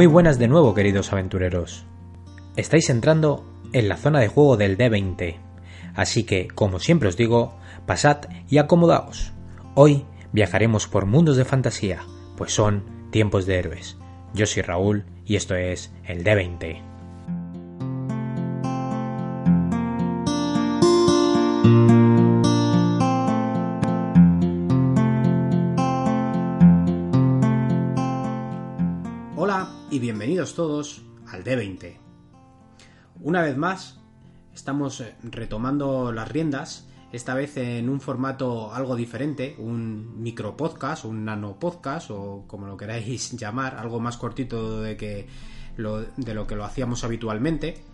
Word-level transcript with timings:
Muy 0.00 0.06
buenas 0.06 0.38
de 0.38 0.48
nuevo, 0.48 0.72
queridos 0.72 1.12
aventureros. 1.12 1.84
Estáis 2.56 2.88
entrando 2.88 3.44
en 3.74 3.86
la 3.86 3.98
zona 3.98 4.18
de 4.20 4.28
juego 4.28 4.56
del 4.56 4.78
D20, 4.78 5.36
así 5.94 6.24
que, 6.24 6.48
como 6.48 6.80
siempre 6.80 7.10
os 7.10 7.18
digo, 7.18 7.58
pasad 7.84 8.22
y 8.48 8.56
acomodaos. 8.56 9.34
Hoy 9.74 10.06
viajaremos 10.32 10.86
por 10.86 11.04
mundos 11.04 11.36
de 11.36 11.44
fantasía, 11.44 11.98
pues 12.38 12.54
son 12.54 13.10
tiempos 13.10 13.44
de 13.44 13.58
héroes. 13.58 13.98
Yo 14.32 14.46
soy 14.46 14.62
Raúl 14.62 15.04
y 15.26 15.36
esto 15.36 15.54
es 15.54 15.92
el 16.06 16.24
D20. 16.24 16.89
Bienvenidos 30.00 30.54
todos 30.54 31.02
al 31.28 31.44
D20. 31.44 31.94
Una 33.20 33.42
vez 33.42 33.56
más, 33.58 34.00
estamos 34.54 35.02
eh, 35.02 35.14
retomando 35.22 36.10
las 36.10 36.26
riendas, 36.26 36.88
esta 37.12 37.34
vez 37.34 37.58
en 37.58 37.90
un 37.90 38.00
formato 38.00 38.72
algo 38.72 38.96
diferente, 38.96 39.56
un 39.58 40.22
micro 40.22 40.56
podcast, 40.56 41.04
un 41.04 41.26
nano 41.26 41.58
podcast 41.58 42.10
o 42.10 42.44
como 42.46 42.66
lo 42.66 42.78
queráis 42.78 43.32
llamar, 43.36 43.76
algo 43.76 44.00
más 44.00 44.16
cortito 44.16 44.80
de, 44.80 44.96
que 44.96 45.26
lo, 45.76 46.00
de 46.00 46.34
lo 46.34 46.46
que 46.46 46.56
lo 46.56 46.64
hacíamos 46.64 47.04
habitualmente. 47.04 47.84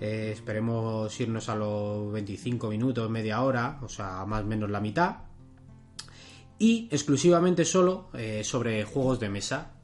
Eh, 0.00 0.30
esperemos 0.32 1.18
irnos 1.20 1.48
a 1.48 1.56
los 1.56 2.12
25 2.12 2.68
minutos, 2.68 3.10
media 3.10 3.42
hora, 3.42 3.80
o 3.82 3.88
sea, 3.88 4.24
más 4.26 4.42
o 4.42 4.46
menos 4.46 4.70
la 4.70 4.80
mitad. 4.80 5.16
Y 6.56 6.88
exclusivamente 6.92 7.64
solo 7.64 8.10
eh, 8.14 8.42
sobre 8.44 8.84
juegos 8.84 9.18
de 9.18 9.28
mesa, 9.28 9.75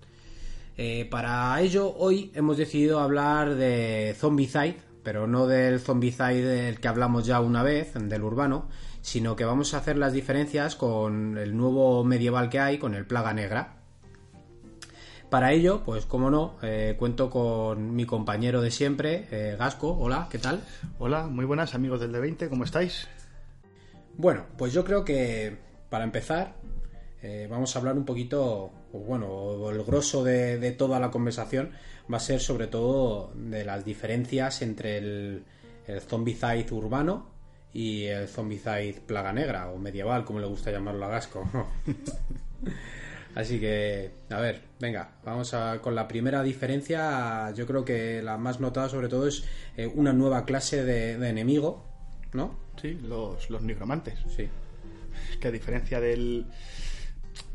eh, 0.77 1.07
para 1.11 1.61
ello, 1.61 1.95
hoy 1.97 2.31
hemos 2.35 2.57
decidido 2.57 3.01
hablar 3.01 3.55
de 3.55 4.15
Zombicide, 4.19 4.77
pero 5.03 5.27
no 5.27 5.47
del 5.47 5.81
Zombicide 5.81 6.45
del 6.45 6.81
que 6.81 6.89
hablamos 6.89 7.27
ya 7.27 7.41
una 7.41 7.63
vez, 7.63 7.95
del 7.95 8.23
urbano, 8.23 8.69
sino 9.01 9.37
que 9.37 9.45
vamos 9.45 9.75
a 9.75 9.79
hacer 9.79 9.99
las 9.99 10.13
diferencias 10.13 10.77
con 10.77 11.37
el 11.39 11.57
nuevo 11.57 12.05
medieval 12.05 12.49
que 12.49 12.61
hay, 12.61 12.79
con 12.79 12.95
el 12.95 13.07
Plaga 13.07 13.33
Negra. 13.35 13.77
Para 15.33 15.53
ello, 15.53 15.83
pues 15.85 16.05
como 16.05 16.31
no, 16.31 16.57
eh, 16.63 16.95
cuento 16.99 17.31
con 17.31 17.97
mi 17.97 18.05
compañero 18.05 18.61
de 18.61 18.71
siempre, 18.71 19.27
eh, 19.31 19.57
Gasco. 19.59 19.97
Hola, 19.99 20.29
¿qué 20.31 20.39
tal? 20.39 20.61
Hola, 20.99 21.27
muy 21.27 21.47
buenas 21.47 21.75
amigos 21.75 22.01
del 22.01 22.13
D20, 22.13 22.51
¿cómo 22.51 22.65
estáis? 22.65 23.09
Bueno, 24.19 24.45
pues 24.59 24.75
yo 24.75 24.85
creo 24.85 25.07
que 25.07 25.57
para 25.89 26.05
empezar 26.05 26.55
eh, 27.23 27.47
vamos 27.51 27.75
a 27.75 27.79
hablar 27.79 27.97
un 27.97 28.05
poquito, 28.05 28.73
o 28.93 28.99
bueno, 28.99 29.71
el 29.71 29.83
grosso 29.85 30.23
de, 30.23 30.59
de, 30.59 30.73
toda 30.73 31.01
la 31.01 31.11
conversación 31.11 31.71
va 32.13 32.19
a 32.19 32.21
ser 32.21 32.41
sobre 32.41 32.67
todo 32.67 33.33
de 33.35 33.65
las 33.65 33.85
diferencias 33.85 34.63
entre 34.63 34.99
el, 34.99 35.45
el 35.87 36.01
zombicide 36.01 36.67
urbano 36.71 37.31
y 37.73 38.05
el 38.05 38.29
zombicide 38.29 39.01
plaga 39.07 39.33
negra 39.33 39.71
o 39.71 39.79
medieval, 39.79 40.25
como 40.25 40.41
le 40.41 40.47
gusta 40.47 40.71
llamarlo 40.71 41.07
a 41.07 41.09
Gasco. 41.09 41.49
Así 43.35 43.59
que, 43.59 44.11
a 44.29 44.41
ver, 44.41 44.61
venga, 44.79 45.13
vamos 45.25 45.55
a, 45.55 45.81
con 45.81 45.95
la 45.95 46.07
primera 46.07 46.43
diferencia. 46.43 47.51
Yo 47.53 47.67
creo 47.67 47.83
que 47.83 48.21
la 48.21 48.37
más 48.37 48.61
notada 48.61 48.91
sobre 48.91 49.09
todo 49.09 49.27
es 49.27 49.45
eh, 49.77 49.87
una 49.87 50.13
nueva 50.13 50.45
clase 50.45 50.85
de, 50.85 51.17
de, 51.17 51.29
enemigo, 51.31 51.83
¿no? 52.35 52.59
Sí, 52.81 52.99
los, 53.03 53.49
los 53.49 53.63
nigromantes. 53.63 54.19
Sí. 54.37 54.49
Que 55.41 55.49
a 55.49 55.51
diferencia 55.51 55.99
del, 55.99 56.45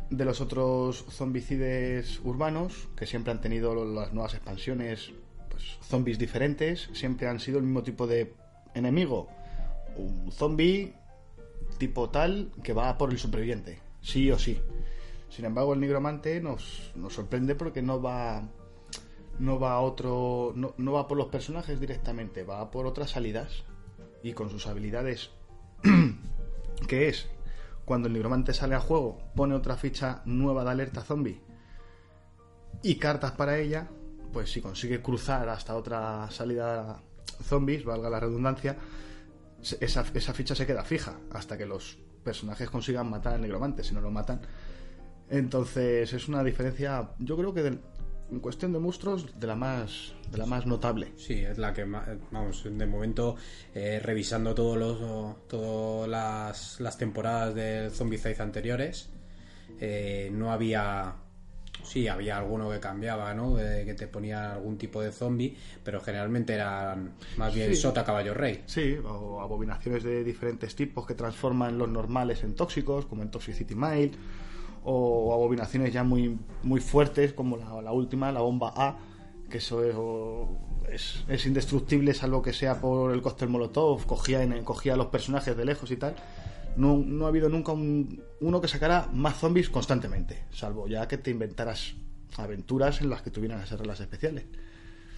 de 0.09 0.25
los 0.25 0.41
otros 0.41 1.05
zombicides 1.09 2.19
urbanos, 2.23 2.87
que 2.95 3.05
siempre 3.05 3.31
han 3.31 3.41
tenido 3.41 3.73
las 3.85 4.13
nuevas 4.13 4.33
expansiones, 4.33 5.11
pues 5.49 5.77
zombies 5.81 6.17
diferentes, 6.17 6.89
siempre 6.93 7.27
han 7.27 7.39
sido 7.39 7.57
el 7.57 7.65
mismo 7.65 7.83
tipo 7.83 8.07
de 8.07 8.33
enemigo. 8.73 9.27
Un 9.97 10.31
zombie 10.31 10.93
tipo 11.77 12.09
tal 12.09 12.51
que 12.63 12.73
va 12.73 12.97
por 12.97 13.11
el 13.11 13.19
superviviente, 13.19 13.79
sí 14.01 14.31
o 14.31 14.39
sí. 14.39 14.59
Sin 15.29 15.45
embargo, 15.45 15.73
el 15.73 15.79
nigromante 15.79 16.39
nos, 16.41 16.91
nos 16.95 17.13
sorprende 17.13 17.55
porque 17.55 17.81
no 17.81 18.01
va 18.01 18.47
no 19.39 19.59
va 19.59 19.73
a 19.73 19.81
otro 19.81 20.51
no, 20.55 20.73
no 20.77 20.93
va 20.93 21.07
por 21.07 21.17
los 21.17 21.27
personajes 21.27 21.79
directamente, 21.79 22.43
va 22.43 22.71
por 22.71 22.87
otras 22.87 23.11
salidas 23.11 23.63
y 24.23 24.33
con 24.33 24.49
sus 24.49 24.65
habilidades 24.65 25.29
que 26.87 27.09
es 27.09 27.27
cuando 27.87 28.09
el 28.09 28.13
nigromante 28.13 28.53
sale 28.53 28.75
a 28.75 28.81
juego, 28.81 29.17
pone 29.33 29.55
otra 29.55 29.77
ficha 29.77 30.21
nueva 30.25 30.65
de 30.65 30.71
alerta 30.71 31.03
zombie 31.03 31.41
y 32.83 32.95
cartas 32.95 33.31
para 33.31 33.57
ella, 33.57 33.87
pues 34.33 34.51
si 34.51 34.59
consigue 34.59 35.01
cruzar 35.01 35.47
hasta 35.47 35.73
otra 35.73 36.29
salida 36.29 37.01
zombies, 37.43 37.85
valga 37.85 38.09
la 38.09 38.19
redundancia, 38.19 38.75
esa, 39.79 40.05
esa 40.13 40.33
ficha 40.33 40.53
se 40.53 40.67
queda 40.67 40.83
fija 40.83 41.15
hasta 41.31 41.57
que 41.57 41.65
los 41.65 41.97
personajes 42.25 42.69
consigan 42.69 43.09
matar 43.09 43.35
al 43.35 43.41
nigromante, 43.41 43.85
si 43.85 43.93
no 43.93 44.01
lo 44.01 44.11
matan. 44.11 44.41
Entonces 45.29 46.11
es 46.11 46.27
una 46.27 46.43
diferencia, 46.43 47.11
yo 47.19 47.37
creo 47.37 47.53
que 47.53 47.63
del, 47.63 47.79
en 48.31 48.39
cuestión 48.39 48.73
de 48.73 48.79
monstruos 48.79 49.39
de 49.39 49.47
la 49.47 49.55
más 49.55 50.13
de 50.31 50.37
la 50.37 50.45
más 50.45 50.65
notable. 50.65 51.13
Sí 51.17 51.33
es 51.33 51.57
la 51.57 51.73
que 51.73 51.85
más, 51.85 52.07
vamos 52.31 52.63
de 52.63 52.85
momento 52.85 53.35
eh, 53.73 53.99
revisando 54.03 54.53
todos 54.53 54.77
los 54.77 55.47
todas 55.47 56.09
las, 56.09 56.79
las 56.79 56.97
temporadas 56.97 57.55
del 57.55 57.91
Zombicide 57.91 58.41
anteriores 58.41 59.09
eh, 59.79 60.29
no 60.33 60.51
había 60.51 61.15
sí 61.83 62.07
había 62.07 62.37
alguno 62.37 62.69
que 62.69 62.79
cambiaba 62.79 63.33
no 63.33 63.55
de, 63.55 63.85
que 63.85 63.93
te 63.93 64.07
ponía 64.07 64.53
algún 64.53 64.77
tipo 64.77 65.01
de 65.01 65.11
zombie 65.11 65.55
pero 65.83 66.01
generalmente 66.01 66.53
eran 66.53 67.13
más 67.37 67.53
bien 67.53 67.69
sí. 67.69 67.81
sota 67.81 68.03
caballo 68.03 68.33
rey. 68.33 68.63
Sí 68.65 68.97
o 69.05 69.39
abominaciones 69.41 70.03
de 70.03 70.23
diferentes 70.23 70.75
tipos 70.75 71.05
que 71.05 71.13
transforman 71.13 71.77
los 71.77 71.87
normales 71.87 72.43
en 72.43 72.55
tóxicos 72.55 73.05
como 73.05 73.23
en 73.23 73.31
Toxicity 73.31 73.75
Mail 73.75 74.17
o 74.89 75.33
abominaciones 75.33 75.91
ya 75.91 76.05
muy, 76.05 76.39
muy 76.63 76.79
fuertes 76.79 77.33
como 77.33 77.57
la, 77.57 77.91
última, 77.91 78.31
la 78.31 78.39
bomba 78.39 78.73
A, 78.73 78.97
que 79.49 79.57
eso 79.57 79.83
es, 79.83 79.93
o, 79.97 80.47
es, 80.89 81.25
es, 81.27 81.45
indestructible 81.45 82.13
salvo 82.13 82.41
que 82.41 82.53
sea 82.53 82.79
por 82.79 83.11
el 83.11 83.21
cóctel 83.21 83.49
molotov, 83.49 84.05
cogía, 84.05 84.41
en, 84.41 84.63
cogía 84.63 84.93
a 84.93 84.97
los 84.97 85.07
personajes 85.07 85.57
de 85.57 85.65
lejos 85.65 85.91
y 85.91 85.97
tal. 85.97 86.15
No, 86.77 86.95
no 86.97 87.25
ha 87.25 87.27
habido 87.27 87.49
nunca 87.49 87.73
un, 87.73 88.23
uno 88.39 88.61
que 88.61 88.69
sacara 88.69 89.09
más 89.11 89.37
zombies 89.37 89.69
constantemente, 89.69 90.45
salvo 90.51 90.87
ya 90.87 91.05
que 91.07 91.17
te 91.17 91.31
inventaras 91.31 91.95
aventuras 92.37 93.01
en 93.01 93.09
las 93.09 93.21
que 93.21 93.31
tuvieran 93.31 93.61
esas 93.61 93.79
reglas 93.79 93.99
especiales. 93.99 94.45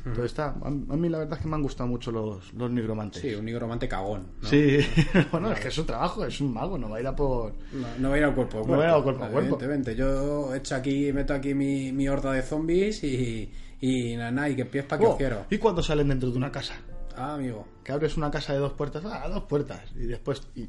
Entonces 0.05 0.25
está, 0.25 0.55
a, 0.61 0.69
mí 0.69 1.09
la 1.09 1.19
verdad 1.19 1.37
es 1.37 1.43
que 1.43 1.47
me 1.47 1.55
han 1.55 1.61
gustado 1.61 1.89
mucho 1.89 2.11
los, 2.11 2.53
los 2.53 2.71
nigromantes. 2.71 3.21
Sí, 3.21 3.35
un 3.35 3.45
nigromante 3.45 3.87
cagón. 3.87 4.27
¿no? 4.41 4.47
Sí, 4.47 4.79
bueno, 5.31 5.51
es 5.51 5.59
que 5.59 5.67
es 5.67 5.73
su 5.73 5.83
trabajo, 5.83 6.25
es 6.25 6.39
un 6.41 6.53
mago, 6.53 6.77
no 6.77 6.89
va 6.89 6.97
a 6.97 6.99
ir 7.01 7.07
a 7.07 7.15
por. 7.15 7.53
No, 7.73 7.87
no 7.99 8.09
va 8.09 8.15
a 8.15 8.17
ir 8.17 8.23
al 8.23 8.35
cuerpo 8.35 8.59
a 8.59 8.61
cuerpo. 8.61 8.71
No 8.71 8.77
va 8.77 8.83
a 8.83 8.87
ir 8.87 8.93
al 8.93 9.03
cuerpo 9.03 9.23
a 9.23 9.27
cuerpo. 9.27 9.55
Evidentemente, 9.55 9.95
yo 9.95 10.53
echo 10.55 10.75
aquí, 10.75 11.11
meto 11.13 11.33
aquí 11.33 11.53
mi, 11.53 11.91
mi 11.91 12.07
horda 12.07 12.31
de 12.31 12.41
zombies 12.41 13.03
y. 13.03 13.51
Y 13.81 14.17
nada, 14.17 14.49
y 14.49 14.57
que 14.57 14.65
pies 14.65 14.83
para 14.83 14.99
que 14.99 15.05
oh, 15.05 15.11
os 15.11 15.17
quiero. 15.17 15.45
¿Y 15.49 15.57
cuando 15.57 15.81
salen 15.81 16.09
dentro 16.09 16.29
de 16.29 16.37
una 16.37 16.51
casa? 16.51 16.75
Ah, 17.15 17.35
amigo. 17.35 17.65
Que 17.83 17.93
abres 17.93 18.17
una 18.17 18.29
casa 18.29 18.53
de 18.53 18.59
dos 18.59 18.73
puertas, 18.73 19.03
ah, 19.05 19.27
dos 19.29 19.43
puertas. 19.43 19.81
Y 19.95 20.05
después. 20.05 20.41
Y, 20.55 20.67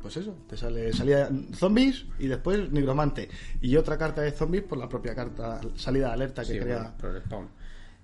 pues 0.00 0.16
eso, 0.16 0.36
te 0.48 0.56
sale 0.56 0.92
salida 0.92 1.30
zombies 1.54 2.06
y 2.18 2.26
después 2.26 2.72
nigromante. 2.72 3.28
Y 3.60 3.76
otra 3.76 3.96
carta 3.96 4.22
de 4.22 4.32
zombies 4.32 4.64
por 4.64 4.78
la 4.78 4.88
propia 4.88 5.14
carta 5.14 5.60
salida 5.76 6.08
de 6.08 6.12
alerta 6.14 6.42
que 6.42 6.54
sí, 6.54 6.58
crea. 6.58 6.94
Bueno, 7.00 7.20
spawn. 7.20 7.48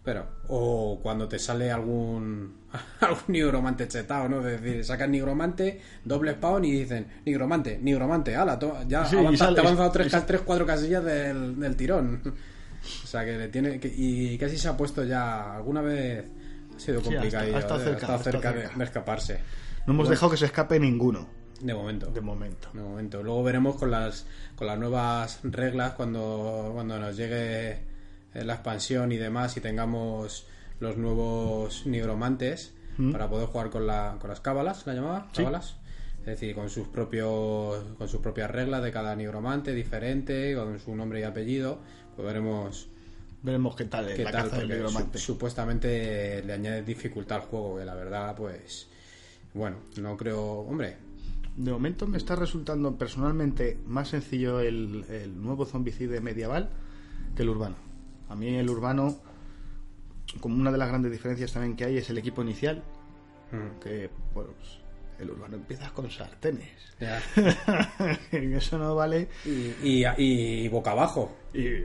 Pero, 0.09 0.27
o 0.49 0.99
cuando 1.03 1.29
te 1.29 1.39
sale 1.39 1.71
algún 1.71 2.61
algún 3.01 3.21
nigromante 3.27 3.87
chetado, 3.89 4.27
¿no? 4.27 4.39
Es 4.49 4.59
decir, 4.63 4.83
sacan 4.83 5.11
nigromante, 5.11 5.83
doble 6.03 6.33
spawn 6.33 6.65
y 6.65 6.73
dicen 6.73 7.07
nigromante, 7.27 7.79
nigromante, 7.79 8.35
ala, 8.35 8.59
ya 8.89 9.05
Sí, 9.05 9.17
y 9.17 9.19
avanza, 9.19 9.45
sale- 9.45 9.55
te 9.57 9.61
ha 9.61 9.65
avanzado 9.65 9.91
tres, 9.91 10.27
tres, 10.27 10.41
cuatro 10.47 10.65
casillas 10.65 11.05
del, 11.05 11.61
del 11.61 11.77
tirón. 11.77 12.23
O 13.05 13.07
sea 13.07 13.23
que 13.25 13.37
le 13.37 13.49
tiene 13.49 13.79
que, 13.81 13.89
y 13.95 14.39
casi 14.39 14.57
se 14.57 14.69
ha 14.69 14.77
puesto 14.77 15.05
ya 15.05 15.57
alguna 15.57 15.83
vez 15.83 16.25
ha 16.75 16.81
sido 16.81 17.03
complicado 17.03 17.45
estado- 17.45 17.85
ha 17.91 17.93
estado 17.93 18.19
cerca, 18.21 18.53
de- 18.53 18.85
escaparse. 18.85 19.35
No 19.87 19.93
hemos 19.93 19.97
Bueno, 20.07 20.11
dejado 20.11 20.31
que 20.31 20.37
se 20.39 20.47
escape 20.47 20.81
ninguno, 20.81 21.29
de 21.61 21.75
momento. 21.75 22.07
de 22.11 22.21
momento. 22.23 22.71
De 22.73 22.81
momento. 22.81 23.23
Luego 23.23 23.43
veremos 23.43 23.77
con 23.77 23.91
las 23.91 24.25
con 24.57 24.69
las 24.69 24.79
nuevas 24.79 25.41
reglas 25.43 25.93
cuando, 25.95 26.71
cuando 26.73 26.99
nos 26.99 27.15
llegue 27.17 27.71
eh, 27.73 27.79
la 28.35 28.55
expansión 28.55 29.13
y 29.13 29.17
demás 29.17 29.57
y 29.57 29.61
tengamos 29.61 30.47
los 30.81 30.97
nuevos 30.97 31.87
nigromantes 31.87 32.75
Mm. 33.01 33.13
para 33.13 33.31
poder 33.31 33.47
jugar 33.47 33.71
con, 33.71 33.87
la, 33.87 34.17
con 34.21 34.29
las 34.29 34.41
cábalas, 34.41 34.85
¿la 34.87 34.93
llamaba? 34.95 35.29
Sí. 35.33 35.39
Cábalas. 35.45 35.77
Es 36.21 36.27
decir, 36.27 36.53
con 36.57 36.69
sus 36.69 36.89
propios 36.89 37.85
con 37.97 38.09
sus 38.09 38.21
propias 38.21 38.51
reglas 38.51 38.83
de 38.83 38.91
cada 38.91 39.15
nigromante 39.15 39.73
diferente, 39.73 40.55
con 40.57 40.81
su 40.81 40.97
nombre 40.97 41.21
y 41.21 41.23
apellido, 41.23 41.79
pues 42.17 42.27
veremos 42.27 42.89
Veremos 43.41 43.77
qué 43.77 43.85
tal 43.85 44.09
es 44.09 44.17
qué 44.17 44.25
la 44.25 44.33
tal, 44.33 44.43
caza 44.45 44.57
del 44.57 44.67
porque 44.67 44.75
nigromante. 44.83 45.19
su- 45.19 45.27
supuestamente 45.35 46.43
le 46.45 46.53
añade 46.53 46.83
dificultad 46.83 47.37
al 47.39 47.45
juego, 47.45 47.79
que 47.79 47.85
la 47.85 47.95
verdad, 47.95 48.35
pues 48.35 48.89
bueno, 49.55 49.77
no 50.01 50.17
creo, 50.17 50.43
hombre, 50.63 50.97
De 51.57 51.71
momento 51.71 52.07
me 52.09 52.19
está 52.19 52.35
resultando 52.35 52.97
personalmente 52.99 53.79
más 53.87 54.09
sencillo 54.09 54.59
el, 54.59 55.05
el 55.09 55.41
nuevo 55.41 55.67
zombicide 55.67 56.21
medieval 56.21 56.71
que 57.37 57.43
el 57.43 57.49
urbano. 57.51 57.77
A 58.29 58.35
mí 58.35 58.55
el 58.57 58.69
urbano 58.69 59.19
como 60.41 60.57
una 60.57 60.71
de 60.71 60.79
las 60.79 60.89
grandes 60.89 61.11
diferencias 61.11 61.53
también 61.53 61.75
que 61.77 61.85
hay 61.85 61.97
es 61.99 62.11
el 62.11 62.19
equipo 62.19 62.43
inicial, 62.43 62.83
Mm. 63.51 63.81
que 63.83 64.11
pues 64.35 64.47
el 65.19 65.31
urbano 65.31 65.57
empieza 65.57 65.91
con 65.95 66.11
sartenes. 66.11 66.69
Ya. 67.01 67.19
eso 68.33 68.77
no 68.79 68.95
vale. 68.95 69.29
Y, 69.47 70.03
y, 70.03 70.05
y 70.19 70.69
boca 70.69 70.91
abajo. 70.91 71.35
Y 71.55 71.83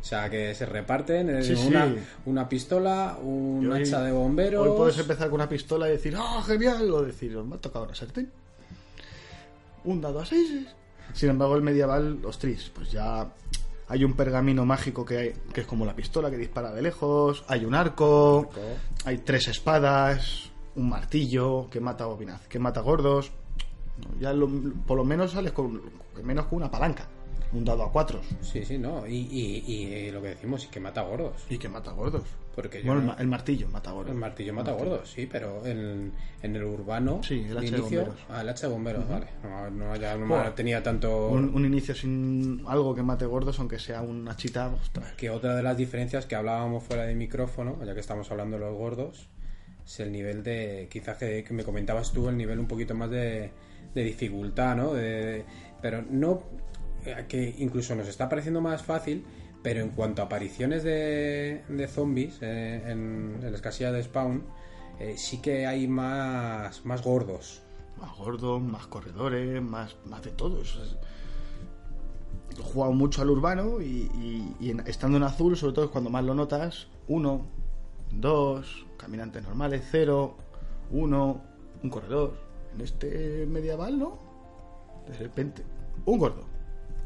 O 0.00 0.04
sea, 0.04 0.28
que 0.28 0.54
se 0.54 0.66
reparten 0.66 1.30
eh, 1.30 1.42
Sí, 1.42 1.56
sí. 1.56 1.66
una, 1.68 1.94
una 2.26 2.48
pistola, 2.48 3.16
un 3.22 3.72
hoy- 3.72 3.82
hacha 3.82 4.02
de 4.02 4.12
bomberos. 4.12 4.66
Hoy 4.68 4.76
puedes 4.76 4.98
empezar 4.98 5.28
con 5.28 5.36
una 5.36 5.48
pistola 5.48 5.88
y 5.88 5.92
decir, 5.92 6.14
¡ah, 6.18 6.42
genial! 6.46 6.90
O 6.92 7.02
decir, 7.02 7.36
me 7.38 7.56
ha 7.56 7.58
tocado 7.58 7.86
una 7.86 7.94
sartén. 7.94 8.30
Un 9.84 10.00
dado 10.00 10.20
a 10.20 10.26
seis. 10.26 10.66
Sin 11.14 11.30
embargo, 11.30 11.56
el 11.56 11.62
medieval, 11.62 12.18
ostris, 12.24 12.70
pues 12.74 12.92
ya 12.92 13.32
hay 13.88 14.04
un 14.04 14.12
pergamino 14.14 14.64
mágico 14.64 15.04
que, 15.04 15.16
hay, 15.18 15.32
que 15.52 15.62
es 15.62 15.66
como 15.66 15.84
la 15.86 15.94
pistola 15.96 16.30
que 16.30 16.36
dispara 16.36 16.72
de 16.72 16.82
lejos, 16.82 17.44
hay 17.48 17.64
un 17.64 17.74
arco, 17.74 18.48
hay 19.04 19.18
tres 19.18 19.48
espadas, 19.48 20.50
un 20.76 20.88
martillo 20.88 21.68
que 21.70 21.80
mata 21.80 22.06
bobinaz, 22.06 22.46
que 22.48 22.58
mata 22.58 22.80
gordos. 22.80 23.30
Ya 24.20 24.32
lo- 24.32 24.48
por 24.86 24.96
lo 24.96 25.04
menos 25.04 25.32
sales 25.32 25.52
con 25.52 25.80
menos 26.22 26.46
con 26.46 26.58
una 26.58 26.70
palanca, 26.70 27.08
un 27.52 27.64
dado 27.64 27.82
a 27.84 27.90
cuatro 27.92 28.20
Sí, 28.42 28.64
sí, 28.64 28.78
no. 28.78 29.06
Y, 29.06 29.14
y, 29.16 29.72
y 29.72 30.10
lo 30.10 30.20
que 30.22 30.28
decimos, 30.28 30.64
y 30.64 30.68
que 30.68 30.80
mata 30.80 31.02
gordos. 31.02 31.32
y 31.48 31.58
que 31.58 31.68
mata 31.68 31.92
gordos. 31.92 32.24
Porque 32.60 32.82
Bueno, 32.82 33.00
el, 33.02 33.06
no- 33.06 33.12
ma- 33.12 33.18
el 33.20 33.26
martillo 33.28 33.68
mata 33.68 33.92
gordos. 33.92 34.10
El 34.12 34.18
martillo 34.18 34.52
mata 34.52 34.72
gordos, 34.72 35.08
sí, 35.12 35.28
pero 35.30 35.64
en, 35.64 36.10
en 36.42 36.56
el 36.56 36.64
urbano. 36.64 37.20
Sí, 37.22 37.44
el 37.48 37.56
hacha 37.56 37.60
de 37.60 37.66
inicio- 37.78 38.00
bomberos. 38.00 38.26
Ah, 38.28 38.40
el 38.40 38.48
hacha 38.48 38.66
de 38.66 38.72
bomberos, 38.72 39.08
vale. 39.08 39.26
No, 39.44 39.70
no, 39.70 39.94
ya 39.96 40.16
no 40.16 40.52
tenía 40.54 40.82
tanto. 40.82 41.28
un, 41.28 41.54
un 41.54 41.64
inicio 41.64 41.94
sin 41.94 42.64
algo 42.66 42.96
que 42.96 43.04
mate 43.04 43.26
gordos, 43.26 43.60
aunque 43.60 43.78
sea 43.78 44.02
una 44.02 44.34
chita, 44.36 44.66
ostras. 44.68 45.12
Que 45.12 45.30
otra 45.30 45.54
de 45.54 45.62
las 45.62 45.76
diferencias 45.76 46.26
que 46.26 46.34
hablábamos 46.34 46.82
fuera 46.82 47.04
de 47.04 47.14
micrófono, 47.14 47.78
ya 47.84 47.94
que 47.94 48.00
estamos 48.00 48.28
hablando 48.32 48.58
de 48.58 48.64
los 48.64 48.74
gordos, 48.76 49.28
es 49.86 50.00
el 50.00 50.10
nivel 50.10 50.42
de. 50.42 50.88
Quizás 50.90 51.16
que, 51.16 51.44
que 51.44 51.54
me 51.54 51.62
comentabas 51.62 52.10
tú, 52.12 52.28
el 52.28 52.36
nivel 52.36 52.58
un 52.58 52.66
poquito 52.66 52.92
más 52.96 53.08
de, 53.10 53.52
de 53.94 54.02
dificultad, 54.02 54.74
¿no? 54.74 54.94
De- 54.94 55.44
pero 55.80 56.02
no. 56.10 56.42
eh, 57.06 57.24
Que 57.28 57.54
incluso 57.58 57.94
nos 57.94 58.08
está 58.08 58.28
pareciendo 58.28 58.60
más 58.60 58.82
fácil, 58.82 59.24
pero 59.62 59.80
en 59.80 59.90
cuanto 59.90 60.22
a 60.22 60.26
apariciones 60.26 60.82
de, 60.82 61.64
de 61.68 61.88
zombies 61.88 62.38
eh, 62.42 62.82
en, 62.86 63.40
en 63.42 63.52
las 63.52 63.60
de 63.78 64.02
spawn, 64.02 64.44
eh, 64.98 65.14
sí 65.16 65.40
que 65.40 65.66
hay 65.66 65.88
más, 65.88 66.84
más 66.84 67.02
gordos. 67.02 67.62
Más 68.00 68.16
gordos, 68.16 68.62
más 68.62 68.86
corredores, 68.86 69.60
más, 69.60 69.96
más 70.04 70.22
de 70.22 70.30
todo. 70.30 70.62
Eso 70.62 70.82
es- 70.82 70.96
He 72.58 72.62
jugado 72.62 72.92
mucho 72.92 73.22
al 73.22 73.30
urbano 73.30 73.80
y, 73.80 74.54
estando 74.86 75.16
en 75.16 75.22
azul, 75.22 75.56
sobre 75.56 75.74
todo 75.74 75.84
es 75.86 75.90
cuando 75.92 76.10
más 76.10 76.24
lo 76.24 76.34
notas, 76.34 76.88
uno, 77.06 77.46
dos, 78.10 78.84
caminantes 78.96 79.44
normales, 79.44 79.84
cero, 79.90 80.36
uno, 80.90 81.40
un 81.82 81.90
corredor. 81.90 82.34
En 82.74 82.80
este 82.80 83.46
medieval, 83.46 83.98
¿no? 83.98 84.18
De 85.06 85.16
repente, 85.18 85.62
un 86.04 86.18
gordo, 86.18 86.44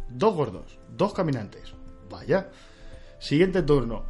dos 0.09 0.35
gordos, 0.35 0.79
dos 0.97 1.13
caminantes. 1.13 1.75
Vaya. 2.13 2.51
Siguiente 3.19 3.63
turno, 3.63 4.03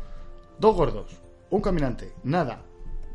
dos 0.58 0.74
gordos, 0.74 1.12
un 1.50 1.60
caminante, 1.60 2.12
nada. 2.24 2.64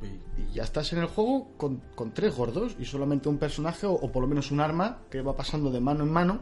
Y, 0.02 0.54
ya 0.54 0.64
estás 0.64 0.94
en 0.94 1.00
el 1.00 1.08
juego 1.08 1.52
con, 1.58 1.82
con 1.94 2.14
tres 2.14 2.36
gordos 2.36 2.76
y 2.80 2.86
solamente 2.86 3.28
un 3.28 3.38
personaje 3.38 3.86
o, 3.86 4.00
por 4.12 4.22
lo 4.22 4.28
menos 4.28 4.52
un 4.52 4.62
arma 4.62 5.00
que 5.10 5.22
va 5.22 5.36
pasando 5.36 5.72
de 5.72 5.82
mano 5.82 6.04
en 6.04 6.12
mano 6.12 6.42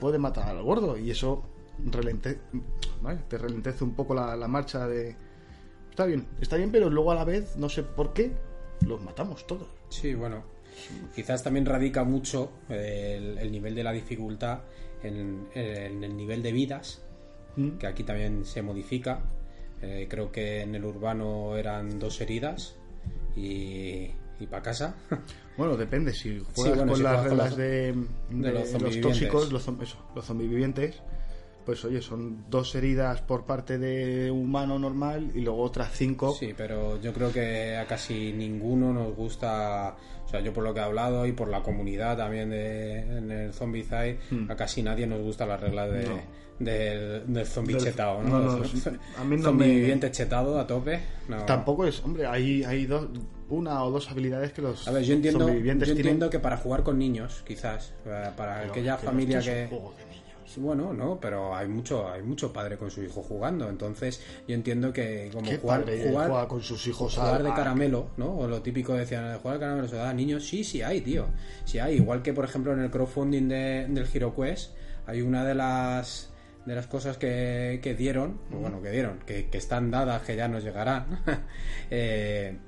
puede 0.00 0.18
matar 0.18 0.48
al 0.48 0.62
gordo 0.62 0.96
y 0.96 1.10
eso 1.10 1.44
te 1.90 3.38
ralentece 3.38 3.84
un 3.84 3.94
poco 3.94 4.14
la, 4.14 4.36
marcha 4.48 4.86
de... 4.86 5.16
Está 5.90 6.06
bien, 6.06 6.26
está 6.40 6.56
bien, 6.56 6.70
pero 6.70 6.88
luego 6.88 7.10
a 7.10 7.16
la 7.16 7.24
vez, 7.24 7.56
no 7.56 7.68
sé 7.68 7.82
por 7.82 8.12
qué, 8.12 8.32
los 8.86 9.02
matamos 9.02 9.46
todos. 9.46 9.68
Sí, 9.90 10.14
bueno, 10.14 10.44
quizás 11.14 11.42
también 11.42 11.66
radica 11.66 12.04
mucho 12.04 12.52
el, 12.68 13.36
el 13.38 13.50
nivel 13.50 13.74
de 13.74 13.82
la 13.82 13.92
dificultad 13.92 14.60
en 15.02 15.48
el 15.54 16.16
nivel 16.16 16.42
de 16.42 16.52
vidas, 16.52 17.02
¿Mm? 17.58 17.78
que 17.78 17.86
aquí 17.88 18.04
también 18.04 18.44
se 18.44 18.62
modifica. 18.62 19.20
Eh, 19.82 20.06
creo 20.08 20.30
que 20.30 20.62
en 20.62 20.74
el 20.74 20.84
urbano 20.84 21.56
eran 21.56 21.98
dos 21.98 22.20
heridas 22.20 22.76
y, 23.36 24.10
y 24.40 24.46
para 24.48 24.62
casa. 24.62 24.94
Bueno, 25.58 25.76
depende, 25.76 26.12
si 26.12 26.38
juegas 26.54 26.76
bueno, 26.76 26.92
con 26.92 26.96
si 26.98 27.02
las 27.02 27.24
reglas 27.24 27.56
de, 27.56 27.66
de 27.66 27.94
de 28.30 28.52
los 28.52 28.80
los, 28.80 29.00
tóxicos, 29.00 29.50
los, 29.50 29.66
eso, 29.82 30.08
los 30.14 30.24
zombivivientes, 30.24 31.02
pues 31.68 31.84
oye, 31.84 32.00
son 32.00 32.44
dos 32.48 32.74
heridas 32.74 33.20
por 33.20 33.44
parte 33.44 33.76
de 33.76 34.30
humano 34.30 34.78
normal 34.78 35.30
y 35.34 35.42
luego 35.42 35.60
otras 35.64 35.90
cinco. 35.92 36.32
Sí, 36.34 36.54
pero 36.56 36.98
yo 37.02 37.12
creo 37.12 37.30
que 37.30 37.76
a 37.76 37.84
casi 37.86 38.32
ninguno 38.32 38.90
nos 38.94 39.14
gusta, 39.14 39.94
o 40.24 40.28
sea, 40.30 40.40
yo 40.40 40.54
por 40.54 40.64
lo 40.64 40.72
que 40.72 40.80
he 40.80 40.82
hablado 40.82 41.26
y 41.26 41.32
por 41.32 41.48
la 41.48 41.62
comunidad 41.62 42.16
también 42.16 42.48
de, 42.48 43.00
en 43.00 43.30
el 43.30 43.52
Zombicide, 43.52 44.18
a 44.48 44.56
casi 44.56 44.82
nadie 44.82 45.06
nos 45.06 45.20
gusta 45.20 45.44
las 45.44 45.60
reglas 45.60 45.90
de. 45.92 46.04
No. 46.08 46.20
del, 46.58 47.22
del 47.32 47.46
zombie 47.46 47.74
Del- 47.74 47.84
chetado, 47.84 48.22
no, 48.22 48.38
¿no? 48.40 48.56
no, 48.56 48.64
a 49.18 49.24
mí 49.24 49.38
zombie 49.38 49.68
me- 49.68 49.74
viviente 49.74 50.10
chetado 50.10 50.58
a 50.58 50.66
tope. 50.66 51.00
no. 51.28 51.44
Tampoco 51.44 51.84
es, 51.86 52.02
hombre, 52.02 52.26
hay, 52.26 52.64
hay 52.64 52.86
dos, 52.86 53.08
una 53.50 53.84
o 53.84 53.90
dos 53.90 54.10
habilidades 54.10 54.52
que 54.54 54.62
los 54.62 54.88
A 54.88 54.92
ver, 54.92 55.02
yo 55.04 55.14
entiendo, 55.14 55.46
yo 55.48 55.54
entiendo 55.70 55.94
tienen. 55.94 56.30
que 56.30 56.38
para 56.40 56.56
jugar 56.56 56.82
con 56.82 56.98
niños, 56.98 57.44
quizás, 57.46 57.92
para, 58.04 58.34
para 58.34 58.60
aquella 58.62 58.96
que 58.96 59.06
familia 59.06 59.40
que... 59.40 59.68
de 60.54 60.60
Bueno, 60.60 60.92
no, 60.92 61.18
pero 61.20 61.54
hay 61.54 61.68
mucho, 61.68 62.10
hay 62.10 62.22
mucho 62.22 62.52
padre 62.52 62.76
con 62.76 62.90
su 62.90 63.02
hijo 63.02 63.22
jugando, 63.22 63.68
entonces 63.68 64.20
yo 64.46 64.54
entiendo 64.54 64.92
que 64.92 65.30
como 65.32 65.48
¿Qué 65.48 65.58
jugar, 65.58 65.84
jugar, 65.84 66.28
juega 66.28 66.48
con 66.48 66.62
sus 66.62 66.86
hijos 66.86 67.14
jugar 67.14 67.42
de 67.42 67.52
caramelo, 67.52 68.10
¿no? 68.16 68.38
O 68.38 68.48
lo 68.48 68.62
típico 68.62 68.94
decían, 68.94 69.38
jugar 69.38 69.58
de 69.58 69.60
caramelo 69.60 69.88
se 69.88 69.96
da 69.96 70.10
a 70.10 70.14
niños, 70.14 70.46
sí, 70.46 70.64
sí 70.64 70.82
hay, 70.82 71.00
tío, 71.00 71.26
sí 71.64 71.78
hay, 71.78 71.96
igual 71.96 72.22
que 72.22 72.32
por 72.32 72.44
ejemplo 72.44 72.72
en 72.72 72.80
el 72.80 72.90
crowdfunding 72.90 73.48
de, 73.48 73.86
del 73.88 74.06
Hero 74.12 74.34
Quest 74.34 74.72
hay 75.06 75.22
una 75.22 75.44
de 75.44 75.54
las 75.54 76.30
de 76.66 76.74
las 76.74 76.86
cosas 76.86 77.16
que, 77.16 77.80
que 77.82 77.94
dieron, 77.94 78.40
o 78.52 78.58
bueno, 78.58 78.82
que 78.82 78.90
dieron, 78.90 79.20
que, 79.20 79.48
que 79.48 79.56
están 79.56 79.90
dadas, 79.90 80.22
que 80.22 80.36
ya 80.36 80.48
nos 80.48 80.62
llegarán, 80.62 81.22
eh, 81.90 82.58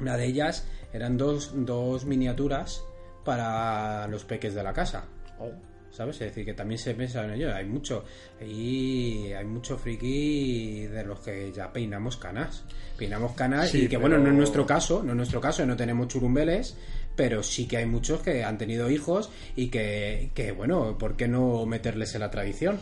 una 0.00 0.16
de 0.16 0.26
ellas 0.26 0.64
eran 0.92 1.16
dos, 1.16 1.52
dos 1.54 2.04
miniaturas 2.04 2.84
para 3.24 4.06
los 4.08 4.24
peques 4.24 4.54
de 4.54 4.62
la 4.62 4.72
casa. 4.72 5.04
Oh, 5.38 5.50
¿Sabes? 5.92 6.16
Es 6.16 6.28
decir, 6.28 6.44
que 6.46 6.54
también 6.54 6.78
se 6.78 6.94
piensa 6.94 7.22
en 7.24 7.32
ello. 7.32 7.54
Hay 7.54 7.66
mucho. 7.66 8.04
Y 8.40 9.26
hay 9.32 9.44
mucho 9.44 9.76
friki 9.76 10.86
de 10.86 11.04
los 11.04 11.20
que 11.20 11.52
ya 11.52 11.72
peinamos 11.72 12.16
canas. 12.16 12.64
Peinamos 12.96 13.32
canas 13.32 13.68
Sí, 13.70 13.78
y 13.78 13.82
que, 13.82 13.88
pero- 13.98 14.00
bueno, 14.00 14.18
no 14.18 14.28
es 14.30 14.34
nuestro 14.34 14.64
caso, 14.66 15.02
no 15.02 15.10
es 15.10 15.16
nuestro 15.16 15.40
caso, 15.40 15.66
no 15.66 15.76
tenemos 15.76 16.08
churumbeles, 16.08 16.76
pero 17.14 17.42
sí 17.42 17.66
que 17.66 17.76
hay 17.78 17.86
muchos 17.86 18.20
que 18.20 18.42
han 18.44 18.56
tenido 18.58 18.90
hijos 18.90 19.30
y 19.54 19.68
que, 19.68 20.30
que 20.34 20.52
bueno, 20.52 20.96
¿por 20.98 21.14
qué 21.16 21.28
no 21.28 21.66
meterles 21.66 22.14
en 22.14 22.20
la 22.22 22.30
tradición? 22.30 22.78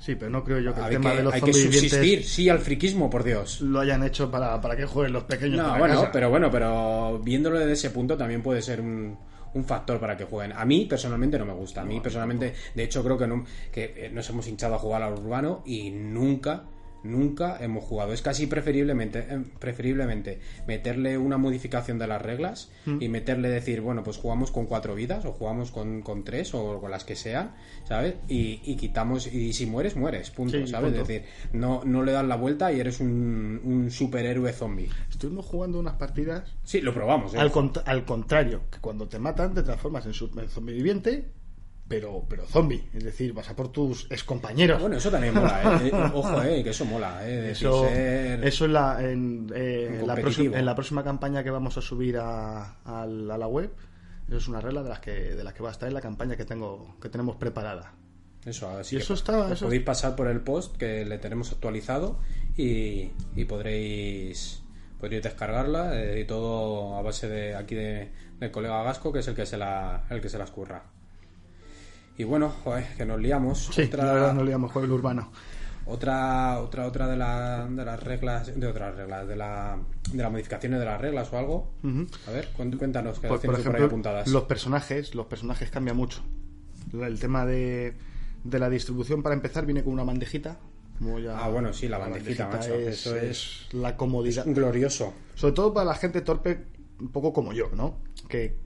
Sí, 0.00 0.14
pero 0.14 0.30
no 0.30 0.42
creo 0.42 0.60
yo 0.60 0.72
que 0.72 0.80
el 0.80 0.86
Hay 0.86 0.92
tema 0.92 1.10
que, 1.10 1.16
de 1.18 1.22
los 1.24 1.34
hay 1.34 1.40
que 1.42 1.52
subsistir, 1.52 2.24
sí, 2.24 2.48
al 2.48 2.58
friquismo, 2.60 3.10
por 3.10 3.22
Dios. 3.22 3.60
lo 3.60 3.80
hayan 3.80 4.02
hecho 4.02 4.30
para, 4.30 4.58
para 4.60 4.74
que 4.76 4.86
jueguen 4.86 5.12
los 5.12 5.24
pequeños. 5.24 5.58
No, 5.64 5.78
bueno, 5.78 5.96
casa. 6.00 6.10
pero 6.12 6.30
bueno, 6.30 6.50
pero 6.50 7.18
viéndolo 7.22 7.58
desde 7.58 7.72
ese 7.74 7.90
punto 7.90 8.16
también 8.16 8.42
puede 8.42 8.62
ser 8.62 8.80
un, 8.80 9.18
un 9.54 9.64
factor 9.64 9.98
para 9.98 10.16
que 10.16 10.24
jueguen. 10.24 10.56
A 10.56 10.64
mí 10.64 10.86
personalmente 10.86 11.38
no 11.38 11.46
me 11.46 11.52
gusta. 11.52 11.82
A 11.82 11.84
mí 11.84 12.00
personalmente, 12.00 12.54
de 12.74 12.82
hecho 12.82 13.02
creo 13.02 13.18
que, 13.18 13.26
no, 13.26 13.44
que 13.72 13.94
eh, 13.96 14.10
nos 14.12 14.28
hemos 14.30 14.46
hinchado 14.48 14.74
a 14.74 14.78
jugar 14.78 15.02
al 15.02 15.14
urbano 15.14 15.62
y 15.64 15.90
nunca, 15.90 16.64
nunca 17.02 17.56
hemos 17.62 17.84
jugado. 17.84 18.12
Es 18.12 18.22
casi 18.22 18.46
preferiblemente, 18.46 19.20
eh, 19.28 19.42
preferiblemente 19.58 20.40
meterle 20.66 21.18
una 21.18 21.38
modificación 21.38 21.98
de 21.98 22.06
las 22.06 22.20
reglas 22.22 22.70
Mm. 22.86 22.98
y 23.02 23.08
meterle 23.08 23.48
decir, 23.48 23.80
bueno, 23.80 24.02
pues 24.02 24.16
jugamos 24.16 24.50
con 24.50 24.66
cuatro 24.66 24.94
vidas 24.94 25.24
o 25.24 25.32
jugamos 25.32 25.70
con, 25.70 26.02
con 26.02 26.24
tres 26.24 26.54
o 26.54 26.80
con 26.80 26.90
las 26.90 27.04
que 27.04 27.16
sean, 27.16 27.54
¿sabes? 27.84 28.14
Y, 28.28 28.60
y 28.64 28.76
quitamos, 28.76 29.26
y 29.32 29.52
si 29.52 29.66
mueres, 29.66 29.96
mueres, 29.96 30.30
punto, 30.30 30.58
Sí, 30.58 30.66
¿sabes? 30.66 30.90
punto. 30.92 31.02
Es 31.02 31.08
decir, 31.08 31.26
no, 31.52 31.82
no 31.84 32.02
le 32.02 32.12
das 32.12 32.24
la 32.26 32.36
vuelta 32.36 32.72
y 32.72 32.80
eres 32.80 33.00
un, 33.00 33.60
un 33.64 33.90
superhéroe 33.90 34.52
zombie. 34.52 34.88
Estuvimos 35.10 35.46
jugando 35.46 35.78
unas 35.78 35.94
partidas 35.94 36.56
Sí, 36.64 36.80
lo 36.80 36.92
probamos. 36.94 37.34
¿eh? 37.34 37.38
al, 37.38 37.52
cont- 37.52 37.82
al 37.84 38.04
contrario, 38.04 38.62
que 38.70 38.78
cuando 38.80 39.08
te 39.08 39.18
matan 39.18 39.54
te 39.54 39.62
transformas 39.62 40.06
en, 40.06 40.12
en 40.40 40.48
zombiviviente, 40.48 41.24
pero, 41.90 42.24
pero 42.28 42.46
zombie. 42.46 42.88
Es 42.94 43.02
decir, 43.02 43.32
vas 43.32 43.50
a 43.50 43.56
por 43.56 43.72
tus 43.72 44.06
excompañeros. 44.12 44.80
Bueno, 44.80 44.96
eso 44.96 45.10
también 45.10 45.34
mola, 45.34 45.80
¿eh? 45.82 45.90
Eh, 45.92 46.10
Ojo, 46.14 46.42
¿eh? 46.44 46.62
Que 46.62 46.70
eso 46.70 46.84
mola, 46.84 47.28
¿eh? 47.28 47.50
Eso, 47.50 47.82
ser- 47.88 48.44
eso 48.46 48.64
en, 48.66 48.72
la, 48.72 48.98
en, 49.02 49.50
eh, 49.52 50.02
la, 50.06 50.14
próxima, 50.14 50.56
en 50.56 50.64
la 50.66 50.74
próxima 50.76 51.02
campaña 51.02 51.42
que 51.42 51.50
vamos 51.50 51.76
a 51.76 51.82
subir 51.82 52.16
a, 52.18 52.76
a 52.84 53.06
la 53.06 53.34
a 53.34 53.38
la 53.38 53.46
web, 53.48 53.72
eso 54.28 54.36
es 54.36 54.46
una 54.46 54.60
regla 54.60 54.84
de 54.84 54.88
las 54.88 55.00
que, 55.00 55.10
de 55.34 55.42
las 55.42 55.52
que 55.52 55.62
va 55.64 55.70
a 55.70 55.72
estar 55.72 55.88
en 55.88 55.94
la 55.94 56.00
campaña 56.00 56.36
que 56.36 56.44
tengo 56.44 56.96
que 57.02 57.08
tenemos 57.08 57.34
preparada. 57.36 57.92
Eso, 58.46 58.70
así 58.70 58.94
Y 58.94 58.98
que 58.98 59.02
eso 59.02 59.14
está- 59.14 59.52
eso- 59.52 59.66
podéis 59.66 59.82
pasar 59.82 60.14
por 60.14 60.28
el 60.28 60.40
post 60.42 60.76
que 60.76 61.04
le 61.04 61.18
tenemos 61.18 61.50
actualizado 61.50 62.18
y, 62.56 63.10
y 63.34 63.44
podréis 63.46 64.62
podréis 65.00 65.22
descargarla 65.24 66.00
eh, 66.00 66.20
y 66.20 66.24
todo 66.24 66.96
a 66.96 67.02
base 67.02 67.28
de 67.28 67.54
aquí 67.56 67.74
de, 67.74 68.12
del 68.38 68.50
colega 68.52 68.82
Gasco 68.84 69.12
que 69.12 69.18
es 69.20 69.28
el 69.28 69.34
que 69.34 69.44
se 69.46 69.56
la 69.58 70.04
el 70.10 70.20
que 70.20 70.28
se 70.28 70.38
las 70.38 70.50
curra. 70.52 70.84
Y 72.20 72.24
bueno, 72.24 72.50
joder, 72.62 72.84
que 72.98 73.06
nos 73.06 73.18
liamos. 73.18 73.70
Sí, 73.72 73.84
otra, 73.84 74.04
la 74.04 74.12
verdad 74.12 74.34
no 74.34 74.44
le 74.44 74.50
llamo 74.50 74.68
juego 74.68 74.94
urbano. 74.94 75.30
Otra, 75.86 76.60
otra, 76.60 76.86
otra 76.86 77.08
de, 77.08 77.16
la- 77.16 77.66
de 77.66 77.82
las 77.82 78.02
reglas, 78.02 78.52
de 78.60 78.66
otras 78.66 78.94
reglas, 78.94 79.26
de, 79.26 79.36
la, 79.36 79.78
de 80.12 80.22
las 80.22 80.30
modificaciones 80.30 80.78
de 80.80 80.84
las 80.84 81.00
reglas 81.00 81.32
o 81.32 81.38
algo. 81.38 81.70
A 82.28 82.30
ver, 82.30 82.48
cuéntanos, 82.54 83.18
que 83.20 83.28
Pues, 83.28 83.40
por 83.40 83.40
tú 83.40 83.46
por 83.46 83.54
ahí 83.56 83.60
ejemplo, 83.62 83.86
apuntadas. 83.86 84.28
los 84.28 84.42
personajes, 84.42 85.14
los 85.14 85.24
personajes 85.26 85.70
cambian 85.70 85.96
mucho. 85.96 86.20
El 86.92 87.18
tema 87.18 87.46
de, 87.46 87.94
de 88.44 88.58
la 88.58 88.68
distribución, 88.68 89.22
para 89.22 89.34
empezar, 89.34 89.64
viene 89.64 89.82
con 89.82 89.94
una 89.94 90.04
bandejita. 90.04 90.58
ya- 91.24 91.42
Ah, 91.42 91.48
bueno, 91.48 91.72
sí, 91.72 91.88
la 91.88 91.96
bandejita, 91.96 92.48
macho, 92.48 92.74
es, 92.74 93.06
eso 93.06 93.16
es 93.16 93.66
la 93.72 93.96
comodidad. 93.96 94.44
Glorioso. 94.46 95.14
Sobre 95.36 95.54
todo 95.54 95.72
para 95.72 95.86
la 95.86 95.94
gente 95.94 96.20
torpe, 96.20 96.66
un 97.00 97.08
poco 97.08 97.32
como 97.32 97.54
yo, 97.54 97.70
¿no? 97.74 97.96
Que, 98.28 98.58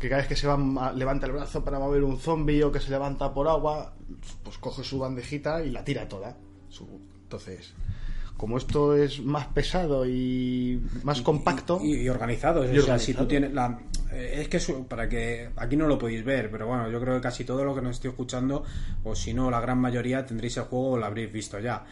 que 0.00 0.08
cada 0.08 0.20
vez 0.22 0.28
que 0.28 0.36
se 0.36 0.46
va 0.46 0.92
levanta 0.92 1.26
el 1.26 1.32
brazo 1.32 1.64
para 1.64 1.78
mover 1.78 2.02
un 2.04 2.18
zombie 2.18 2.62
o 2.64 2.72
que 2.72 2.80
se 2.80 2.90
levanta 2.90 3.32
por 3.32 3.46
agua, 3.48 3.94
pues 4.42 4.58
coge 4.58 4.82
su 4.84 4.98
bandejita 4.98 5.62
y 5.64 5.70
la 5.70 5.84
tira 5.84 6.08
toda. 6.08 6.36
Su- 6.68 7.00
entonces, 7.24 7.72
como 8.36 8.58
esto 8.58 8.96
es 8.96 9.20
más 9.22 9.46
pesado 9.48 10.04
y 10.06 10.80
más 11.04 11.20
compacto, 11.22 11.78
Y, 11.82 11.94
y 12.02 12.08
organizado. 12.08 12.64
Y 12.64 12.78
o 12.78 12.82
sea, 12.82 12.98
si 12.98 13.12
tú 13.14 13.26
tienes 13.28 13.52
la. 13.52 13.78
eh, 14.10 14.38
Es 14.42 14.48
que 14.48 14.58
su- 14.60 14.86
para 14.86 15.08
que. 15.08 15.50
Aquí 15.56 15.76
no 15.76 15.86
lo 15.86 15.98
podéis 15.98 16.24
ver, 16.24 16.50
pero 16.50 16.66
bueno, 16.66 16.90
yo 16.90 17.00
creo 17.00 17.14
que 17.16 17.20
casi 17.20 17.44
todo 17.44 17.64
lo 17.64 17.74
que 17.74 17.82
nos 17.82 17.96
estoy 17.96 18.10
escuchando, 18.10 18.64
o 19.04 19.14
si 19.14 19.32
no, 19.34 19.50
la 19.50 19.60
gran 19.60 19.78
mayoría 19.78 20.26
tendréis 20.26 20.56
el 20.56 20.64
juego 20.64 20.90
o 20.92 20.98
lo 20.98 21.06
habréis 21.06 21.32
visto 21.32 21.58
ya. 21.60 21.84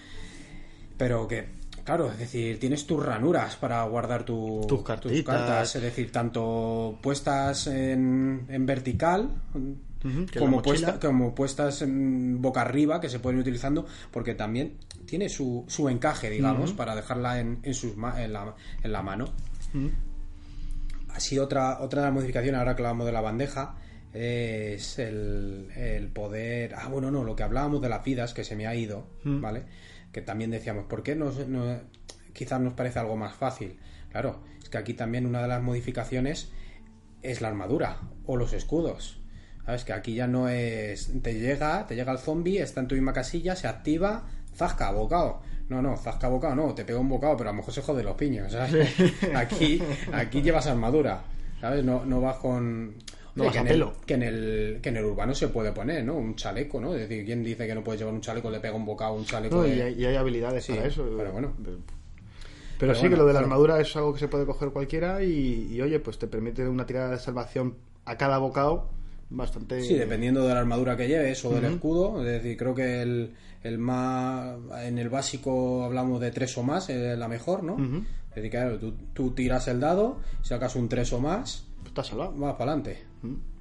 Pero 0.96 1.26
que. 1.28 1.59
Claro, 1.90 2.12
es 2.12 2.18
decir, 2.20 2.60
tienes 2.60 2.86
tus 2.86 3.04
ranuras 3.04 3.56
para 3.56 3.82
guardar 3.82 4.22
tu- 4.22 4.60
Tus 5.08 5.24
cartas, 5.24 5.74
es 5.74 5.82
decir, 5.82 6.12
tanto 6.12 6.96
puestas 7.02 7.66
en, 7.66 8.46
en 8.48 8.64
vertical 8.64 9.28
como, 10.38 10.62
puesta- 10.62 11.00
puestas 11.34 11.82
en 11.82 12.40
boca 12.40 12.60
arriba, 12.60 13.00
que 13.00 13.08
se 13.08 13.18
pueden 13.18 13.38
ir 13.38 13.42
utilizando, 13.42 13.86
porque 14.12 14.34
también 14.36 14.74
tiene 15.04 15.28
su, 15.28 15.64
su 15.66 15.88
encaje, 15.88 16.30
digamos, 16.30 16.70
para 16.76 16.94
dejarla 16.94 17.40
en, 17.40 17.58
en, 17.64 17.74
sus 17.74 17.96
ma- 17.96 18.22
en, 18.22 18.34
la, 18.34 18.54
en 18.84 18.92
la 18.92 19.02
mano. 19.02 19.24
Así 21.12 21.40
otra, 21.40 21.80
otra 21.80 22.08
modificaciones, 22.12 22.56
ahora 22.60 22.76
que 22.76 22.82
hablamos 22.82 23.04
de 23.06 23.12
la 23.12 23.20
bandeja, 23.20 23.74
es 24.14 24.96
el, 25.00 25.68
el 25.74 26.06
poder... 26.06 26.72
Ah, 26.76 26.86
bueno, 26.86 27.10
no, 27.10 27.24
lo 27.24 27.34
que 27.34 27.42
hablábamos 27.42 27.82
de 27.82 27.88
las 27.88 28.04
vidas, 28.04 28.32
que 28.32 28.44
se 28.44 28.54
me 28.54 28.68
ha 28.68 28.76
ido, 28.76 29.06
¿vale? 29.40 29.64
Que 30.12 30.20
también 30.22 30.50
decíamos, 30.50 30.86
¿por 30.86 31.02
qué 31.02 31.14
nos, 31.16 31.46
no- 31.48 31.80
quizás 32.32 32.60
nos 32.60 32.74
parece 32.74 32.98
algo 32.98 33.16
más 33.16 33.34
fácil? 33.34 33.78
Claro, 34.10 34.40
es 34.62 34.68
que 34.68 34.78
aquí 34.78 34.94
también 34.94 35.26
una 35.26 35.42
de 35.42 35.48
las 35.48 35.62
modificaciones 35.62 36.50
es 37.22 37.40
la 37.40 37.48
armadura 37.48 37.98
o 38.26 38.36
los 38.36 38.52
escudos. 38.52 39.18
¿Sabes? 39.64 39.84
Que 39.84 39.92
aquí 39.92 40.14
ya 40.14 40.26
no 40.26 40.48
es... 40.48 41.12
Te 41.22 41.34
llega, 41.38 41.86
te 41.86 41.94
llega 41.94 42.10
el 42.12 42.18
zombie, 42.18 42.60
está 42.60 42.80
en 42.80 42.88
tu 42.88 42.94
misma 42.94 43.12
casilla, 43.12 43.54
se 43.54 43.68
activa, 43.68 44.24
zasca, 44.56 44.90
bocado. 44.90 45.42
No, 45.68 45.80
no, 45.82 45.96
zasca, 45.96 46.26
bocado, 46.28 46.56
no, 46.56 46.74
te 46.74 46.84
pega 46.84 46.98
un 46.98 47.08
bocado, 47.08 47.36
pero 47.36 47.50
a 47.50 47.52
lo 47.52 47.58
mejor 47.58 47.72
se 47.72 47.82
jode 47.82 48.02
los 48.02 48.16
piños, 48.16 48.50
¿sabes? 48.50 48.88
Aquí, 49.36 49.80
aquí 50.12 50.42
llevas 50.42 50.66
armadura, 50.66 51.22
¿sabes? 51.60 51.84
No, 51.84 52.04
no 52.04 52.20
vas 52.20 52.38
con... 52.38 52.94
No 53.34 53.44
vas 53.44 53.52
que, 53.52 53.58
a 53.58 53.60
en 53.62 53.66
el, 53.68 53.72
pelo. 53.74 53.92
que 54.06 54.14
en 54.14 54.22
el 54.22 54.78
que 54.82 54.88
en 54.88 54.96
el 54.96 55.04
urbano 55.04 55.34
se 55.34 55.48
puede 55.48 55.72
poner, 55.72 56.04
¿no? 56.04 56.14
Un 56.16 56.34
chaleco, 56.36 56.80
¿no? 56.80 56.94
Es 56.94 57.08
decir, 57.08 57.24
¿quién 57.24 57.44
dice 57.44 57.66
que 57.66 57.74
no 57.74 57.82
puedes 57.84 58.00
llevar 58.00 58.14
un 58.14 58.20
chaleco, 58.20 58.50
le 58.50 58.60
pega 58.60 58.74
un 58.74 58.84
bocado, 58.84 59.14
un 59.14 59.24
chaleco 59.24 59.56
¿no? 59.56 59.62
de- 59.62 59.76
y, 59.76 59.80
hay, 59.80 59.94
y 59.94 60.04
hay 60.06 60.16
habilidades 60.16 60.64
Sí, 60.64 60.72
para 60.72 60.86
eso. 60.86 61.04
pero 61.16 61.32
bueno. 61.32 61.52
Pero, 61.62 61.76
Pero 62.78 62.94
sí 62.94 63.00
bueno, 63.02 63.14
que 63.16 63.20
lo 63.22 63.26
de 63.26 63.32
la 63.34 63.38
armadura 63.40 63.80
es 63.80 63.94
algo 63.96 64.12
que 64.14 64.20
se 64.20 64.28
puede 64.28 64.46
coger 64.46 64.70
cualquiera 64.70 65.22
y, 65.22 65.68
y, 65.72 65.80
oye, 65.82 66.00
pues 66.00 66.18
te 66.18 66.26
permite 66.26 66.66
una 66.68 66.86
tirada 66.86 67.10
de 67.10 67.18
salvación 67.18 67.74
a 68.06 68.16
cada 68.16 68.38
bocado 68.38 68.88
bastante... 69.28 69.82
Sí, 69.82 69.94
dependiendo 69.94 70.46
de 70.48 70.54
la 70.54 70.60
armadura 70.60 70.96
que 70.96 71.06
lleves 71.06 71.44
o 71.44 71.50
del 71.54 71.66
escudo. 71.66 72.20
Es 72.24 72.26
decir, 72.42 72.56
creo 72.56 72.74
que 72.74 73.02
el, 73.02 73.34
el 73.62 73.78
más. 73.78 74.56
En 74.82 74.98
el 74.98 75.08
básico 75.10 75.84
hablamos 75.84 76.20
de 76.20 76.30
tres 76.32 76.56
o 76.58 76.62
más, 76.62 76.88
es 76.88 77.16
la 77.18 77.28
mejor, 77.28 77.62
¿no? 77.62 77.76
Es 78.30 78.34
decir, 78.36 78.50
claro, 78.50 78.78
tú, 78.78 78.94
tú 79.12 79.30
tiras 79.32 79.68
el 79.68 79.78
dado, 79.78 80.18
sacas 80.42 80.74
un 80.74 80.88
tres 80.88 81.12
o 81.12 81.20
más, 81.20 81.66
Pues 81.78 81.88
estás 81.88 82.06
salvado. 82.08 82.32
vas 82.36 82.54
para 82.54 82.72
adelante. 82.72 83.04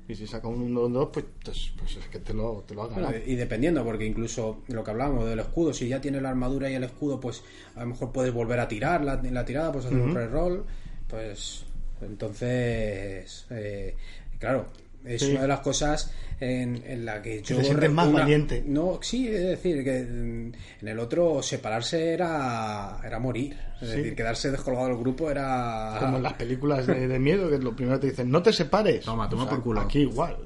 Y 0.07 0.15
si 0.15 0.25
saca 0.25 0.47
un 0.47 0.61
1 0.61 0.79
o 0.81 0.85
un 0.87 0.93
2, 0.93 1.09
pues, 1.13 1.25
pues, 1.45 1.71
pues 1.77 1.95
es 1.97 2.07
que 2.07 2.17
te 2.19 2.33
lo, 2.33 2.63
te 2.67 2.73
lo 2.73 2.83
ha 2.83 2.87
ganado. 2.87 3.09
Bueno, 3.09 3.23
y 3.27 3.35
dependiendo, 3.35 3.83
porque 3.83 4.05
incluso 4.05 4.63
lo 4.67 4.83
que 4.83 4.89
hablábamos 4.91 5.25
del 5.29 5.39
escudo, 5.39 5.71
si 5.73 5.87
ya 5.87 6.01
tienes 6.01 6.21
la 6.23 6.29
armadura 6.29 6.69
y 6.69 6.73
el 6.73 6.83
escudo, 6.83 7.19
pues 7.19 7.43
a 7.75 7.81
lo 7.81 7.87
mejor 7.87 8.11
puedes 8.11 8.33
volver 8.33 8.59
a 8.59 8.67
tirar 8.67 9.03
la, 9.03 9.21
la 9.21 9.45
tirada, 9.45 9.71
pues 9.71 9.85
hacer 9.85 9.99
un 9.99 10.15
reroll. 10.15 10.65
Pues 11.07 11.63
entonces, 12.01 13.45
eh, 13.49 13.95
claro, 14.39 14.65
es 15.05 15.21
Sí. 15.21 15.31
una 15.31 15.41
de 15.43 15.47
las 15.47 15.59
cosas 15.61 16.11
en, 16.39 16.81
en 16.85 17.05
la 17.05 17.21
que 17.21 17.41
yo. 17.41 17.57
te 17.57 17.63
sientes 17.63 17.91
más 17.91 18.07
una- 18.07 18.19
valiente. 18.21 18.63
No, 18.65 18.99
sí, 19.01 19.27
es 19.27 19.41
decir, 19.41 19.83
que 19.83 20.03
mm, 20.03 20.51
en 20.81 20.87
el 20.87 20.99
otro 20.99 21.41
separarse 21.43 22.13
era, 22.13 22.99
era 23.03 23.19
morir. 23.19 23.57
Es 23.81 23.89
Sí. 23.89 23.97
decir, 23.97 24.15
quedarse 24.15 24.51
descolgado 24.51 24.87
del 24.87 24.97
grupo 24.97 25.29
era. 25.29 25.97
Como 25.99 26.17
en 26.17 26.23
las 26.23 26.33
películas 26.33 26.85
de, 26.87 27.07
de 27.07 27.19
miedo, 27.19 27.49
que 27.49 27.57
lo 27.59 27.75
primero 27.75 27.99
te 27.99 28.07
dicen, 28.07 28.29
no 28.29 28.41
te 28.43 28.51
separes. 28.53 29.05
Toma, 29.05 29.29
toma 29.29 29.47
por 29.49 29.61
culo. 29.63 29.81
Aquí 29.81 29.99
igual. 29.99 30.37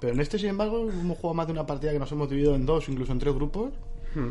Pero 0.00 0.12
en 0.14 0.20
este, 0.20 0.38
sin 0.38 0.48
embargo, 0.50 0.88
hemos 0.88 1.18
jugado 1.18 1.34
más 1.34 1.46
de 1.46 1.52
una 1.52 1.66
partida 1.66 1.92
que 1.92 1.98
nos 1.98 2.10
hemos 2.12 2.30
dividido 2.30 2.54
en 2.54 2.64
dos, 2.64 2.88
incluso 2.88 3.12
en 3.12 3.18
tres 3.18 3.34
grupos. 3.34 3.72
Hmm. 4.14 4.28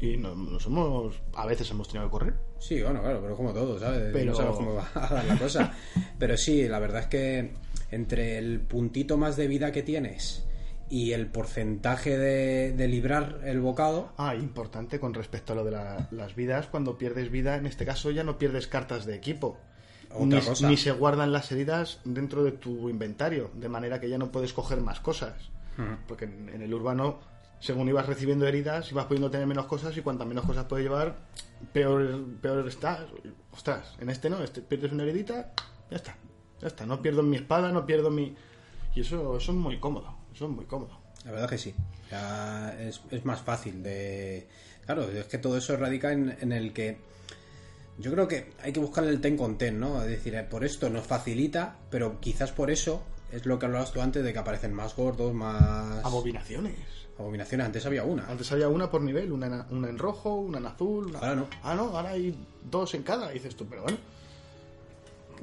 Y 0.00 0.16
no- 0.18 0.34
nos 0.34 0.66
hemos. 0.66 1.14
A 1.34 1.46
veces 1.46 1.70
hemos 1.70 1.88
tenido 1.88 2.06
que 2.08 2.10
correr. 2.12 2.34
Sí, 2.58 2.82
bueno, 2.82 3.00
claro, 3.00 3.20
pero 3.22 3.36
como 3.36 3.52
todo, 3.52 3.78
¿sabes? 3.78 4.10
Pero- 4.12 4.32
No 4.32 4.36
sabes 4.36 4.56
cómo 4.56 4.74
va 4.74 4.88
a 4.94 5.00
dar 5.14 5.24
la 5.24 5.36
cosa. 5.38 5.72
Pero 6.18 6.36
sí, 6.36 6.66
la 6.68 6.78
verdad 6.80 7.02
es 7.02 7.06
que 7.06 7.52
entre 7.90 8.38
el 8.38 8.60
puntito 8.60 9.16
más 9.16 9.36
de 9.36 9.46
vida 9.48 9.72
que 9.72 9.82
tienes 9.82 10.44
y 10.88 11.12
el 11.12 11.26
porcentaje 11.26 12.16
de, 12.16 12.72
de 12.72 12.88
librar 12.88 13.40
el 13.44 13.60
bocado, 13.60 14.12
Ah, 14.16 14.34
importante 14.36 15.00
con 15.00 15.14
respecto 15.14 15.52
a 15.52 15.56
lo 15.56 15.64
de 15.64 15.72
la- 15.72 16.08
las 16.12 16.34
vidas. 16.36 16.66
Cuando 16.68 16.96
pierdes 16.98 17.30
vida, 17.30 17.56
en 17.56 17.66
este 17.66 17.84
caso 17.84 18.10
ya 18.12 18.22
no 18.24 18.38
pierdes 18.38 18.66
cartas 18.68 19.04
de 19.04 19.14
equipo. 19.16 19.58
Ni, 20.26 20.36
ni 20.68 20.76
se 20.76 20.92
guardan 20.92 21.32
las 21.32 21.50
heridas 21.50 22.00
dentro 22.04 22.44
de 22.44 22.52
tu 22.52 22.88
inventario, 22.88 23.50
de 23.54 23.68
manera 23.68 24.00
que 24.00 24.08
ya 24.08 24.16
no 24.18 24.30
puedes 24.30 24.52
coger 24.52 24.80
más 24.80 25.00
cosas. 25.00 25.50
Porque 26.06 26.24
en, 26.26 26.48
en 26.48 26.62
el 26.62 26.72
urbano, 26.72 27.18
según 27.58 27.88
ibas 27.88 28.06
recibiendo 28.06 28.46
heridas, 28.46 28.90
ibas 28.92 29.06
pudiendo 29.06 29.30
tener 29.30 29.46
menos 29.46 29.66
cosas 29.66 29.94
y 29.96 30.00
cuantas 30.02 30.26
menos 30.28 30.46
cosas 30.46 30.64
puedes 30.66 30.84
llevar, 30.86 31.16
peor, 31.72 32.24
peor 32.40 32.66
estás. 32.68 33.00
Ostras, 33.52 33.94
en 34.00 34.08
este 34.08 34.30
no, 34.30 34.42
este 34.42 34.62
pierdes 34.62 34.92
una 34.92 35.02
heridita, 35.02 35.52
ya 35.90 35.96
está. 35.96 36.16
Ya 36.60 36.68
está, 36.68 36.86
no 36.86 37.02
pierdo 37.02 37.22
mi 37.22 37.36
espada, 37.36 37.70
no 37.72 37.84
pierdo 37.86 38.10
mi... 38.10 38.34
Y 38.94 39.00
eso, 39.00 39.36
eso 39.36 39.52
es 39.52 39.58
muy 39.58 39.78
cómodo, 39.78 40.14
eso 40.34 40.46
es 40.46 40.50
muy 40.50 40.64
cómodo. 40.64 40.98
la 41.24 41.32
verdad 41.32 41.48
que 41.48 41.58
sí. 41.58 41.74
Ya 42.10 42.74
es, 42.80 43.00
es 43.10 43.24
más 43.24 43.42
fácil 43.42 43.82
de... 43.82 44.46
Claro, 44.86 45.02
es 45.10 45.26
que 45.26 45.38
todo 45.38 45.58
eso 45.58 45.76
radica 45.76 46.12
en, 46.12 46.36
en 46.40 46.52
el 46.52 46.72
que... 46.72 46.98
Yo 47.98 48.12
creo 48.12 48.28
que 48.28 48.52
hay 48.62 48.72
que 48.72 48.80
buscarle 48.80 49.10
el 49.10 49.20
ten 49.20 49.36
con 49.36 49.56
ten, 49.58 49.80
¿no? 49.80 50.02
Es 50.02 50.08
decir, 50.08 50.34
eh, 50.34 50.42
por 50.44 50.64
esto 50.64 50.88
nos 50.90 51.06
facilita, 51.06 51.76
pero 51.90 52.20
quizás 52.20 52.52
por 52.52 52.70
eso 52.70 53.02
es 53.32 53.44
lo 53.46 53.58
que 53.58 53.66
hablabas 53.66 53.90
tú 53.92 54.00
antes 54.02 54.22
de 54.22 54.32
que 54.32 54.38
aparecen 54.38 54.72
más 54.74 54.94
gordos, 54.94 55.32
más... 55.34 56.04
Abominaciones. 56.04 56.76
Abominaciones, 57.18 57.66
antes 57.66 57.86
había 57.86 58.04
una. 58.04 58.26
Antes 58.28 58.52
había 58.52 58.68
una 58.68 58.90
por 58.90 59.00
nivel, 59.00 59.32
una 59.32 59.46
en, 59.46 59.74
una 59.76 59.88
en 59.88 59.98
rojo, 59.98 60.34
una 60.36 60.58
en 60.58 60.66
azul. 60.66 61.06
una- 61.06 61.18
Ahora 61.18 61.34
no. 61.34 61.46
Ah, 61.62 61.74
no, 61.74 61.84
ahora 61.96 62.10
hay 62.10 62.38
dos 62.70 62.94
en 62.94 63.02
cada. 63.02 63.30
Y 63.30 63.34
dices 63.34 63.56
tú, 63.56 63.66
pero 63.66 63.82
bueno. 63.82 63.96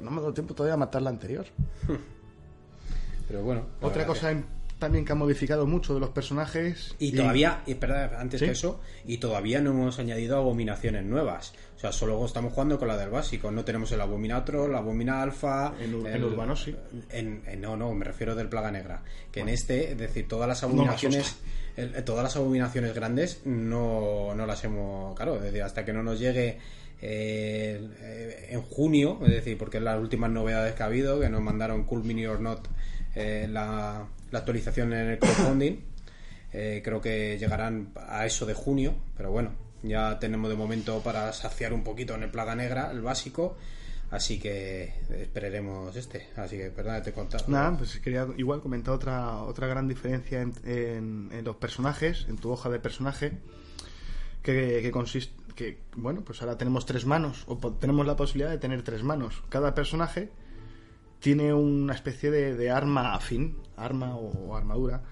No 0.00 0.10
me 0.10 0.18
ha 0.18 0.20
dado 0.20 0.34
tiempo 0.34 0.54
todavía 0.54 0.74
a 0.74 0.78
matar 0.78 1.02
la 1.02 1.10
anterior. 1.10 1.46
Pero 3.28 3.42
bueno. 3.42 3.66
Otra 3.80 4.06
cosa 4.06 4.34
también 4.78 5.04
que 5.04 5.12
ha 5.12 5.14
modificado 5.14 5.66
mucho 5.66 5.94
de 5.94 6.00
los 6.00 6.10
personajes. 6.10 6.94
Y 6.98 7.12
todavía, 7.12 7.62
y 7.66 7.72
espera, 7.72 8.20
antes 8.20 8.40
¿Sí? 8.40 8.46
que 8.46 8.52
eso, 8.52 8.80
y 9.06 9.16
todavía 9.18 9.60
no 9.62 9.70
hemos 9.70 9.98
añadido 9.98 10.36
abominaciones 10.36 11.04
nuevas. 11.04 11.54
O 11.76 11.78
sea, 11.78 11.90
solo 11.92 12.22
estamos 12.26 12.52
jugando 12.52 12.78
con 12.78 12.88
la 12.88 12.96
del 12.98 13.08
básico. 13.08 13.50
No 13.50 13.64
tenemos 13.64 13.90
el 13.92 14.00
abominatro, 14.02 14.68
la 14.68 14.78
abomina 14.78 15.22
alfa. 15.22 15.72
En 15.80 15.94
el- 15.94 16.06
en 16.06 16.24
urbano, 16.24 16.54
sí. 16.54 16.76
en- 17.10 17.42
en- 17.46 17.60
no, 17.62 17.76
no, 17.76 17.94
me 17.94 18.04
refiero 18.04 18.34
del 18.34 18.48
plaga 18.48 18.70
negra. 18.70 19.02
Que 19.32 19.40
en 19.40 19.48
este, 19.48 19.92
es 19.92 19.98
decir, 19.98 20.28
todas 20.28 20.48
las 20.48 20.62
abominaciones. 20.62 21.36
el- 21.76 22.04
todas 22.04 22.22
las 22.24 22.36
abominaciones 22.36 22.94
grandes 22.94 23.40
no, 23.46 24.34
no 24.34 24.44
las 24.44 24.62
hemos. 24.64 25.14
Claro, 25.16 25.36
es 25.36 25.42
decir, 25.42 25.62
hasta 25.62 25.84
que 25.84 25.92
no 25.94 26.02
nos 26.02 26.18
llegue. 26.18 26.58
Eh, 27.02 28.48
en 28.50 28.62
junio, 28.62 29.18
es 29.22 29.30
decir, 29.30 29.58
porque 29.58 29.78
es 29.78 29.82
las 29.82 29.98
últimas 30.00 30.30
novedades 30.30 30.74
que 30.74 30.82
ha 30.82 30.86
habido, 30.86 31.20
que 31.20 31.28
nos 31.28 31.42
mandaron 31.42 31.84
Cool 31.84 32.04
Mini 32.04 32.26
or 32.26 32.40
Not 32.40 32.66
eh, 33.14 33.46
la, 33.50 34.06
actualización 34.32 34.92
en 34.92 35.10
el 35.10 35.18
crowdfunding. 35.18 35.76
Eh, 36.52 36.82
creo 36.84 37.00
que 37.00 37.36
llegarán 37.38 37.92
a 38.08 38.26
eso 38.26 38.46
de 38.46 38.54
junio, 38.54 38.94
pero 39.16 39.30
bueno, 39.30 39.50
ya 39.82 40.18
tenemos 40.18 40.48
de 40.50 40.56
momento 40.56 41.00
para 41.02 41.32
saciar 41.32 41.72
un 41.72 41.82
poquito 41.84 42.14
en 42.14 42.22
el 42.22 42.30
Plaga 42.30 42.54
Negra, 42.54 42.90
el 42.92 43.00
básico, 43.02 43.56
así 44.10 44.38
que 44.38 44.94
esperaremos 45.20 45.94
este. 45.96 46.28
Así 46.36 46.56
que, 46.56 46.70
perdón, 46.70 47.02
te 47.02 47.10
he 47.10 47.12
contado. 47.12 47.44
Nada, 47.48 47.76
pues 47.76 47.98
quería 48.00 48.26
igual 48.36 48.60
comentar 48.60 48.94
otra, 48.94 49.42
otra 49.42 49.66
gran 49.66 49.88
diferencia 49.88 50.42
en, 50.42 50.52
en- 50.64 51.28
en 51.32 51.44
los 51.44 51.56
personajes, 51.56 52.26
en 52.28 52.36
tu 52.38 52.50
hoja 52.50 52.70
de 52.70 52.78
personaje, 52.78 53.32
que, 54.42 54.80
que 54.82 54.90
consiste, 54.90 55.32
que 55.54 55.82
bueno, 55.96 56.22
pues 56.24 56.42
ahora 56.42 56.58
tenemos 56.58 56.86
tres 56.86 57.06
manos, 57.06 57.44
o 57.46 57.56
tenemos 57.74 58.06
la 58.06 58.16
posibilidad 58.16 58.50
de 58.50 58.58
tener 58.58 58.82
tres 58.82 59.02
manos. 59.02 59.42
Cada 59.48 59.74
personaje 59.74 60.30
tiene 61.20 61.54
una 61.54 61.94
especie 61.94 62.30
de, 62.30 62.54
de 62.54 62.70
arma 62.70 63.14
afín, 63.14 63.58
arma 63.76 64.16
o, 64.16 64.56
armadura, 64.56 65.02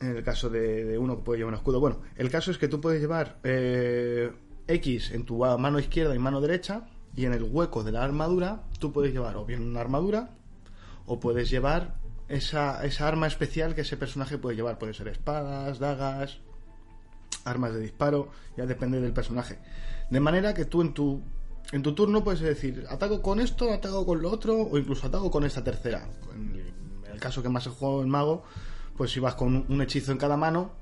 En 0.00 0.16
el 0.16 0.22
caso 0.22 0.48
de, 0.48 0.84
de 0.84 0.98
uno 0.98 1.16
que 1.16 1.24
puede 1.24 1.38
llevar 1.38 1.54
un 1.54 1.58
escudo. 1.58 1.80
Bueno, 1.80 2.02
el 2.16 2.30
caso 2.30 2.50
es 2.50 2.58
que 2.58 2.68
tú 2.68 2.80
puedes 2.80 3.00
llevar 3.00 3.40
eh, 3.42 4.30
X 4.68 5.10
en 5.10 5.24
tu 5.24 5.38
mano 5.38 5.80
izquierda 5.80 6.14
y 6.14 6.18
mano 6.18 6.40
derecha, 6.40 6.86
y 7.16 7.24
en 7.24 7.32
el 7.32 7.42
hueco 7.42 7.82
de 7.82 7.90
la 7.90 8.04
armadura 8.04 8.62
tú 8.78 8.92
puedes 8.92 9.12
llevar 9.12 9.36
o 9.36 9.44
bien 9.44 9.62
una 9.62 9.80
armadura, 9.80 10.36
o 11.06 11.18
puedes 11.18 11.50
llevar 11.50 11.96
esa, 12.28 12.84
esa 12.84 13.08
arma 13.08 13.26
especial 13.26 13.74
que 13.74 13.80
ese 13.80 13.96
personaje 13.96 14.38
puede 14.38 14.54
llevar. 14.54 14.78
Puede 14.78 14.94
ser 14.94 15.08
espadas, 15.08 15.80
dagas, 15.80 16.38
armas 17.48 17.72
de 17.72 17.80
disparo, 17.80 18.28
ya 18.56 18.66
depende 18.66 19.00
del 19.00 19.12
personaje. 19.12 19.58
De 20.10 20.20
manera 20.20 20.54
que 20.54 20.64
tú 20.64 20.82
en 20.82 20.94
tu, 20.94 21.22
en 21.72 21.82
tu 21.82 21.94
turno 21.94 22.22
puedes 22.24 22.40
decir, 22.40 22.86
ataco 22.88 23.22
con 23.22 23.40
esto, 23.40 23.72
ataco 23.72 24.06
con 24.06 24.22
lo 24.22 24.30
otro, 24.30 24.56
o 24.56 24.78
incluso 24.78 25.06
ataco 25.06 25.30
con 25.30 25.44
esta 25.44 25.64
tercera. 25.64 26.08
En 26.34 26.50
el, 26.54 27.12
el 27.12 27.20
caso 27.20 27.42
que 27.42 27.48
más 27.48 27.66
he 27.66 27.70
jugado 27.70 28.02
en 28.02 28.08
mago, 28.08 28.44
pues 28.96 29.12
si 29.12 29.20
vas 29.20 29.34
con 29.34 29.66
un 29.68 29.82
hechizo 29.82 30.12
en 30.12 30.18
cada 30.18 30.36
mano, 30.36 30.72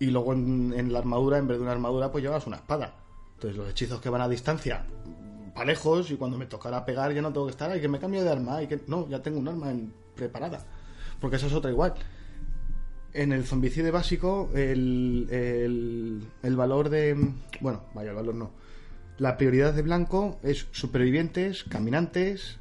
y 0.00 0.06
luego 0.06 0.32
en, 0.32 0.92
la 0.92 0.98
armadura, 0.98 1.38
en 1.38 1.48
vez 1.48 1.58
de 1.58 1.62
una 1.62 1.72
armadura, 1.72 2.12
pues 2.12 2.22
llevas 2.22 2.46
una 2.46 2.56
espada. 2.56 2.94
Entonces 3.34 3.56
los 3.56 3.68
hechizos 3.68 4.00
que 4.00 4.10
van 4.10 4.20
a 4.20 4.28
distancia, 4.28 4.86
para 5.54 5.66
lejos, 5.66 6.10
y 6.10 6.16
cuando 6.16 6.38
me 6.38 6.46
tocará 6.46 6.84
pegar 6.84 7.12
ya 7.12 7.22
no 7.22 7.32
tengo 7.32 7.46
que 7.46 7.52
estar, 7.52 7.70
ay, 7.70 7.80
que 7.80 7.88
me 7.88 7.98
cambio 7.98 8.22
de 8.22 8.30
arma, 8.30 8.62
y 8.62 8.66
que 8.66 8.80
no, 8.86 9.08
ya 9.08 9.22
tengo 9.22 9.38
un 9.38 9.48
arma 9.48 9.72
preparada. 10.14 10.64
Porque 11.20 11.36
esa 11.36 11.46
es 11.46 11.52
otra 11.52 11.70
igual. 11.70 11.94
En 13.22 13.32
el 13.32 13.44
zombicide 13.44 13.90
básico, 13.90 14.50
el, 14.54 15.26
el, 15.30 16.22
el 16.42 16.56
valor 16.56 16.88
de... 16.88 17.16
Bueno, 17.60 17.82
vaya, 17.94 18.10
el 18.10 18.16
valor 18.16 18.34
no. 18.34 18.50
La 19.18 19.36
prioridad 19.36 19.74
de 19.74 19.82
blanco 19.82 20.38
es 20.44 20.66
supervivientes, 20.70 21.64
caminantes, 21.64 22.58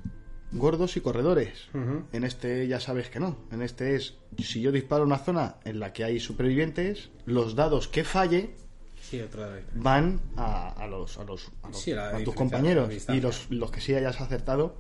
gordos 0.51 0.97
y 0.97 1.01
corredores. 1.01 1.69
En 2.11 2.23
este 2.23 2.67
ya 2.67 2.79
sabes 2.79 3.09
que 3.11 3.19
no. 3.19 3.37
En 3.51 3.61
este 3.61 3.95
es, 3.95 4.15
si 4.39 4.61
yo 4.61 4.71
disparo 4.71 5.03
una 5.03 5.19
zona 5.19 5.57
en 5.63 5.79
la 5.79 5.93
que 5.93 6.03
hay 6.03 6.19
supervivientes, 6.19 7.09
los 7.25 7.55
dados 7.55 7.87
que 7.87 8.03
falle 8.03 8.55
Sí, 8.99 9.21
otra 9.21 9.47
vez. 9.49 9.63
van 9.75 10.19
a, 10.35 10.69
a 10.69 10.87
los, 10.87 11.19
a, 11.19 11.23
los, 11.23 11.51
a, 11.61 11.67
los- 11.69 11.79
Sí, 11.79 11.91
a 11.91 12.17
tus 12.23 12.33
compañeros 12.33 13.07
y 13.09 13.21
los, 13.21 13.51
los 13.51 13.69
que 13.69 13.79
sí 13.79 13.93
hayas 13.93 14.19
acertado 14.19 14.75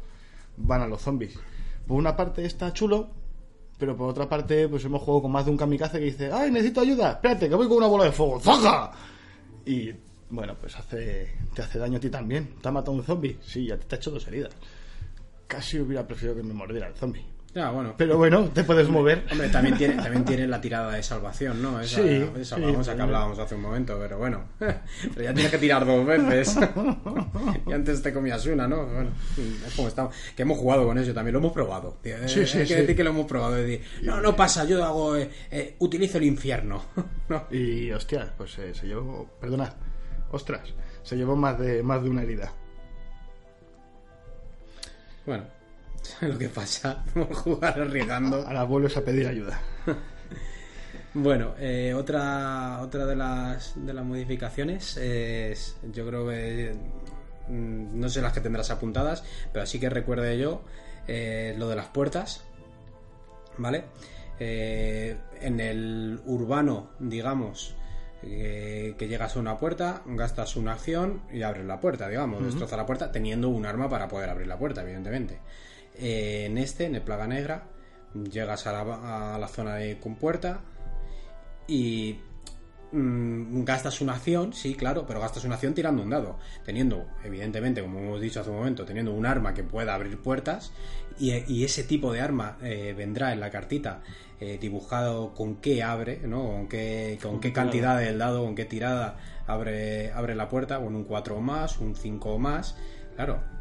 van 0.57 0.81
a 0.81 0.87
los 0.87 1.01
zombies. 1.03 1.37
Por 1.85 1.97
una 1.97 2.15
parte 2.17 2.43
está 2.45 2.73
chulo, 2.73 3.09
pero 3.77 3.95
por 3.95 4.09
otra 4.09 4.27
parte 4.27 4.67
pues 4.67 4.83
hemos 4.85 5.01
jugado 5.01 5.23
con 5.23 5.31
más 5.31 5.45
de 5.45 5.51
un 5.51 5.57
kamikaze 5.57 5.99
que 5.99 6.05
dice, 6.05 6.31
¡ay, 6.31 6.51
necesito 6.51 6.81
ayuda! 6.81 7.11
Espérate, 7.11 7.49
que 7.49 7.55
voy 7.55 7.67
con 7.67 7.77
una 7.77 7.87
bola 7.87 8.05
de 8.05 8.11
fuego, 8.11 8.39
¡zaja! 8.39 8.91
Y 9.65 9.91
bueno, 10.29 10.55
pues 10.59 10.75
hace 10.75 11.33
te 11.53 11.61
hace 11.61 11.79
daño 11.79 11.97
a 11.97 11.99
ti 11.99 12.09
también. 12.09 12.55
¿Te 12.61 12.67
ha 12.67 12.71
matado 12.71 12.93
un 12.93 13.03
zombie? 13.03 13.37
Sí, 13.41 13.67
ya 13.67 13.77
te 13.77 13.95
ha 13.95 13.97
hecho 13.97 14.11
dos 14.11 14.27
heridas. 14.27 14.53
Casi 15.47 15.79
hubiera 15.79 16.05
preferido 16.05 16.35
que 16.35 16.43
me 16.43 16.53
mordiera 16.53 16.87
el 16.87 16.95
zombie. 16.95 17.25
Ya, 17.55 17.71
bueno. 17.71 17.95
Pero 17.97 18.17
bueno, 18.17 18.49
te 18.53 18.63
puedes 18.63 18.87
mover. 18.87 19.25
Hombre, 19.31 19.49
también 19.49 19.75
tiene, 19.77 19.95
también 19.95 20.23
tiene 20.25 20.45
la 20.45 20.61
tirada 20.61 20.91
de 20.91 21.01
salvación, 21.01 21.59
¿no? 21.59 21.79
Esa, 21.81 22.01
Sí, 22.03 22.29
esa 22.39 22.55
sí, 22.57 22.61
que 22.95 23.01
hablábamos 23.01 23.39
hace 23.39 23.55
un 23.55 23.61
momento, 23.61 23.97
pero 23.99 24.19
bueno. 24.19 24.43
Pero 24.59 25.23
ya 25.23 25.33
tienes 25.33 25.51
que 25.51 25.57
tirar 25.57 25.83
dos 25.83 26.05
veces. 26.05 26.55
y 27.67 27.71
antes 27.73 28.03
te 28.03 28.13
comías 28.13 28.45
una, 28.45 28.67
¿no? 28.67 28.85
Bueno, 28.85 29.09
es 29.65 29.73
como 29.75 29.87
estamos. 29.87 30.13
Que 30.35 30.43
hemos 30.43 30.59
jugado 30.59 30.85
con 30.85 30.99
eso 30.99 31.13
también, 31.15 31.33
lo 31.33 31.39
hemos 31.39 31.53
probado. 31.53 31.97
tío. 32.03 32.17
Eh, 32.17 32.27
Sí, 32.27 32.45
sí, 32.45 32.59
Hay 32.59 32.63
que 32.67 32.73
sí. 32.75 32.81
decir 32.81 32.95
que 32.95 33.03
lo 33.03 33.09
hemos 33.09 33.25
probado. 33.25 33.55
Decir, 33.55 33.81
no, 34.03 34.21
no 34.21 34.35
pasa, 34.35 34.63
yo 34.65 34.83
hago. 34.85 35.15
eh, 35.15 35.29
eh, 35.49 35.75
utilizo 35.79 36.19
el 36.19 36.25
infierno. 36.25 36.83
no. 37.29 37.47
Y 37.49 37.91
hostia, 37.91 38.33
pues 38.37 38.55
eh, 38.59 38.75
se 38.75 38.85
llevó, 38.85 39.25
perdonad, 39.41 39.73
ostras, 40.31 40.73
se 41.01 41.15
llevó 41.15 41.35
más 41.35 41.57
de 41.57 41.81
más 41.81 42.03
de 42.03 42.09
una 42.11 42.21
herida. 42.21 42.53
Bueno, 45.25 45.45
lo 46.21 46.37
que 46.37 46.49
pasa. 46.49 47.03
Jugar 47.13 47.79
arriesgando. 47.79 48.45
Ahora 48.47 48.63
vuelves 48.63 48.97
a 48.97 49.03
pedir 49.03 49.27
ayuda. 49.27 49.59
Bueno, 51.13 51.55
eh, 51.57 51.95
otra, 51.95 52.79
otra 52.79 53.07
de 53.07 53.15
las, 53.15 53.73
de 53.75 53.91
las 53.91 54.05
modificaciones 54.05 54.97
es, 54.97 55.75
yo 55.91 56.05
creo 56.05 56.27
que, 56.27 56.75
mm, 57.47 57.99
no 57.99 58.07
sé 58.07 58.21
las 58.21 58.33
que 58.33 58.41
tendrás 58.41 58.69
apuntadas, 58.69 59.23
pero 59.51 59.65
sí 59.65 59.79
que 59.79 59.89
recuerde 59.89 60.37
yo 60.37 60.61
eh, 61.07 61.55
lo 61.57 61.69
de 61.69 61.75
las 61.75 61.87
puertas, 61.87 62.43
¿vale? 63.57 63.85
Eh, 64.39 65.17
en 65.41 65.59
el 65.59 66.19
urbano, 66.25 66.91
digamos, 66.99 67.75
eh, 68.23 68.95
que 68.97 69.07
llegas 69.07 69.35
a 69.35 69.39
una 69.39 69.57
puerta, 69.57 70.01
gastas 70.05 70.55
una 70.55 70.73
acción 70.73 71.21
y 71.31 71.41
abres 71.41 71.65
la 71.65 71.79
puerta, 71.79 72.07
digamos, 72.07 72.43
destroza 72.43 72.75
la 72.75 72.85
puerta 72.85 73.11
teniendo 73.11 73.49
un 73.49 73.65
arma 73.65 73.89
para 73.89 74.07
poder 74.07 74.29
abrir 74.29 74.47
la 74.47 74.57
puerta, 74.57 74.81
evidentemente. 74.81 75.39
Eh, 75.99 76.45
en 76.45 76.57
este, 76.57 76.85
en 76.85 76.95
el 76.95 77.01
Plaga 77.01 77.27
Negra, 77.27 77.67
llegas 78.31 78.67
a 78.67 78.71
la, 78.71 79.35
a 79.35 79.39
la 79.39 79.47
zona 79.47 79.75
de 79.75 79.99
compuerta 79.99 80.61
y 81.67 82.19
mm, 82.91 83.63
gastas 83.63 84.01
una 84.01 84.13
acción, 84.13 84.53
sí, 84.53 84.75
claro, 84.75 85.05
pero 85.05 85.19
gastas 85.19 85.43
una 85.43 85.55
acción 85.55 85.73
tirando 85.73 86.01
un 86.01 86.09
dado, 86.09 86.39
teniendo, 86.65 87.05
evidentemente, 87.23 87.81
como 87.81 87.99
hemos 87.99 88.21
dicho 88.21 88.39
hace 88.39 88.49
un 88.49 88.57
momento, 88.57 88.85
teniendo 88.85 89.13
un 89.13 89.25
arma 89.25 89.53
que 89.53 89.63
pueda 89.63 89.93
abrir 89.93 90.17
puertas 90.19 90.71
y, 91.19 91.33
y 91.51 91.63
ese 91.63 91.83
tipo 91.83 92.13
de 92.13 92.21
arma 92.21 92.57
eh, 92.61 92.93
vendrá 92.95 93.33
en 93.33 93.39
la 93.39 93.49
cartita 93.49 94.01
eh, 94.39 94.57
dibujado 94.59 95.33
con 95.33 95.55
qué 95.55 95.83
abre, 95.83 96.21
¿no? 96.23 96.43
Con 96.43 96.67
qué, 96.67 97.17
con 97.21 97.39
qué 97.39 97.51
cantidad 97.51 97.97
del 97.97 98.19
dado, 98.19 98.45
con 98.45 98.55
qué 98.55 98.65
tirada 98.65 99.17
abre, 99.47 100.11
abre 100.11 100.35
la 100.35 100.47
puerta, 100.47 100.79
con 100.79 100.95
un 100.95 101.03
4 101.05 101.37
o 101.37 101.41
más, 101.41 101.79
un 101.79 101.95
5 101.95 102.33
o 102.33 102.37
más, 102.37 102.75
claro. 103.15 103.56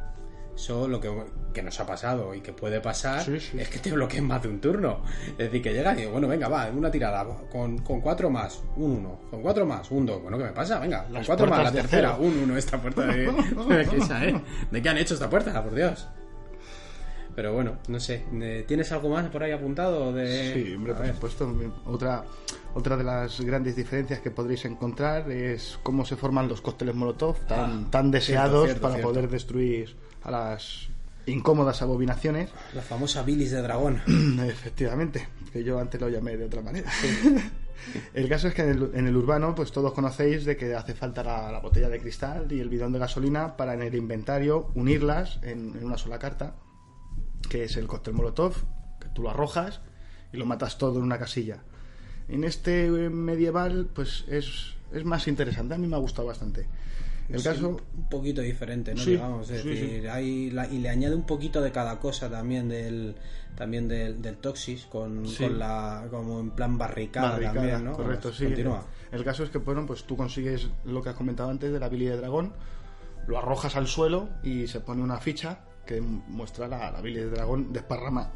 Eso 0.57 0.89
lo 0.89 0.99
que, 0.99 1.13
que 1.53 1.63
nos 1.63 1.79
ha 1.79 1.87
pasado 1.87 2.35
y 2.35 2.41
que 2.41 2.53
puede 2.53 2.81
pasar 2.81 3.23
Sí, 3.23 3.39
sí. 3.39 3.61
es 3.61 3.69
que 3.69 3.79
te 3.79 3.93
bloqueen 3.93 4.27
más 4.27 4.43
de 4.43 4.49
un 4.49 4.59
turno. 4.61 5.03
Es 5.33 5.37
decir, 5.39 5.63
que 5.63 5.73
llega 5.73 5.93
y 5.93 5.97
digo, 5.99 6.13
bueno, 6.13 6.27
venga, 6.27 6.49
va, 6.49 6.67
una 6.75 6.91
tirada 6.91 7.25
con, 7.53 7.79
con 7.79 8.01
cuatro 8.01 8.31
más, 8.31 8.63
un 8.77 8.91
uno, 8.93 9.21
con 9.31 9.43
cuatro 9.43 9.67
más, 9.67 9.91
un 9.91 10.07
dos. 10.07 10.23
Bueno, 10.23 10.39
¿qué 10.39 10.45
me 10.45 10.53
pasa? 10.53 10.79
Venga, 10.81 11.05
con 11.05 11.13
Las 11.13 11.27
cuatro 11.27 11.47
más, 11.47 11.63
la 11.65 11.73
tercera, 11.73 12.13
acero. 12.15 12.25
un 12.27 12.39
uno, 12.39 12.57
esta 12.57 12.81
puerta 12.81 13.07
de. 13.07 13.27
¿De 13.77 13.87
qué, 13.87 13.97
esa, 13.99 14.25
eh? 14.27 14.43
¿De 14.71 14.81
qué 14.83 14.89
han 14.89 14.97
hecho 14.99 15.13
esta 15.15 15.29
puerta? 15.29 15.63
Por 15.63 15.75
Dios. 15.75 16.09
Pero 17.35 17.53
bueno, 17.53 17.77
no 17.89 18.01
sé. 18.01 18.25
eh, 18.41 18.65
¿Tienes 18.67 18.91
algo 18.93 19.11
más 19.11 19.29
por 19.29 19.43
ahí 19.43 19.53
apuntado? 19.53 20.11
De... 20.11 20.55
Sí, 20.55 20.75
hombre, 20.75 20.95
por 20.95 21.07
supuesto. 21.31 21.55
Otra, 21.85 22.25
otra 22.73 22.97
de 22.97 23.05
las 23.05 23.39
grandes 23.43 23.77
diferencias 23.77 24.21
que 24.21 24.31
podréis 24.31 24.65
encontrar 24.65 25.31
es 25.31 25.79
cómo 25.83 26.07
se 26.07 26.17
forman 26.17 26.49
los 26.49 26.63
cócteles 26.63 26.95
Molotov, 26.95 27.37
tan, 27.47 27.59
Ah, 27.85 27.89
tan 27.91 28.11
deseados 28.11 28.65
cierto, 28.65 28.81
para 28.81 28.95
cierto. 28.95 29.13
poder 29.13 29.29
destruir 29.29 29.95
a 30.27 30.31
las 30.31 30.89
incómodas 31.27 31.83
abominaciones. 31.83 32.51
La 32.75 32.83
famosa 32.83 33.23
bilis 33.23 33.53
de 33.53 33.63
dragón. 33.63 34.03
Efectivamente, 34.49 35.29
que 35.53 35.63
yo 35.63 35.79
antes 35.79 36.01
lo 36.01 36.09
llamé 36.09 36.37
de 36.37 36.45
otra 36.45 36.63
manera. 36.63 36.91
el 38.15 38.29
caso 38.29 38.49
es 38.49 38.55
que 38.55 38.63
en 38.63 38.71
el, 38.71 38.91
en 38.95 39.07
el 39.07 39.17
urbano, 39.17 39.55
pues 39.55 39.71
todos 39.71 39.93
conocéis 39.93 40.45
de 40.45 40.57
que 40.57 40.75
hace 40.75 40.95
falta 40.95 41.23
la, 41.23 41.53
la 41.53 41.61
botella 41.61 41.89
de 41.89 42.01
cristal 42.01 42.51
y 42.51 42.61
el 42.61 42.69
bidón 42.69 42.93
de 42.93 42.99
gasolina 42.99 43.57
para 43.57 43.75
en 43.75 43.83
el 43.83 43.95
inventario 43.95 44.71
unirlas 44.75 45.39
en, 45.43 45.77
en 45.77 45.85
una 45.85 45.97
sola 45.97 46.19
carta, 46.19 46.57
que 47.49 47.65
es 47.65 47.77
el 47.77 47.87
cóctel 47.87 48.15
Molotov, 48.15 48.55
que 49.01 49.09
tú 49.09 49.23
lo 49.23 49.31
arrojas 49.31 49.81
y 50.33 50.39
lo 50.39 50.45
matas 50.45 50.77
todo 50.77 50.99
en 50.99 51.05
una 51.05 51.19
casilla. 51.19 51.63
En 52.29 52.43
este 52.43 52.87
eh, 52.87 53.11
medieval, 53.11 53.89
pues 53.95 54.25
es, 54.29 54.75
es 54.93 55.05
más 55.05 55.29
interesante, 55.29 55.75
a 55.75 55.79
mí 55.79 55.87
me 55.87 55.95
ha 55.95 56.01
gustado 56.01 56.27
bastante. 56.27 56.67
El 57.29 57.41
Sí, 57.41 57.45
caso, 57.49 57.81
un 57.97 58.09
poquito 58.09 58.41
diferente, 58.41 58.95
¿no? 58.95 59.01
Sí, 59.01 59.13
Digamos, 59.13 59.51
es 59.51 59.63
sí, 59.63 59.69
decir, 59.69 60.03
sí. 60.03 60.09
hay 60.09 60.51
la- 60.51 60.67
y 60.69 60.79
le 60.79 60.89
añade 60.89 61.15
un 61.15 61.27
poquito 61.27 61.61
de 61.61 61.73
cada 61.73 61.99
cosa 61.99 62.31
también 62.31 62.69
del 62.69 63.17
también 63.57 63.89
del, 63.89 64.21
del 64.21 64.37
Toxis 64.37 64.85
con, 64.87 65.27
Sí. 65.27 65.45
con 65.45 65.59
la 65.59 66.07
como 66.11 66.41
en 66.41 66.51
plan 66.51 66.77
barricada, 66.77 67.31
Barricada, 67.33 67.55
también, 67.55 67.85
¿no? 67.85 67.93
correcto, 67.95 68.31
sí. 68.33 68.45
Continúa. 68.45 68.85
El 69.11 69.25
caso 69.25 69.45
es 69.45 69.51
que, 69.51 69.59
bueno, 69.59 69.87
pues 69.87 70.05
tú 70.05 70.15
consigues 70.17 70.69
lo 70.85 71.03
que 71.03 71.09
has 71.09 71.15
comentado 71.17 71.49
antes 71.51 71.73
de 71.73 71.81
la 71.81 71.87
habilidad 71.87 72.13
de 72.13 72.19
dragón, 72.19 72.53
lo 73.27 73.39
arrojas 73.39 73.75
al 73.77 73.87
suelo 73.87 74.29
y 74.43 74.67
se 74.69 74.81
pone 74.81 75.03
una 75.03 75.19
ficha 75.19 75.61
que 75.87 76.01
muestra 76.03 76.69
la, 76.69 76.91
la 76.93 76.99
habilidad 76.99 77.25
de 77.25 77.31
dragón 77.31 77.73
desparrama. 77.73 78.31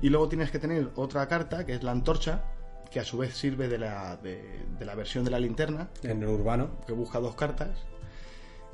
Y 0.00 0.08
luego 0.08 0.28
tienes 0.28 0.50
que 0.50 0.58
tener 0.58 0.90
otra 0.96 1.28
carta, 1.28 1.66
que 1.66 1.74
es 1.74 1.82
la 1.82 1.90
antorcha, 1.90 2.42
que 2.90 3.00
a 3.00 3.04
su 3.04 3.18
vez 3.18 3.36
sirve 3.36 3.68
de 3.68 3.76
la, 3.78 4.16
de, 4.16 4.64
de 4.78 4.84
la 4.86 4.94
versión 4.94 5.24
de 5.24 5.30
la 5.30 5.38
linterna, 5.38 5.88
En 6.02 6.22
el 6.22 6.28
urbano. 6.28 6.70
que 6.86 6.92
busca 6.94 7.20
dos 7.20 7.34
cartas. 7.34 7.78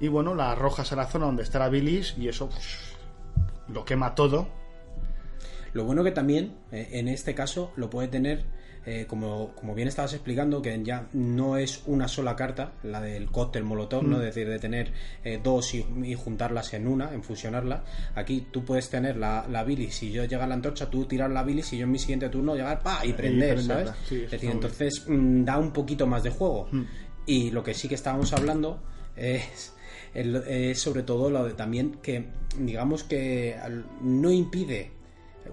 Y 0.00 0.09
bueno, 0.09 0.35
la 0.35 0.52
arrojas 0.52 0.92
a 0.92 0.96
la 0.96 1.07
zona 1.07 1.26
donde 1.26 1.42
está 1.42 1.59
la 1.59 1.68
bilis 1.68 2.14
y 2.18 2.28
eso 2.28 2.48
pues, 2.48 2.78
lo 3.68 3.85
quema 3.85 4.14
todo. 4.14 4.48
Lo 5.72 5.85
bueno 5.85 6.04
que 6.04 6.12
también, 6.12 6.54
eh, 6.70 6.88
en 6.92 7.09
este 7.09 7.35
caso, 7.35 7.72
lo 7.76 7.90
puede 7.90 8.07
tener, 8.07 8.44
eh, 8.87 9.07
como, 9.09 9.54
como 9.57 9.74
bien 9.74 9.88
estabas 9.88 10.12
explicando, 10.12 10.62
que 10.62 10.80
ya 10.85 11.09
no 11.12 11.57
es 11.57 11.83
una 11.87 12.07
sola 12.07 12.37
carta, 12.37 12.72
la 12.85 13.00
del 13.00 13.28
cóctel 13.30 13.64
molotov, 13.64 14.04
¿no? 14.04 14.18
Es 14.18 14.26
decir, 14.26 14.48
de 14.48 14.61
tener 14.61 14.92
eh, 15.24 15.40
dos 15.42 15.74
y, 15.74 15.85
y 16.04 16.14
juntarlas 16.14 16.74
en 16.74 16.87
una, 16.87 17.12
en 17.12 17.24
fusionarlas. 17.24 17.80
Aquí 18.14 18.46
tú 18.52 18.64
puedes 18.64 18.88
tener 18.88 19.16
la, 19.16 19.46
la 19.50 19.64
bilis, 19.64 19.96
si 19.96 20.12
yo 20.12 20.24
llega 20.24 20.44
a 20.44 20.46
la 20.46 20.54
antorcha, 20.54 20.88
tú 20.88 21.07
tirar 21.07 21.30
la 21.30 21.42
bilis 21.42 21.72
y 21.72 21.78
yo 21.78 21.85
en 21.85 21.90
mi 21.90 21.98
siguiente 21.98 22.28
turno 22.28 22.54
llegar 22.54 22.80
¡pa! 22.83 23.04
y 23.04 23.12
prender, 23.12 23.61
¿sabes? 23.61 23.90
sí, 24.09 24.22
es 24.24 24.30
decir, 24.30 24.50
entonces 24.50 25.04
mm, 25.09 25.44
da 25.44 25.59
un 25.59 25.72
poquito 25.72 26.07
más 26.07 26.22
de 26.22 26.30
juego. 26.30 26.68
Mm. 26.70 26.83
Y 27.26 27.50
lo 27.50 27.64
que 27.64 27.74
sí 27.74 27.88
que 27.88 27.96
estábamos 27.96 28.33
hablando 28.33 28.80
es, 29.16 29.72
sobre 30.79 31.03
todo 31.03 31.31
lo 31.31 31.44
de 31.44 31.55
también 31.55 31.98
que, 32.03 32.27
digamos 32.59 33.05
que 33.05 33.57
no 34.00 34.31
impide 34.31 34.90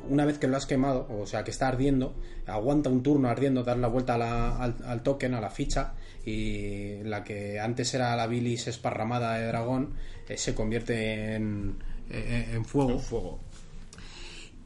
una 0.09 0.25
vez 0.25 0.37
que 0.37 0.47
lo 0.47 0.55
has 0.55 0.65
quemado, 0.65 1.05
o 1.09 1.27
sea, 1.27 1.43
que 1.43 1.51
está 1.51 1.67
ardiendo, 1.67 2.15
aguanta 2.47 2.89
un 2.89 3.03
turno 3.03 3.27
ardiendo, 3.29 3.63
dar 3.63 3.77
la 3.77 3.87
vuelta 3.89 4.15
a 4.15 4.17
la- 4.17 4.55
al, 4.57 4.75
al 4.85 5.03
token, 5.03 5.33
a 5.33 5.41
la 5.41 5.49
ficha, 5.49 5.93
y 6.25 7.03
la 7.03 7.23
que 7.25 7.59
antes 7.59 7.93
era 7.93 8.15
la 8.15 8.25
bilis 8.27 8.67
esparramada 8.67 9.33
de 9.37 9.47
dragón 9.47 9.93
eh, 10.29 10.37
se 10.37 10.55
convierte 10.55 11.35
en, 11.35 11.75
en- 12.09 12.55
en 12.55 12.65
fuego. 12.65 12.99
fuego. 12.99 13.39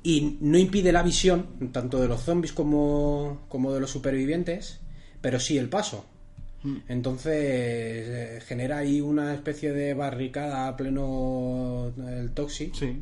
Y 0.04 0.38
no 0.42 0.58
impide 0.60 0.92
la 0.92 1.02
visión, 1.02 1.72
tanto 1.72 2.00
de 2.00 2.08
los 2.08 2.22
zombies 2.22 2.54
como, 2.54 3.46
como 3.50 3.74
de 3.74 3.80
los 3.80 3.90
supervivientes, 3.90 4.80
pero 5.22 5.40
sí 5.40 5.58
el 5.58 5.70
paso. 5.70 6.06
Entonces 6.88 7.34
eh, 7.36 8.40
genera 8.46 8.80
ahí 8.80 9.02
una 9.02 9.34
especie 9.34 9.72
de 9.72 9.94
barricada 9.94 10.68
a 10.68 10.76
pleno 10.78 11.92
el 12.08 12.32
Toxi. 12.32 12.72
Sí. 12.74 13.02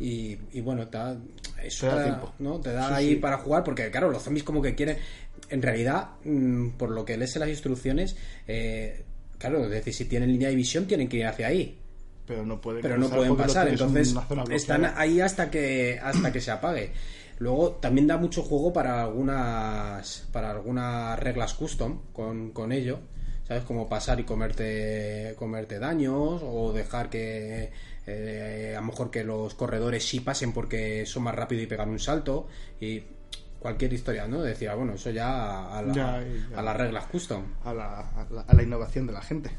Y, 0.00 0.38
y 0.52 0.60
bueno, 0.60 0.86
te 0.86 0.98
da, 0.98 1.16
eso 1.62 1.88
Te 1.88 1.94
da 1.94 2.02
da-. 2.38 2.60
Te 2.62 2.72
da 2.72 2.88
Sí, 2.88 2.94
ahí 2.94 3.08
sí. 3.10 3.16
para 3.16 3.38
jugar 3.38 3.64
porque, 3.64 3.90
claro, 3.90 4.10
los 4.10 4.22
zombies 4.22 4.44
como 4.44 4.62
que 4.62 4.74
quieren... 4.74 4.96
En 5.50 5.62
realidad, 5.62 6.10
mm, 6.24 6.70
por 6.70 6.90
lo 6.90 7.04
que 7.04 7.16
lees 7.16 7.34
en 7.36 7.40
las 7.40 7.48
instrucciones, 7.48 8.16
eh, 8.46 9.02
claro, 9.38 9.64
es 9.64 9.70
decir, 9.70 9.94
si 9.94 10.04
tienen 10.04 10.30
línea 10.30 10.48
de 10.48 10.54
visión 10.56 10.86
tienen 10.86 11.08
que 11.08 11.16
ir 11.16 11.26
hacia 11.26 11.46
ahí 11.46 11.78
Pero 12.26 12.44
no 12.44 12.60
pueden 12.60 12.82
pero 12.82 12.98
no 12.98 13.08
pueden 13.08 13.36
pasar, 13.36 13.68
entonces 13.68 14.14
están 14.50 14.84
ahí 14.96 15.20
hasta 15.20 15.50
que 15.50 15.98
hasta 16.02 16.30
que 16.32 16.40
se 16.40 16.50
apague. 16.50 16.90
Luego 17.38 17.72
también 17.80 18.06
da 18.06 18.16
mucho 18.16 18.42
juego 18.42 18.72
para 18.72 19.02
algunas 19.02 20.26
para 20.32 20.50
algunas 20.50 21.18
reglas 21.18 21.54
custom 21.54 22.00
con, 22.12 22.50
con 22.50 22.72
ello, 22.72 22.98
¿sabes? 23.46 23.62
Como 23.64 23.88
pasar 23.88 24.18
y 24.20 24.24
comerte 24.24 25.34
comerte 25.38 25.78
daños 25.78 26.40
o 26.44 26.72
dejar 26.72 27.10
que 27.10 27.70
eh, 28.06 28.74
a 28.76 28.80
lo 28.80 28.86
mejor 28.88 29.10
que 29.10 29.22
los 29.22 29.54
corredores 29.54 30.04
sí 30.08 30.20
pasen 30.20 30.52
porque 30.52 31.06
son 31.06 31.22
más 31.24 31.34
rápidos 31.34 31.62
y 31.64 31.66
pegan 31.66 31.90
un 31.90 31.98
salto 32.00 32.48
y 32.80 33.02
cualquier 33.60 33.92
historia, 33.92 34.26
¿no? 34.26 34.40
Decía, 34.42 34.74
bueno, 34.74 34.94
eso 34.94 35.10
ya 35.10 35.76
a, 35.78 35.82
la- 35.82 35.92
Ya, 35.94 36.22
ya. 36.50 36.58
a 36.58 36.62
las 36.62 36.76
reglas 36.76 37.06
custom. 37.06 37.42
a 37.64 37.72
la, 37.74 38.00
a 38.00 38.26
la- 38.30 38.40
a 38.42 38.54
la 38.54 38.62
innovación 38.62 39.06
de 39.06 39.12
la 39.12 39.20
gente. 39.20 39.50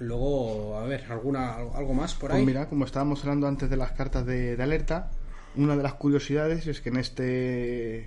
Luego, 0.00 0.76
a 0.78 0.84
ver, 0.84 1.04
alguna 1.10 1.54
algo 1.54 1.94
más 1.94 2.14
por 2.14 2.30
Pues 2.30 2.40
ahí. 2.40 2.46
mira, 2.46 2.68
como 2.68 2.84
estábamos 2.84 3.20
hablando 3.22 3.46
antes 3.46 3.70
de 3.70 3.76
las 3.76 3.92
cartas 3.92 4.26
de, 4.26 4.56
de 4.56 4.62
alerta, 4.62 5.10
una 5.56 5.76
de 5.76 5.82
las 5.82 5.94
curiosidades 5.94 6.66
es 6.66 6.80
que 6.80 6.88
en 6.90 6.96
este 6.96 7.98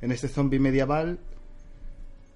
en 0.00 0.12
este 0.12 0.28
zombie 0.28 0.60
medieval, 0.60 1.18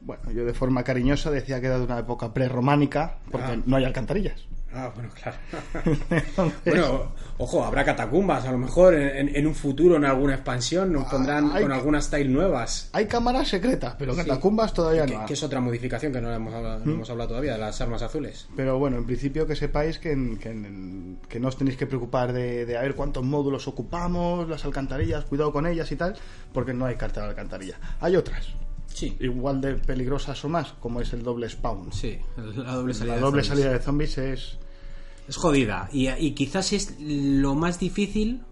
bueno, 0.00 0.30
yo 0.32 0.44
de 0.44 0.52
forma 0.54 0.82
cariñosa 0.82 1.30
decía 1.30 1.60
que 1.60 1.66
era 1.66 1.78
de 1.78 1.84
una 1.84 1.98
época 1.98 2.32
prerrománica, 2.34 3.18
porque 3.30 3.52
Ah. 3.52 3.62
no 3.64 3.76
hay 3.76 3.84
alcantarillas. 3.84 4.44
Ah, 4.74 4.90
bueno, 4.94 5.10
claro. 5.14 5.36
Entonces, 5.84 6.62
Bueno, 6.64 7.12
ojo, 7.38 7.64
habrá 7.64 7.84
catacumbas, 7.84 8.44
a 8.46 8.52
lo 8.52 8.58
mejor 8.58 8.94
en, 8.94 9.46
un 9.46 9.54
futuro, 9.54 9.96
en 9.96 10.04
alguna 10.04 10.34
expansión, 10.34 10.92
nos 10.92 11.06
Ah, 11.06 11.10
pondrán 11.10 11.52
hay 11.52 11.62
con 11.62 11.72
algunas 11.72 12.04
style 12.06 12.32
nuevas. 12.32 12.88
hay 12.92 13.06
cámaras 13.06 13.48
secretas, 13.48 13.94
pero 13.98 14.12
Sí. 14.14 14.20
catacumbas 14.20 14.72
todavía 14.72 15.04
Que, 15.06 15.14
no. 15.16 15.26
que 15.26 15.34
es 15.34 15.42
otra 15.42 15.60
modificación 15.60 16.12
que 16.12 16.20
no 16.20 16.32
hemos 16.32 16.54
hablado, 16.54 16.80
¿Mm? 16.80 16.88
no 16.88 16.94
hemos 16.94 17.10
hablado 17.10 17.28
todavía, 17.28 17.52
de 17.54 17.58
las 17.58 17.80
armas 17.80 18.02
azules. 18.02 18.48
Pero 18.56 18.78
bueno, 18.78 18.96
en 18.98 19.04
principio 19.06 19.46
que 19.46 19.56
sepáis 19.56 19.98
que, 19.98 20.12
en- 20.12 20.38
que, 20.38 20.50
en- 20.50 21.18
que 21.28 21.38
no 21.40 21.48
os 21.48 21.56
tenéis 21.56 21.76
que 21.76 21.86
preocupar 21.86 22.32
de, 22.32 22.64
de 22.66 22.76
a 22.78 22.82
ver 22.82 22.94
cuántos 22.94 23.24
módulos 23.24 23.68
ocupamos, 23.68 24.48
las 24.48 24.64
alcantarillas, 24.64 25.24
cuidado 25.24 25.52
con 25.52 25.66
ellas 25.66 25.90
y 25.92 25.96
tal, 25.96 26.14
porque 26.52 26.72
no 26.72 26.86
hay 26.86 26.96
carta 26.96 27.20
de 27.22 27.28
alcantarilla. 27.28 27.78
Hay 28.00 28.16
otras, 28.16 28.48
Sí, 28.92 29.16
igual 29.20 29.60
de 29.60 29.74
peligrosas 29.74 30.44
o 30.44 30.48
más, 30.48 30.72
como 30.74 31.00
es 31.00 31.12
el 31.12 31.22
doble 31.22 31.48
spawn. 31.48 31.92
sí, 31.92 32.18
la 32.36 32.74
doble 32.74 32.94
salida. 32.94 33.14
La 33.14 33.16
de 33.16 33.20
doble 33.22 33.42
zombies. 33.42 33.46
salida 33.46 33.72
de 33.72 33.78
zombies 33.84 34.18
es... 34.18 34.58
Es 35.28 35.36
jodida 35.36 35.88
y, 35.92 36.08
y 36.08 36.32
quizás 36.32 36.72
es 36.72 36.96
lo 37.00 37.54
más 37.54 37.78
difícil 37.78 38.42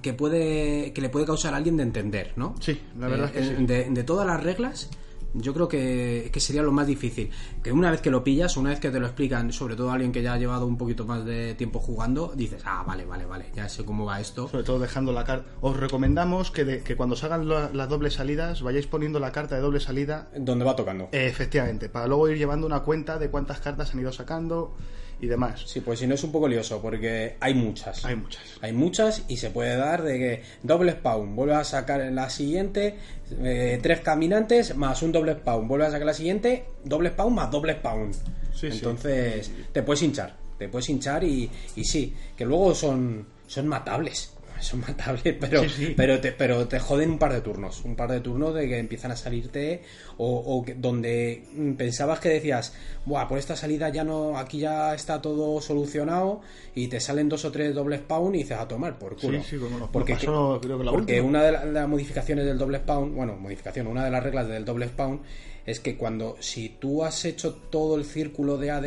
que 0.00 0.14
puede 0.14 0.92
que 0.94 1.02
le 1.02 1.10
puede 1.10 1.26
causar 1.26 1.52
a 1.52 1.58
alguien 1.58 1.76
de 1.76 1.82
entender, 1.82 2.32
¿no? 2.36 2.54
Sí, 2.60 2.80
la 2.98 3.08
verdad 3.08 3.30
Eh, 3.34 3.40
es 3.40 3.48
que 3.48 3.52
eh, 3.52 3.56
sí. 3.58 3.66
de, 3.66 3.90
de 3.90 4.04
todas 4.04 4.26
las 4.26 4.42
reglas, 4.42 4.88
yo 5.34 5.52
creo 5.54 5.68
que, 5.68 6.30
que 6.32 6.40
sería 6.40 6.62
lo 6.62 6.72
más 6.72 6.86
difícil. 6.86 7.30
Que 7.62 7.72
una 7.72 7.90
vez 7.90 8.00
que 8.00 8.10
lo 8.10 8.24
pillas, 8.24 8.56
una 8.56 8.70
vez 8.70 8.80
que 8.80 8.90
te 8.90 8.98
lo 9.00 9.06
explican, 9.06 9.52
sobre 9.52 9.76
todo 9.76 9.90
alguien 9.90 10.12
que 10.12 10.22
ya 10.22 10.32
ha 10.32 10.38
llevado 10.38 10.66
un 10.66 10.78
poquito 10.78 11.04
más 11.04 11.24
de 11.24 11.54
tiempo 11.54 11.78
jugando, 11.78 12.32
dices, 12.34 12.62
ah, 12.64 12.84
vale, 12.86 13.04
vale, 13.04 13.26
vale, 13.26 13.46
ya 13.54 13.68
sé 13.68 13.84
cómo 13.84 14.04
va 14.06 14.20
esto. 14.20 14.48
Sobre 14.48 14.64
todo 14.64 14.78
dejando 14.78 15.12
la 15.12 15.24
carta. 15.24 15.50
Os 15.60 15.76
recomendamos 15.76 16.50
que, 16.50 16.64
de- 16.64 16.82
que 16.82 16.96
cuando 16.96 17.16
salgan 17.16 17.48
la- 17.48 17.70
las 17.72 17.88
dobles 17.88 18.14
salidas 18.14 18.62
vayáis 18.62 18.86
poniendo 18.86 19.18
la 19.20 19.32
carta 19.32 19.54
de 19.56 19.60
doble 19.60 19.80
salida 19.80 20.28
Donde 20.36 20.64
va 20.64 20.74
tocando. 20.76 21.04
eh, 21.12 21.26
efectivamente, 21.26 21.88
para 21.88 22.06
luego 22.06 22.28
ir 22.28 22.38
llevando 22.38 22.66
una 22.66 22.80
cuenta 22.80 23.18
de 23.18 23.28
cuántas 23.30 23.60
cartas 23.60 23.92
han 23.92 24.00
ido 24.00 24.12
sacando 24.12 24.74
y 25.20 25.26
demás. 25.26 25.62
Sí, 25.66 25.80
pues 25.80 25.98
si 25.98 26.06
no 26.06 26.14
es 26.14 26.24
un 26.24 26.32
poco 26.32 26.48
lioso, 26.48 26.80
porque 26.80 27.36
hay 27.40 27.54
muchas. 27.54 28.04
Hay 28.04 28.16
muchas. 28.16 28.42
Hay 28.60 28.72
muchas 28.72 29.22
y 29.28 29.36
se 29.38 29.50
puede 29.50 29.76
dar 29.76 30.02
de 30.02 30.18
que 30.18 30.42
doble 30.62 30.92
spawn, 30.92 31.34
vuelve 31.34 31.54
a 31.54 31.64
sacar 31.64 32.00
en 32.00 32.14
la 32.14 32.28
siguiente 32.28 32.96
eh, 33.42 33.78
tres 33.82 34.00
caminantes 34.00 34.76
más 34.76 35.02
un 35.02 35.12
doble 35.12 35.34
spawn, 35.34 35.68
vuelve 35.68 35.86
a 35.86 35.90
sacar 35.90 36.06
la 36.06 36.14
siguiente 36.14 36.64
doble 36.84 37.10
spawn 37.10 37.34
más 37.34 37.50
doble 37.50 37.74
spawn. 37.74 38.12
Sí, 38.52 38.70
sí. 38.70 38.78
Entonces 38.78 39.50
te 39.72 39.82
puedes 39.82 40.02
hinchar, 40.02 40.36
te 40.58 40.68
puedes 40.68 40.88
hinchar 40.88 41.24
y, 41.24 41.50
y 41.76 41.84
sí, 41.84 42.14
que 42.36 42.44
luego 42.44 42.74
son, 42.74 43.26
son 43.46 43.68
matables. 43.68 44.35
Son 44.60 44.80
matables, 44.80 45.34
pero, 45.40 45.62
Sí, 45.64 45.68
sí. 45.68 45.94
pero, 45.96 46.20
te, 46.20 46.32
pero 46.32 46.66
te 46.68 46.78
joden 46.78 47.10
un 47.10 47.18
par 47.18 47.32
de 47.32 47.40
turnos. 47.40 47.84
Un 47.84 47.94
par 47.96 48.10
de 48.10 48.20
turnos 48.20 48.54
de 48.54 48.68
que 48.68 48.78
empiezan 48.78 49.10
a 49.12 49.16
salirte 49.16 49.82
o, 50.18 50.36
o 50.36 50.64
que- 50.64 50.74
donde 50.74 51.44
mm, 51.54 51.72
pensabas 51.74 52.20
que 52.20 52.28
decías, 52.30 52.74
Buah, 53.04 53.28
por 53.28 53.38
esta 53.38 53.54
salida 53.56 53.88
ya 53.90 54.02
no, 54.04 54.36
aquí 54.38 54.58
ya 54.60 54.94
está 54.94 55.20
todo 55.22 55.60
solucionado 55.60 56.40
y 56.74 56.88
te 56.88 57.00
salen 57.00 57.28
dos 57.28 57.44
o 57.44 57.52
tres 57.52 57.74
doble 57.74 57.98
spawn 57.98 58.34
y 58.34 58.38
dices 58.38 58.58
a 58.58 58.66
tomar 58.66 58.98
por 58.98 59.16
culo. 59.16 59.38
Sí, 59.42 59.50
sí, 59.50 59.56
como 59.58 59.78
nos 59.78 59.90
porque 59.90 60.14
pasó, 60.14 60.58
creo 60.62 60.78
que 60.78 60.84
la 60.84 60.90
porque 60.90 61.20
última. 61.20 61.28
una 61.28 61.42
de 61.44 61.52
la- 61.52 61.64
las 61.64 61.88
modificaciones 61.88 62.44
del 62.46 62.58
doble 62.58 62.78
spawn, 62.78 63.14
bueno, 63.14 63.36
modificación, 63.36 63.86
una 63.86 64.04
de 64.04 64.10
las 64.10 64.22
reglas 64.22 64.48
del 64.48 64.64
doble 64.64 64.86
spawn 64.88 65.20
es 65.66 65.80
que 65.80 65.96
cuando, 65.96 66.36
si 66.40 66.68
tú 66.68 67.04
has 67.04 67.24
hecho 67.24 67.54
todo 67.54 67.96
el 67.96 68.04
círculo 68.04 68.56
de 68.56 68.70
A 68.70 68.80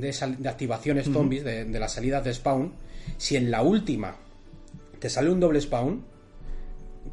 de, 0.00 0.06
de, 0.08 0.12
sal- 0.12 0.36
de 0.42 0.48
activaciones 0.48 1.06
zombies, 1.12 1.44
de, 1.44 1.64
de 1.64 1.78
las 1.80 1.92
salidas 1.92 2.24
de 2.24 2.32
spawn, 2.34 2.72
si 3.16 3.36
en 3.36 3.50
la 3.50 3.62
última 3.62 4.16
te 4.98 5.08
sale 5.10 5.30
un 5.30 5.40
doble 5.40 5.60
spawn, 5.60 6.04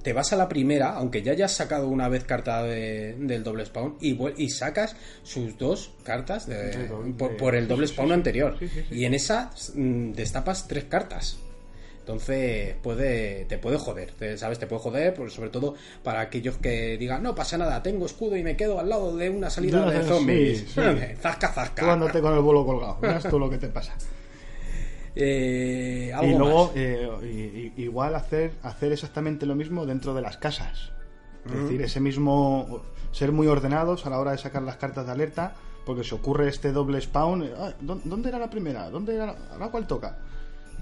te 0.03 0.13
vas 0.13 0.31
a 0.33 0.35
la 0.37 0.47
primera, 0.47 0.91
aunque 0.95 1.21
ya 1.21 1.33
hayas 1.33 1.51
sacado 1.51 1.87
una 1.89 2.07
vez 2.07 2.23
carta 2.23 2.63
de- 2.63 3.15
del 3.19 3.43
doble 3.43 3.65
spawn, 3.65 3.97
y, 4.01 4.49
sacas 4.49 4.95
sus 5.23 5.57
dos 5.57 5.91
cartas 6.03 6.47
de- 6.47 6.71
por, 7.13 7.35
por 7.37 7.55
el 7.55 7.67
doble 7.67 7.87
spawn 7.87 8.11
anterior. 8.13 8.55
Y 8.91 9.05
en 9.05 9.13
esa 9.13 9.51
mm, 9.75 10.13
destapas 10.13 10.67
tres 10.67 10.85
cartas. 10.85 11.37
Entonces 12.01 12.75
puede, 12.81 13.45
te 13.45 13.57
puede 13.59 13.77
joder, 13.77 14.11
¿sabes? 14.37 14.57
Te 14.59 14.65
puede 14.67 14.81
joder, 14.81 15.13
pues, 15.13 15.33
sobre 15.33 15.49
todo 15.51 15.75
para 16.03 16.19
aquellos 16.21 16.57
que 16.57 16.97
digan, 16.97 17.21
no 17.21 17.35
pasa 17.35 17.57
nada, 17.59 17.83
tengo 17.83 18.05
escudo 18.07 18.35
y 18.35 18.43
me 18.43 18.57
quedo 18.57 18.79
al 18.79 18.89
lado 18.89 19.15
de 19.15 19.29
una 19.29 19.49
salida 19.51 19.89
De 19.89 20.03
zombies. 20.03 20.59
sí, 20.59 20.65
sí. 20.75 20.81
zasca, 21.21 21.49
zasca. 21.53 21.83
Tú 21.85 21.89
andate 21.91 22.19
con 22.19 22.33
el 22.33 22.41
bolo 22.41 22.65
colgado, 22.65 22.97
verás 22.99 23.23
tú 23.29 23.37
lo 23.37 23.49
que 23.49 23.57
te 23.57 23.67
pasa. 23.69 23.93
Eh, 25.13 26.11
Y 26.23 26.33
luego, 26.35 26.71
eh, 26.73 27.71
igual 27.75 28.15
hacer, 28.15 28.53
hacer 28.63 28.93
exactamente 28.93 29.45
lo 29.45 29.55
mismo 29.55 29.85
dentro 29.85 30.13
de 30.13 30.21
las 30.21 30.37
casas. 30.37 30.91
Es 31.45 31.51
decir, 31.51 31.81
ese 31.81 31.99
mismo. 31.99 32.81
ser 33.11 33.33
muy 33.33 33.47
ordenados 33.47 34.05
a 34.05 34.09
la 34.09 34.19
hora 34.19 34.31
de 34.31 34.37
sacar 34.37 34.61
las 34.63 34.77
cartas 34.77 35.05
de 35.05 35.11
alerta, 35.11 35.53
porque 35.85 36.05
se 36.05 36.15
ocurre 36.15 36.47
este 36.47 36.71
doble 36.71 37.01
spawn. 37.01 37.43
eh, 37.43 37.51
ah, 37.57 37.73
¿dó- 37.81 37.99
¿Dónde 38.05 38.29
era 38.29 38.39
la 38.39 38.49
primera? 38.49 38.89
¿Dónde 38.89 39.15
era 39.15 39.25
la- 39.25 39.35
¿Ahora 39.51 39.67
cuál 39.69 39.85
toca? 39.85 40.17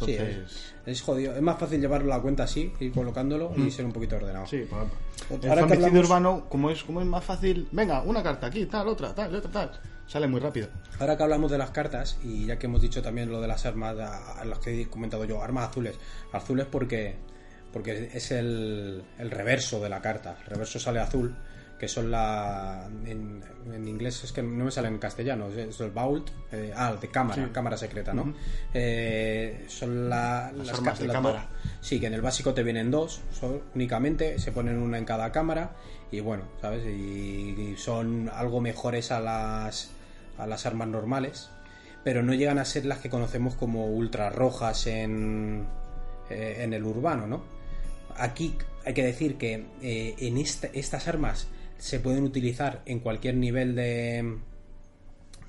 Sí, 0.05 0.11
Entonces, 0.13 0.73
es, 0.85 0.97
es 0.97 1.01
jodido. 1.01 1.35
Es 1.35 1.41
más 1.41 1.57
fácil 1.59 1.81
llevar 1.81 2.03
la 2.03 2.19
cuenta 2.21 2.43
así, 2.43 2.71
ir 2.79 2.91
colocándolo 2.91 3.51
y 3.57 3.69
ser 3.71 3.85
un 3.85 3.91
poquito 3.91 4.15
ordenado. 4.17 4.47
sí. 4.47 4.65
Ahora 4.71 5.53
El 5.53 5.59
zombicide 5.59 5.85
hablamos- 5.87 6.05
urbano, 6.05 6.45
como 6.49 6.69
es, 6.71 6.83
como 6.83 7.01
es 7.01 7.07
más 7.07 7.23
fácil, 7.23 7.67
venga, 7.71 8.01
una 8.03 8.23
carta 8.23 8.47
aquí, 8.47 8.65
tal, 8.65 8.87
otra, 8.87 9.13
tal, 9.13 9.35
otra, 9.35 9.51
tal. 9.51 9.71
Sale 10.07 10.27
muy 10.27 10.39
rápido. 10.39 10.69
Ahora 10.99 11.15
que 11.17 11.23
hablamos 11.23 11.51
de 11.51 11.57
las 11.59 11.69
cartas, 11.71 12.17
y 12.23 12.45
ya 12.47 12.57
que 12.57 12.65
hemos 12.65 12.81
dicho 12.81 13.01
también 13.01 13.29
lo 13.29 13.39
de 13.41 13.47
las 13.47 13.65
armas, 13.65 13.97
a- 13.99 14.39
a 14.39 14.45
las 14.45 14.57
que 14.59 14.81
he 14.81 14.87
comentado 14.87 15.25
yo, 15.25 15.41
armas 15.43 15.69
azules. 15.69 15.95
Azules 16.31 16.65
porque, 16.65 17.15
porque 17.71 18.09
es 18.13 18.31
el, 18.31 19.03
el 19.19 19.29
reverso 19.31 19.79
de 19.79 19.89
la 19.89 20.01
carta. 20.01 20.37
El 20.41 20.47
reverso 20.47 20.79
sale 20.79 20.99
azul, 20.99 21.35
que 21.77 21.87
son 21.87 22.09
la. 22.09 22.89
En, 23.05 23.43
en 23.73 23.87
inglés 23.87 24.23
es 24.23 24.31
que 24.31 24.41
no 24.43 24.65
me 24.65 24.71
sale 24.71 24.87
en 24.87 24.97
castellano, 24.97 25.47
es, 25.47 25.79
el 25.79 25.91
vault. 25.91 26.29
eh, 26.51 26.73
ah, 26.75 26.95
de 26.99 27.07
cámara, 27.09 27.45
Sí. 27.45 27.51
cámara 27.53 27.77
secreta, 27.77 28.13
¿no? 28.13 28.33
Eh, 28.73 29.65
son 29.67 30.09
la- 30.09 30.51
Las 30.55 30.67
las, 30.67 30.77
armas 30.79 30.99
de 30.99 31.07
las 31.07 31.13
cámara. 31.15 31.47
dos- 31.51 31.69
Sí, 31.81 31.99
que 31.99 32.07
en 32.07 32.13
el 32.13 32.21
básico 32.21 32.53
te 32.53 32.63
vienen 32.63 32.89
dos, 32.91 33.21
son- 33.31 33.61
únicamente, 33.75 34.39
se 34.39 34.51
ponen 34.51 34.77
una 34.77 34.97
en 34.97 35.05
cada 35.05 35.31
cámara 35.31 35.71
y 36.11 36.19
bueno, 36.21 36.43
¿sabes? 36.61 36.85
Y, 36.85 37.55
y 37.73 37.75
son 37.77 38.29
algo 38.33 38.61
mejores 38.61 39.11
a 39.11 39.19
las, 39.19 39.91
a 40.37 40.47
las 40.47 40.65
armas 40.65 40.87
normales, 40.87 41.49
pero 42.03 42.23
no 42.23 42.33
llegan 42.33 42.57
a 42.59 42.65
ser 42.65 42.85
las 42.85 42.97
que 42.99 43.09
conocemos 43.09 43.55
como 43.55 43.87
ultra 43.87 44.29
rojas 44.29 44.87
en, 44.87 45.65
eh, 46.29 46.57
en 46.61 46.73
el 46.73 46.83
urbano, 46.83 47.27
¿no? 47.27 47.43
Aquí 48.17 48.57
hay 48.85 48.93
que 48.93 49.03
decir 49.03 49.37
que 49.37 49.65
eh, 49.81 50.15
en 50.19 50.37
esta- 50.37 50.67
estas 50.73 51.07
armas 51.07 51.47
se 51.79 51.99
pueden 51.99 52.23
utilizar 52.23 52.81
en 52.85 52.99
cualquier 52.99 53.35
nivel 53.35 53.73
de, 53.75 54.37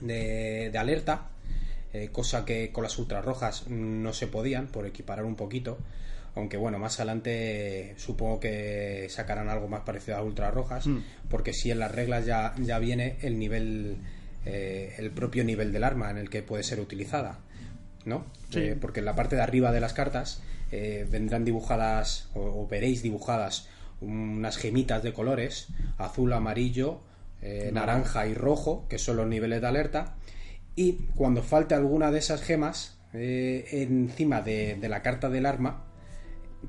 de, 0.00 0.70
de 0.72 0.78
alerta. 0.78 1.26
eh, 1.92 2.08
cosa 2.12 2.44
que 2.44 2.70
con 2.70 2.84
las 2.84 2.96
ultrarrojas 2.98 3.66
no 3.68 4.12
se 4.12 4.28
podían, 4.28 4.68
por 4.68 4.86
equiparar 4.86 5.24
un 5.24 5.34
poquito. 5.34 5.76
Aunque 6.36 6.56
bueno, 6.56 6.78
más 6.78 7.00
adelante 7.00 7.94
supongo 7.98 8.38
que 8.38 9.08
sacarán 9.10 9.48
algo 9.48 9.66
más 9.66 9.80
parecido 9.80 10.16
a 10.16 10.22
ultrarrojas, 10.22 10.86
Mm. 10.86 10.98
porque 11.28 11.52
si 11.52 11.72
en 11.72 11.80
las 11.80 11.90
reglas 11.92 12.24
ya, 12.26 12.54
ya 12.58 12.78
viene 12.78 13.16
el 13.22 13.40
nivel, 13.40 13.96
eh, 14.46 14.94
el 14.98 15.10
propio 15.10 15.42
nivel 15.42 15.72
del 15.72 15.82
arma 15.82 16.10
en 16.12 16.18
el 16.18 16.30
que 16.30 16.44
puede 16.44 16.62
ser 16.62 16.78
utilizada, 16.78 17.40
¿no? 18.04 18.24
Sí. 18.50 18.60
Eh, 18.60 18.76
porque 18.80 19.00
en 19.00 19.06
la 19.06 19.16
parte 19.16 19.34
de 19.34 19.42
arriba 19.42 19.72
de 19.72 19.80
las 19.80 19.92
cartas 19.92 20.40
eh, 20.70 21.04
vendrán 21.10 21.44
dibujadas 21.44 22.28
o, 22.34 22.40
o 22.62 22.68
veréis 22.68 23.02
dibujadas 23.02 23.66
unas 24.00 24.56
gemitas 24.56 25.02
de 25.02 25.12
colores 25.12 25.68
azul, 25.98 26.32
amarillo, 26.32 27.00
eh, 27.42 27.70
naranja 27.72 28.26
y 28.26 28.34
rojo, 28.34 28.86
que 28.88 28.98
son 28.98 29.16
los 29.16 29.26
niveles 29.26 29.60
de 29.60 29.66
alerta. 29.66 30.16
Y 30.76 31.06
cuando 31.14 31.42
falte 31.42 31.74
alguna 31.74 32.10
de 32.10 32.18
esas 32.18 32.42
gemas 32.42 32.98
eh, 33.12 33.66
encima 33.72 34.40
de, 34.40 34.76
de 34.76 34.88
la 34.88 35.02
carta 35.02 35.28
del 35.28 35.46
arma, 35.46 35.84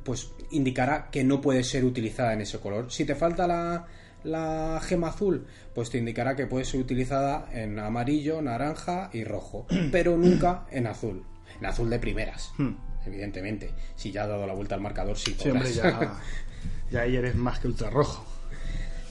pues 0.03 0.31
indicará 0.51 1.09
que 1.11 1.23
no 1.23 1.41
puede 1.41 1.63
ser 1.63 1.83
utilizada 1.85 2.33
en 2.33 2.41
ese 2.41 2.59
color. 2.59 2.91
Si 2.91 3.05
te 3.05 3.15
falta 3.15 3.47
la, 3.47 3.85
la 4.23 4.79
gema 4.83 5.09
azul, 5.09 5.45
pues 5.75 5.89
te 5.89 5.97
indicará 5.97 6.35
que 6.35 6.47
puede 6.47 6.65
ser 6.65 6.79
utilizada 6.79 7.47
en 7.51 7.77
amarillo, 7.79 8.41
naranja 8.41 9.09
y 9.13 9.23
rojo, 9.23 9.67
pero 9.91 10.17
nunca 10.17 10.65
en 10.71 10.87
azul. 10.87 11.25
En 11.59 11.65
azul 11.65 11.89
de 11.89 11.99
primeras, 11.99 12.51
Hmm. 12.57 12.71
evidentemente. 13.05 13.71
Si 13.95 14.11
ya 14.11 14.23
has 14.23 14.29
dado 14.29 14.47
la 14.47 14.53
vuelta 14.53 14.75
al 14.75 14.81
marcador, 14.81 15.17
sí, 15.17 15.35
Sí, 15.37 15.49
hombre, 15.49 15.71
ya, 15.71 16.17
ya 16.91 17.02
ahí 17.02 17.15
eres 17.15 17.36
más 17.36 17.60
que 17.60 17.67
ultrarrojo. 17.67 18.26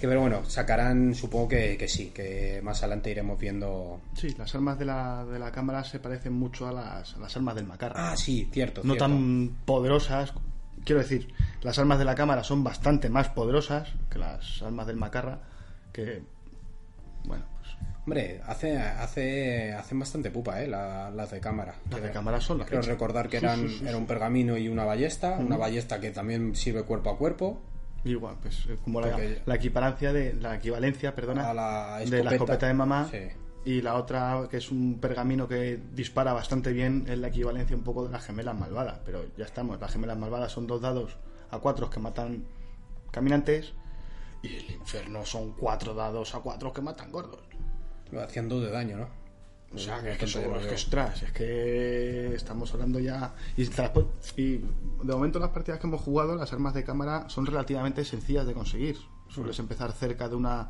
Que, 0.00 0.08
pero 0.08 0.22
bueno, 0.22 0.48
sacarán, 0.48 1.14
supongo 1.14 1.48
que, 1.48 1.76
que 1.76 1.86
sí, 1.86 2.06
que 2.06 2.60
más 2.62 2.78
adelante 2.78 3.10
iremos 3.10 3.38
viendo. 3.38 4.00
Sí, 4.14 4.34
las 4.38 4.54
armas 4.54 4.78
de 4.78 4.86
la, 4.86 5.26
de 5.26 5.38
la 5.38 5.52
cámara 5.52 5.84
se 5.84 6.00
parecen 6.00 6.32
mucho 6.32 6.66
a 6.66 6.72
las, 6.72 7.14
a 7.16 7.18
las 7.18 7.36
armas 7.36 7.54
del 7.54 7.66
macarra. 7.66 8.12
Ah, 8.12 8.16
sí, 8.16 8.48
cierto. 8.50 8.80
no 8.82 8.94
cierto. 8.94 9.04
tan 9.04 9.56
poderosas. 9.66 10.32
Quiero 10.84 11.02
decir, 11.02 11.28
las 11.60 11.78
armas 11.78 11.98
de 11.98 12.06
la 12.06 12.14
cámara 12.14 12.42
son 12.42 12.64
bastante 12.64 13.10
más 13.10 13.28
poderosas 13.28 13.92
que 14.08 14.18
las 14.18 14.62
armas 14.62 14.86
del 14.86 14.96
macarra. 14.96 15.40
Que, 15.92 16.22
bueno, 17.24 17.44
Hombre, 18.04 18.40
hace, 18.46 18.76
hace, 18.78 19.72
hacen 19.74 19.98
bastante 20.00 20.30
pupa, 20.30 20.62
¿eh? 20.62 20.66
la- 20.66 21.10
las 21.10 21.30
de 21.30 21.38
cámara. 21.40 21.74
las 21.90 22.02
de 22.02 22.10
cámara 22.10 22.40
son 22.40 22.58
las 22.58 22.66
Creo 22.66 22.82
recordar 22.82 23.28
que 23.28 23.36
eran, 23.36 23.68
sí, 23.68 23.78
sí, 23.80 23.86
era 23.86 23.96
un 23.98 24.06
pergamino 24.06 24.56
y 24.56 24.68
una 24.68 24.84
ballesta, 24.84 25.36
una 25.38 25.56
ballesta 25.56 26.00
que 26.00 26.10
también 26.10 26.56
sirve 26.56 26.82
cuerpo 26.84 27.10
a 27.10 27.18
cuerpo. 27.18 27.60
Igual, 28.04 28.36
pues 28.40 28.64
eh, 28.68 28.78
como 28.82 29.00
la, 29.02 29.18
la 29.44 29.54
equivalencia 29.54 30.12
de 30.12 30.32
la 30.32 30.56
equivalencia, 30.56 31.14
perdona, 31.14 31.52
la 31.52 31.98
de 32.00 32.24
la 32.24 32.30
escopeta. 32.32 32.66
de 32.66 32.74
mamá 32.74 33.06
Sí. 33.10 33.18
y 33.66 33.82
la 33.82 33.94
otra 33.96 34.48
que 34.50 34.56
es 34.56 34.70
un 34.70 34.98
pergamino 34.98 35.46
que 35.46 35.78
dispara 35.92 36.32
bastante 36.32 36.72
bien 36.72 37.04
es 37.06 37.18
la 37.18 37.28
equivalencia 37.28 37.76
un 37.76 37.84
poco 37.84 38.06
de 38.06 38.10
las 38.12 38.24
gemelas 38.24 38.58
malvadas, 38.58 39.00
pero 39.04 39.22
ya 39.36 39.44
estamos, 39.44 39.78
las 39.78 39.92
gemelas 39.92 40.16
malvadas 40.16 40.50
son 40.50 40.66
dos 40.66 40.80
dados 40.80 41.18
a 41.50 41.58
cuatro 41.58 41.90
que 41.90 42.00
matan 42.00 42.44
caminantes 43.10 43.74
y 44.42 44.56
el 44.56 44.70
infierno 44.70 45.26
son 45.26 45.52
cuatro 45.52 45.92
dados 45.94 46.34
a 46.34 46.38
cuatro 46.40 46.72
que 46.72 46.80
matan 46.80 47.12
gordos. 47.12 47.42
Hacían 48.18 48.48
dos 48.48 48.62
de 48.62 48.70
daño, 48.70 48.96
¿no? 48.96 49.08
O 49.72 49.78
sea, 49.78 50.00
que, 50.02 50.08
Bastante 50.08 50.24
eso, 50.24 50.40
bueno, 50.42 50.60
es 50.60 50.66
que 50.66 50.74
ostras, 50.74 51.22
es 51.22 51.32
que 51.32 52.34
estamos 52.34 52.72
hablando 52.74 52.98
ya. 52.98 53.34
Y, 53.56 53.64
de 53.64 54.64
momento, 55.04 55.38
las 55.38 55.50
partidas 55.50 55.78
que 55.78 55.86
hemos 55.86 56.00
jugado, 56.00 56.34
las 56.34 56.52
armas 56.52 56.74
de 56.74 56.82
cámara 56.82 57.28
son 57.28 57.46
relativamente 57.46 58.04
sencillas 58.04 58.46
de 58.46 58.52
conseguir. 58.52 58.96
Sueles 59.28 59.58
empezar 59.60 59.92
cerca 59.92 60.28
de 60.28 60.34
una 60.34 60.68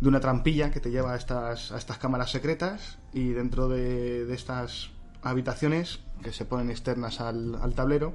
de 0.00 0.08
una 0.08 0.20
trampilla 0.20 0.70
que 0.70 0.80
te 0.80 0.90
lleva 0.90 1.12
a 1.12 1.16
estas, 1.16 1.70
a 1.70 1.78
estas 1.78 1.98
cámaras 1.98 2.30
secretas 2.30 2.98
y 3.12 3.28
dentro 3.28 3.68
de, 3.68 4.24
de 4.24 4.34
estas 4.34 4.90
habitaciones 5.22 6.00
que 6.22 6.32
se 6.32 6.44
ponen 6.44 6.70
externas 6.70 7.20
al, 7.20 7.54
al 7.54 7.74
tablero, 7.74 8.14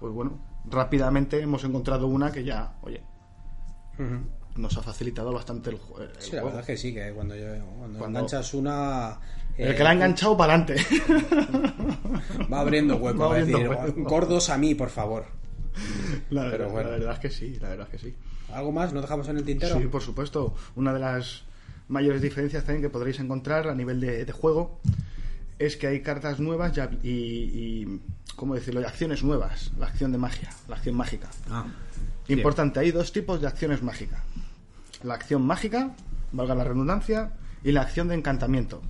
pues 0.00 0.12
bueno, 0.12 0.40
rápidamente 0.64 1.40
hemos 1.40 1.64
encontrado 1.64 2.06
una 2.06 2.32
que 2.32 2.44
ya, 2.44 2.76
oye, 2.82 3.02
Ujú. 3.98 4.26
Nos 4.56 4.76
ha 4.76 4.82
facilitado 4.82 5.32
bastante 5.32 5.70
el, 5.70 5.78
ju- 5.78 6.00
el 6.02 6.10
Sí, 6.18 6.32
la 6.32 6.42
juego. 6.42 6.46
verdad 6.46 6.60
es 6.60 6.66
que 6.66 6.76
sí, 6.76 6.92
que 6.94 7.12
cuando, 7.12 7.34
yo- 7.36 7.46
cuando, 7.78 7.98
Cuando- 7.98 8.18
enganchas 8.20 8.54
una... 8.54 9.18
El 9.56 9.72
eh, 9.72 9.74
que 9.76 9.82
la 9.84 9.90
ha 9.90 9.92
enganchado 9.92 10.34
para 10.36 10.54
adelante. 10.54 10.82
Va 12.52 12.60
abriendo 12.60 12.96
hueco, 12.98 13.18
Va 13.18 13.26
abriendo 13.26 13.58
decir, 13.58 13.68
hueco. 13.70 14.02
gordos 14.08 14.50
a 14.50 14.58
mí, 14.58 14.74
por 14.74 14.88
favor. 14.90 15.26
La, 16.30 16.42
Pero 16.50 16.50
verdad, 16.64 16.70
bueno. 16.72 16.90
la 16.90 16.96
verdad 16.96 17.12
es 17.14 17.18
que 17.20 17.30
sí, 17.30 17.58
la 17.60 17.68
verdad 17.70 17.88
es 17.92 18.00
que 18.00 18.08
sí. 18.10 18.14
¿Algo 18.52 18.72
más? 18.72 18.92
¿No 18.92 19.00
dejamos 19.00 19.28
en 19.28 19.38
el 19.38 19.44
tintero? 19.44 19.78
Sí, 19.78 19.86
por 19.86 20.02
supuesto. 20.02 20.54
Una 20.76 20.92
de 20.92 21.00
las 21.00 21.44
mayores 21.88 22.20
diferencias 22.22 22.64
también 22.64 22.82
que 22.82 22.90
podréis 22.90 23.18
encontrar 23.20 23.68
a 23.68 23.74
nivel 23.74 24.00
de, 24.00 24.24
de 24.24 24.32
juego 24.32 24.80
es 25.58 25.76
que 25.76 25.86
hay 25.86 26.00
cartas 26.02 26.40
nuevas 26.40 26.72
y, 27.02 27.08
y, 27.08 27.12
y, 27.12 28.00
¿cómo 28.36 28.54
decirlo? 28.54 28.80
Y 28.80 28.84
acciones 28.84 29.22
nuevas. 29.22 29.72
La 29.78 29.86
acción 29.86 30.12
de 30.12 30.18
magia, 30.18 30.50
la 30.68 30.76
acción 30.76 30.94
mágica. 30.96 31.28
Ah, 31.50 31.66
Importante, 32.28 32.80
hay 32.80 32.90
dos 32.92 33.12
tipos 33.12 33.40
de 33.40 33.46
acciones 33.46 33.82
mágicas. 33.82 34.20
La 35.02 35.14
acción 35.14 35.42
mágica, 35.42 35.94
valga 36.32 36.54
la 36.54 36.64
redundancia, 36.64 37.32
y 37.64 37.72
la 37.72 37.82
acción 37.82 38.08
de 38.08 38.14
encantamiento. 38.14 38.82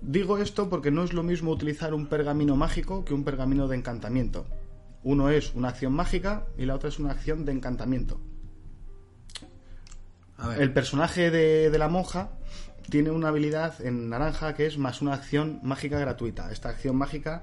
Digo 0.00 0.38
esto 0.38 0.68
porque 0.68 0.90
no 0.90 1.02
es 1.02 1.12
lo 1.12 1.22
mismo 1.22 1.50
utilizar 1.50 1.94
un 1.94 2.06
pergamino 2.06 2.56
mágico 2.56 3.04
que 3.04 3.14
un 3.14 3.24
pergamino 3.24 3.68
de 3.68 3.76
encantamiento. 3.76 4.46
Uno 5.02 5.30
es 5.30 5.54
una 5.54 5.68
acción 5.68 5.92
mágica 5.94 6.46
y 6.58 6.66
la 6.66 6.74
otra 6.74 6.88
es 6.88 6.98
una 6.98 7.12
acción 7.12 7.44
de 7.44 7.52
encantamiento. 7.52 8.20
A 10.36 10.48
ver. 10.48 10.60
El 10.60 10.72
personaje 10.72 11.30
de, 11.30 11.70
de 11.70 11.78
la 11.78 11.88
monja 11.88 12.30
tiene 12.90 13.10
una 13.10 13.28
habilidad 13.28 13.80
en 13.80 14.10
naranja 14.10 14.54
que 14.54 14.66
es 14.66 14.76
más 14.76 15.00
una 15.00 15.14
acción 15.14 15.60
mágica 15.62 15.98
gratuita. 15.98 16.50
Esta 16.52 16.68
acción 16.68 16.96
mágica 16.96 17.42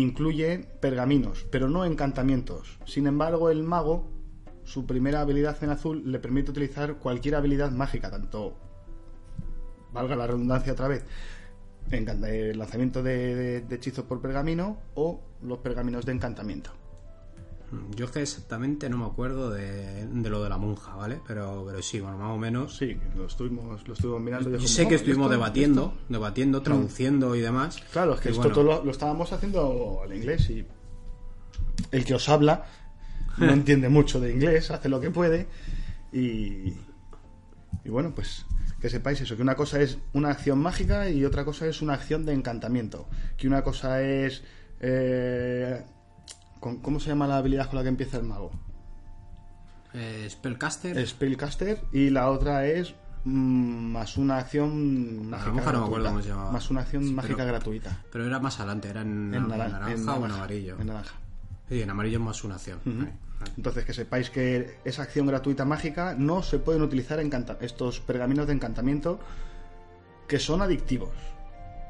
incluye 0.00 0.58
pergaminos, 0.80 1.46
pero 1.50 1.68
no 1.68 1.84
encantamientos. 1.84 2.78
Sin 2.84 3.06
embargo, 3.06 3.50
el 3.50 3.62
mago, 3.62 4.10
su 4.64 4.86
primera 4.86 5.20
habilidad 5.20 5.62
en 5.62 5.70
azul, 5.70 6.02
le 6.10 6.18
permite 6.18 6.50
utilizar 6.50 6.96
cualquier 6.96 7.36
habilidad 7.36 7.70
mágica, 7.70 8.10
tanto, 8.10 8.56
valga 9.92 10.16
la 10.16 10.26
redundancia 10.26 10.72
otra 10.72 10.88
vez, 10.88 11.04
encanta- 11.90 12.28
eh, 12.28 12.54
lanzamiento 12.54 13.02
de- 13.02 13.60
de 13.60 13.74
hechizos 13.76 14.04
por 14.04 14.20
pergamino 14.20 14.78
o 14.94 15.20
los 15.42 15.58
pergaminos 15.58 16.04
de 16.04 16.12
encantamiento. 16.12 16.70
Yo 17.94 18.04
es 18.06 18.10
que 18.10 18.22
exactamente 18.22 18.88
no 18.88 18.98
me 18.98 19.04
acuerdo 19.06 19.50
de, 19.50 20.06
de 20.06 20.30
lo 20.30 20.42
de 20.42 20.48
la 20.48 20.56
monja, 20.58 20.94
¿vale? 20.94 21.20
Pero, 21.26 21.64
pero 21.66 21.80
sí, 21.82 22.00
bueno, 22.00 22.18
más 22.18 22.30
o 22.30 22.38
menos. 22.38 22.76
Sí, 22.76 22.96
lo 23.16 23.26
estuvimos, 23.26 23.86
lo 23.86 23.94
estuvimos 23.94 24.20
mirando. 24.20 24.48
y 24.48 24.52
Yo 24.52 24.58
como, 24.58 24.68
sé 24.68 24.88
que 24.88 24.94
"Oh, 24.94 24.96
estuvimos 24.96 25.24
esto- 25.26 25.30
debatiendo, 25.32 25.82
esto". 25.96 26.12
debatiendo, 26.12 26.62
traduciendo 26.62 27.34
y 27.36 27.40
demás. 27.40 27.76
Claro, 27.92 28.14
es 28.14 28.20
que 28.20 28.28
Y 28.28 28.32
esto 28.32 28.42
bueno, 28.42 28.54
todo 28.54 28.64
lo, 28.64 28.84
lo 28.84 28.90
estábamos 28.90 29.32
haciendo 29.32 30.00
al 30.02 30.12
inglés 30.14 30.48
y 30.50 30.66
el 31.90 32.04
que 32.04 32.14
os 32.14 32.28
habla 32.28 32.64
no 33.38 33.52
entiende 33.52 33.88
mucho 33.88 34.20
de 34.20 34.32
inglés, 34.32 34.70
hace 34.70 34.88
lo 34.88 35.00
que 35.00 35.10
puede 35.10 35.46
y, 36.12 36.72
y 37.84 37.88
bueno, 37.88 38.12
pues 38.14 38.46
que 38.80 38.90
sepáis 38.90 39.20
eso, 39.20 39.34
que 39.36 39.42
una 39.42 39.56
cosa 39.56 39.80
es 39.80 39.98
una 40.12 40.30
acción 40.30 40.58
mágica 40.58 41.08
y 41.08 41.24
otra 41.24 41.44
cosa 41.44 41.66
es 41.66 41.80
una 41.82 41.94
acción 41.94 42.26
de 42.26 42.34
encantamiento, 42.34 43.08
que 43.36 43.46
una 43.48 43.62
cosa 43.62 44.02
es... 44.02 44.42
eh, 44.80 45.82
con- 46.64 46.78
¿Cómo 46.78 46.98
se 46.98 47.08
llama 47.10 47.26
la 47.26 47.36
habilidad 47.36 47.66
con 47.66 47.76
la 47.76 47.82
que 47.82 47.90
empieza 47.90 48.16
el 48.16 48.22
mago? 48.24 48.50
eh, 49.92 50.26
Spellcaster. 50.30 51.06
Spellcaster 51.06 51.80
y 51.92 52.08
la 52.10 52.30
otra 52.30 52.66
es 52.66 52.94
mm, 53.24 53.92
más 53.92 54.16
una 54.16 54.38
acción 54.38 55.26
A 55.26 55.36
mágica 55.36 55.48
lo 55.50 55.54
mejor 55.54 55.72
no 55.74 55.80
me 55.80 55.84
acuerdo 55.86 56.04
gratuita. 56.04 56.10
cómo 56.10 56.22
se 56.22 56.28
llamaba. 56.30 56.52
Más 56.52 56.70
una 56.70 56.80
acción 56.80 57.04
Sí, 57.04 57.12
mágica 57.12 57.36
pero- 57.36 57.48
gratuita. 57.48 58.02
Pero 58.10 58.26
era 58.26 58.40
más 58.40 58.58
adelante, 58.60 58.88
era 58.88 59.02
en, 59.02 59.34
En, 59.34 59.34
en 59.34 59.48
naran- 59.48 59.70
naranja, 59.72 59.92
en 59.92 59.96
o 59.98 60.00
en 60.00 60.06
naranja, 60.06 60.36
amarillo. 60.36 60.76
En 60.80 60.86
naranja. 60.86 61.14
Sí, 61.68 61.82
en 61.82 61.90
amarillo 61.90 62.18
es 62.18 62.24
más 62.24 62.44
una 62.44 62.54
acción. 62.56 62.78
Entonces 63.56 63.84
que 63.84 63.92
sepáis 63.92 64.30
que 64.30 64.78
esa 64.84 65.02
acción 65.02 65.26
gratuita 65.26 65.64
mágica 65.66 66.14
no 66.18 66.42
se 66.42 66.58
pueden 66.58 66.80
utilizar 66.82 67.20
estos 67.60 68.00
pergaminos 68.00 68.46
de 68.46 68.54
encantamiento 68.54 69.20
que 70.26 70.38
son 70.38 70.62
adictivos. 70.62 71.10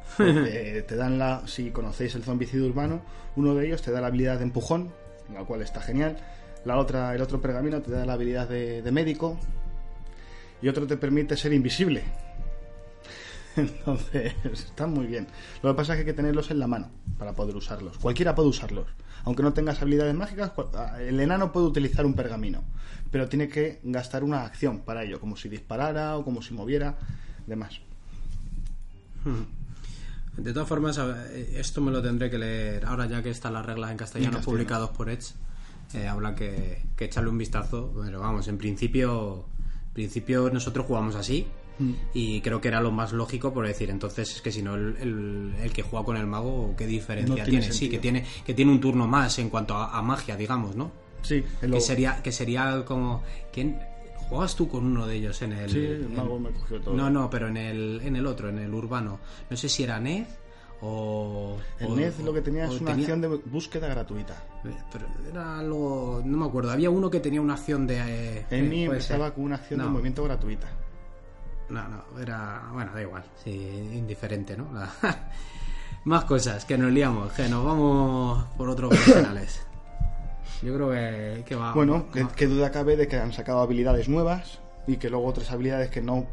Te 0.16 0.96
dan 0.96 1.18
la, 1.18 1.42
si 1.46 1.70
conocéis 1.70 2.14
el 2.14 2.22
zombicidio 2.22 2.66
urbano, 2.66 3.02
uno 3.36 3.54
de 3.54 3.66
ellos 3.66 3.82
te 3.82 3.90
da 3.90 4.00
la 4.00 4.08
habilidad 4.08 4.38
de 4.38 4.44
empujón, 4.44 4.92
la 5.32 5.44
cual 5.44 5.62
está 5.62 5.80
genial. 5.80 6.16
La 6.64 6.78
otra, 6.78 7.14
el 7.14 7.20
otro 7.20 7.40
pergamino 7.40 7.82
te 7.82 7.90
da 7.90 8.06
la 8.06 8.12
habilidad 8.14 8.48
de, 8.48 8.80
de 8.80 8.92
médico 8.92 9.38
y 10.62 10.68
otro 10.68 10.86
te 10.86 10.96
permite 10.96 11.36
ser 11.36 11.52
invisible. 11.52 12.04
Entonces, 13.56 14.34
están 14.44 14.92
muy 14.92 15.06
bien. 15.06 15.26
Lo 15.62 15.72
que 15.72 15.76
pasa 15.76 15.92
es 15.92 15.96
que 15.96 16.00
hay 16.00 16.06
que 16.06 16.14
tenerlos 16.14 16.50
en 16.50 16.58
la 16.58 16.66
mano 16.66 16.90
para 17.18 17.34
poder 17.34 17.56
usarlos. 17.56 17.98
Cualquiera 17.98 18.34
puede 18.34 18.48
usarlos. 18.48 18.86
Aunque 19.24 19.42
no 19.42 19.52
tengas 19.52 19.80
habilidades 19.80 20.14
mágicas, 20.14 20.52
ah, 20.74 20.98
el 21.00 21.18
enano 21.20 21.52
puede 21.52 21.66
utilizar 21.66 22.04
un 22.04 22.14
pergamino. 22.14 22.62
Pero 23.10 23.28
tiene 23.28 23.48
que 23.48 23.80
gastar 23.84 24.24
una 24.24 24.44
acción 24.44 24.80
para 24.80 25.04
ello, 25.04 25.20
como 25.20 25.36
si 25.36 25.48
disparara 25.48 26.16
o 26.16 26.24
como 26.24 26.42
si 26.42 26.52
moviera, 26.52 26.96
demás. 27.46 27.80
De 30.36 30.52
todas 30.52 30.68
formas, 30.68 30.98
eh, 30.98 31.54
esto 31.56 31.80
me 31.80 31.90
lo 31.92 32.02
tendré 32.02 32.30
que 32.30 32.38
leer 32.38 32.84
ahora 32.86 33.06
ya 33.06 33.22
que 33.22 33.30
están 33.30 33.52
las 33.54 33.64
reglas 33.64 33.90
en 33.90 33.96
castellano, 33.96 34.30
En 34.30 34.34
castellano. 34.36 34.56
publicados 34.58 34.90
por 34.90 35.08
Edge. 35.10 35.32
Eh, 35.94 36.08
habla 36.08 36.34
que, 36.34 36.82
que 36.96 37.04
echarle 37.04 37.30
un 37.30 37.38
vistazo. 37.38 37.92
Pero 38.04 38.20
vamos, 38.20 38.48
en 38.48 38.58
principio, 38.58 39.46
principio 39.92 40.50
nosotros 40.50 40.86
jugamos 40.86 41.14
así. 41.14 41.46
Y 42.12 42.40
creo 42.40 42.60
que 42.60 42.68
era 42.68 42.80
lo 42.80 42.92
más 42.92 43.12
lógico 43.12 43.52
por 43.52 43.66
decir, 43.66 43.90
entonces 43.90 44.36
es 44.36 44.40
que 44.42 44.52
si 44.52 44.62
no 44.62 44.76
el, 44.76 44.96
el- 45.00 45.54
el 45.60 45.72
que 45.72 45.82
juega 45.82 46.04
con 46.06 46.16
el 46.16 46.24
mago, 46.26 46.72
¿qué 46.78 46.86
diferencia 46.86 47.28
No 47.28 47.42
tiene 47.42 47.58
tiene? 47.60 47.74
Sí, 47.74 47.88
que 47.88 47.98
tiene, 47.98 48.24
que 48.46 48.54
tiene 48.54 48.70
un 48.70 48.80
turno 48.80 49.08
más 49.08 49.40
en 49.40 49.50
cuanto 49.50 49.74
a, 49.74 49.98
a 49.98 50.00
magia, 50.00 50.36
digamos, 50.36 50.76
¿no? 50.76 50.92
Sí, 51.22 51.42
Que 51.60 51.80
sería, 51.80 52.22
que 52.22 52.30
sería 52.30 52.84
como. 52.84 53.24
¿Quién? 53.52 53.80
¿Juegas 54.28 54.56
tú 54.56 54.68
con 54.68 54.84
uno 54.86 55.06
de 55.06 55.16
ellos 55.16 55.40
en 55.42 55.52
el. 55.52 55.70
Sí, 55.70 55.78
el 55.84 56.04
en- 56.04 56.16
mago 56.16 56.38
me 56.38 56.50
cogió 56.50 56.80
todo. 56.80 56.94
No, 56.94 57.10
no, 57.10 57.28
pero 57.30 57.48
en 57.48 57.56
el, 57.56 58.00
en 58.02 58.16
el 58.16 58.26
otro, 58.26 58.48
en 58.48 58.58
el 58.58 58.72
urbano. 58.74 59.18
No 59.50 59.56
sé 59.56 59.68
si 59.68 59.82
era 59.84 60.00
Ned 60.00 60.26
o. 60.80 61.56
El 61.78 61.86
o- 61.86 61.96
NED 61.96 62.14
lo 62.24 62.32
que 62.32 62.40
tenía 62.40 62.64
es 62.64 62.80
una 62.80 62.90
tenía- 62.92 63.04
acción 63.06 63.20
de 63.20 63.28
búsqueda 63.28 63.86
gratuita. 63.88 64.42
Pero 64.92 65.06
era 65.30 65.58
algo. 65.58 66.22
No 66.24 66.38
me 66.38 66.46
acuerdo. 66.46 66.70
Había 66.72 66.90
uno 66.90 67.10
que 67.10 67.20
tenía 67.20 67.40
una 67.40 67.54
acción 67.54 67.86
de. 67.86 67.98
eh, 68.38 68.46
En 68.50 68.68
mí 68.68 68.78
ser. 68.84 68.86
empezaba 68.86 69.32
con 69.34 69.44
una 69.44 69.56
acción 69.56 69.78
No. 69.78 69.84
de 69.84 69.90
movimiento 69.90 70.24
gratuita. 70.24 70.68
No, 71.68 71.86
no, 71.88 72.18
era. 72.20 72.62
Bueno, 72.72 72.92
da 72.94 73.02
igual. 73.02 73.24
Sí, 73.42 73.50
indiferente, 73.50 74.56
¿no? 74.56 74.68
La- 74.72 74.90
Más 76.04 76.24
cosas, 76.26 76.64
que 76.66 76.76
nos 76.76 76.92
liamos, 76.92 77.32
que 77.32 77.48
nos 77.48 77.64
vamos 77.64 78.44
por 78.58 78.68
otros 78.68 78.92
canales. 79.12 79.66
Yo 80.64 80.74
creo 80.74 80.90
que, 80.90 81.44
que 81.44 81.54
va. 81.54 81.72
Bueno, 81.74 82.06
qué 82.36 82.46
duda 82.46 82.70
cabe 82.70 82.96
de 82.96 83.06
que 83.06 83.16
han 83.16 83.32
sacado 83.32 83.60
habilidades 83.60 84.08
nuevas 84.08 84.60
y 84.86 84.96
que 84.96 85.10
luego 85.10 85.26
otras 85.26 85.50
habilidades 85.50 85.90
que 85.90 86.00
no 86.00 86.26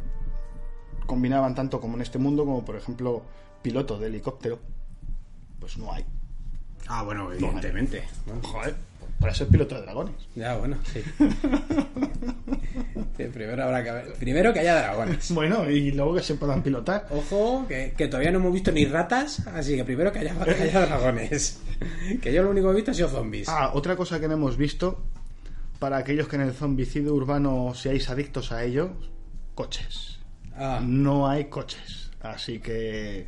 combinaban 1.06 1.56
tanto 1.56 1.82
como 1.82 1.96
en 1.96 2.02
este 2.02 2.18
mundo, 2.18 2.46
como 2.46 2.64
por 2.64 2.76
ejemplo 2.76 3.24
piloto 3.62 4.00
de 4.00 4.08
helicóptero, 4.08 4.60
pues 5.60 5.78
no 5.78 5.92
hay. 5.92 6.06
Ah, 6.88 7.04
bueno, 7.04 7.32
evidentemente. 7.32 8.04
Joder, 8.44 8.76
para 9.22 9.34
ser 9.34 9.48
piloto 9.48 9.76
de 9.76 9.82
dragones. 9.84 10.16
Ya, 10.36 10.56
bueno, 10.58 10.78
sí. 10.92 11.02
Sí, 13.18 13.24
primero 13.26 13.64
habrá 13.64 13.84
que 13.84 13.92
ver. 13.92 14.14
Primero 14.14 14.54
que 14.54 14.62
haya 14.62 14.76
dragones. 14.82 15.32
Bueno, 15.34 15.70
y 15.70 15.92
luego 15.92 16.16
que 16.16 16.24
se 16.24 16.36
puedan 16.36 16.64
pilotar. 16.64 17.06
Ojo, 17.12 17.66
que, 17.68 17.94
que 17.96 18.08
todavía 18.08 18.32
no 18.32 18.40
hemos 18.40 18.54
visto 18.54 18.72
ni 18.72 18.86
ratas, 18.86 19.46
así 19.48 19.76
que 19.76 19.84
primero 19.84 20.12
que 20.12 20.20
haya, 20.20 20.34
que 20.44 20.52
haya 20.64 20.86
dragones. 20.88 21.60
Que 22.22 22.34
yo 22.34 22.42
lo 22.44 22.50
único 22.50 22.68
que 22.68 22.72
he 22.74 22.76
visto 22.78 22.92
ha 22.92 22.94
sido 22.94 23.10
zombies. 23.10 23.48
Ah, 23.50 23.72
otra 23.74 23.96
cosa 23.96 24.20
que 24.20 24.28
no 24.28 24.36
hemos 24.36 24.58
visto, 24.58 25.04
para 25.78 25.98
aquellos 25.98 26.28
que 26.28 26.38
en 26.38 26.44
el 26.44 26.54
zombicidio 26.54 27.14
urbano 27.14 27.74
seáis 27.76 28.10
adictos 28.10 28.52
a 28.52 28.64
ellos, 28.64 28.90
coches. 29.54 30.20
Ah, 30.56 30.80
No 30.84 31.28
hay 31.28 31.46
coches. 31.46 32.12
Así 32.22 32.60
que 32.60 33.28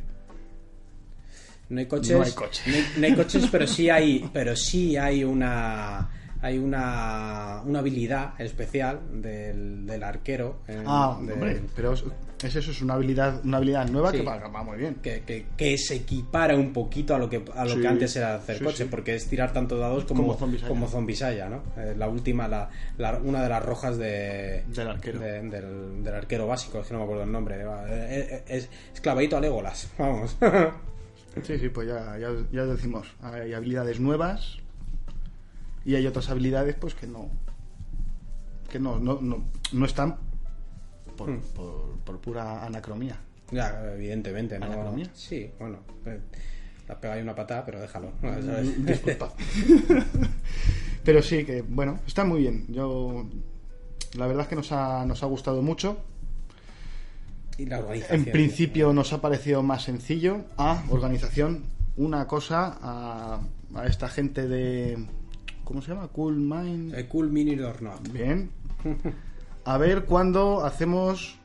no 1.74 1.80
hay 1.80 1.86
coches. 1.86 2.16
no 2.16 2.22
hay 2.22 2.32
coches. 2.32 2.66
No 2.66 2.74
hay, 2.74 2.84
no 2.98 3.06
hay 3.06 3.14
coches, 3.14 3.48
pero 3.50 3.66
sí 3.66 3.90
hay, 3.90 4.30
pero 4.32 4.56
sí 4.56 4.96
hay 4.96 5.24
una 5.24 6.08
hay 6.40 6.58
una, 6.58 7.62
una 7.64 7.78
habilidad 7.78 8.38
especial 8.38 9.00
del, 9.22 9.86
del 9.86 10.02
arquero. 10.02 10.58
eh, 10.68 10.82
Ah, 10.86 11.16
hombre, 11.18 11.62
pero 11.74 11.94
es 11.94 12.04
es 12.42 12.56
eso, 12.56 12.72
es 12.72 12.82
una 12.82 12.92
habilidad, 12.92 13.40
una 13.42 13.56
habilidad 13.56 13.88
nueva 13.88 14.10
Sí. 14.10 14.18
que 14.18 14.22
va, 14.24 14.36
va 14.48 14.62
muy 14.62 14.76
bien. 14.76 14.96
que, 14.96 15.22
que, 15.22 15.46
que 15.56 15.78
se 15.78 15.94
equipara 15.94 16.54
un 16.54 16.74
poquito 16.74 17.14
a 17.14 17.18
lo 17.18 17.30
que 17.30 17.42
a 17.56 17.64
lo 17.64 17.74
Sí, 17.76 17.80
que 17.80 17.88
antes 17.88 18.14
era 18.16 18.34
hacer 18.34 18.58
sí, 18.58 18.64
coches, 18.64 18.78
sí. 18.80 18.88
porque 18.90 19.14
es 19.14 19.26
tirar 19.26 19.54
tanto 19.54 19.78
dados 19.78 20.04
como, 20.04 20.36
Como 20.68 20.86
Zombicide, 20.86 21.48
¿no? 21.48 21.62
Eh, 21.78 21.94
la 21.96 22.06
última, 22.08 22.46
la, 22.46 22.68
la- 22.98 23.16
una 23.16 23.42
de 23.42 23.48
las 23.48 23.64
rojas 23.64 23.96
de, 23.96 24.64
Del 24.66 24.88
arquero. 24.88 25.20
de- 25.20 25.40
del, 25.48 26.04
del 26.04 26.14
arquero 26.14 26.46
básico, 26.46 26.80
es 26.80 26.86
que 26.88 26.92
no 26.92 26.98
me 26.98 27.04
acuerdo 27.04 27.22
el 27.24 27.32
nombre. 27.32 27.64
va, 27.64 27.86
eh, 27.88 28.28
eh, 28.30 28.44
Es, 28.48 28.68
es 28.92 29.00
clavadito 29.00 29.38
a 29.38 29.40
Legolas, 29.40 29.88
vamos. 29.96 30.36
Sí, 31.42 31.58
sí, 31.58 31.68
pues 31.68 31.88
ya, 31.88 32.16
ya, 32.18 32.28
ya 32.52 32.64
decimos, 32.66 33.08
hay 33.22 33.52
habilidades 33.52 33.98
nuevas 34.00 34.58
y 35.84 35.94
hay 35.96 36.06
otras 36.06 36.30
habilidades 36.30 36.74
pues 36.76 36.94
que 36.94 37.06
no 37.06 37.28
que 38.70 38.78
no, 38.80 38.98
no, 38.98 39.20
no, 39.20 39.44
no 39.72 39.86
están 39.86 40.16
por, 41.16 41.30
Hmm. 41.30 41.40
por, 41.54 41.98
por 42.04 42.20
pura 42.20 42.64
anacromía. 42.64 43.16
ya, 43.50 43.92
evidentemente, 43.94 44.58
¿no? 44.58 44.66
¿Anacromía? 44.66 45.10
Sí, 45.14 45.50
bueno. 45.60 45.78
eh, 46.06 46.18
Le 46.86 46.92
has 46.92 46.98
pegado 46.98 47.16
ahí 47.18 47.22
una 47.22 47.34
patada, 47.34 47.64
pero 47.64 47.80
déjalo. 47.80 48.12
Mm, 48.20 48.42
¿sabes? 48.46 48.86
Disculpad. 48.86 49.30
Pero 51.04 51.20
sí, 51.22 51.44
que 51.44 51.62
bueno, 51.62 52.00
está 52.06 52.24
muy 52.24 52.40
bien. 52.40 52.64
Yo 52.68 53.26
la 54.16 54.26
verdad 54.26 54.42
es 54.44 54.48
que 54.48 54.56
nos 54.56 54.72
ha, 54.72 55.04
nos 55.04 55.22
ha 55.22 55.26
gustado 55.26 55.60
mucho. 55.62 55.98
Y 57.58 57.66
la 57.66 57.78
organización. 57.80 58.20
En 58.26 58.32
principio 58.32 58.92
nos 58.92 59.12
ha 59.12 59.20
parecido 59.20 59.62
más 59.62 59.82
sencillo. 59.84 60.44
A 60.56 60.82
organización, 60.90 61.64
una 61.96 62.26
cosa 62.26 62.78
a, 62.82 63.40
a 63.74 63.86
esta 63.86 64.08
gente 64.08 64.48
de 64.48 64.98
¿cómo 65.64 65.80
se 65.82 65.88
llama? 65.94 66.08
Cool 66.08 66.36
Mind. 66.36 66.94
Eh, 66.94 67.06
cool 67.06 67.30
Mini 67.30 67.58
or 67.60 67.80
not. 67.82 68.08
Bien. 68.12 68.50
A 69.64 69.78
ver 69.78 70.04
cuándo 70.04 70.64
hacemos 70.64 71.38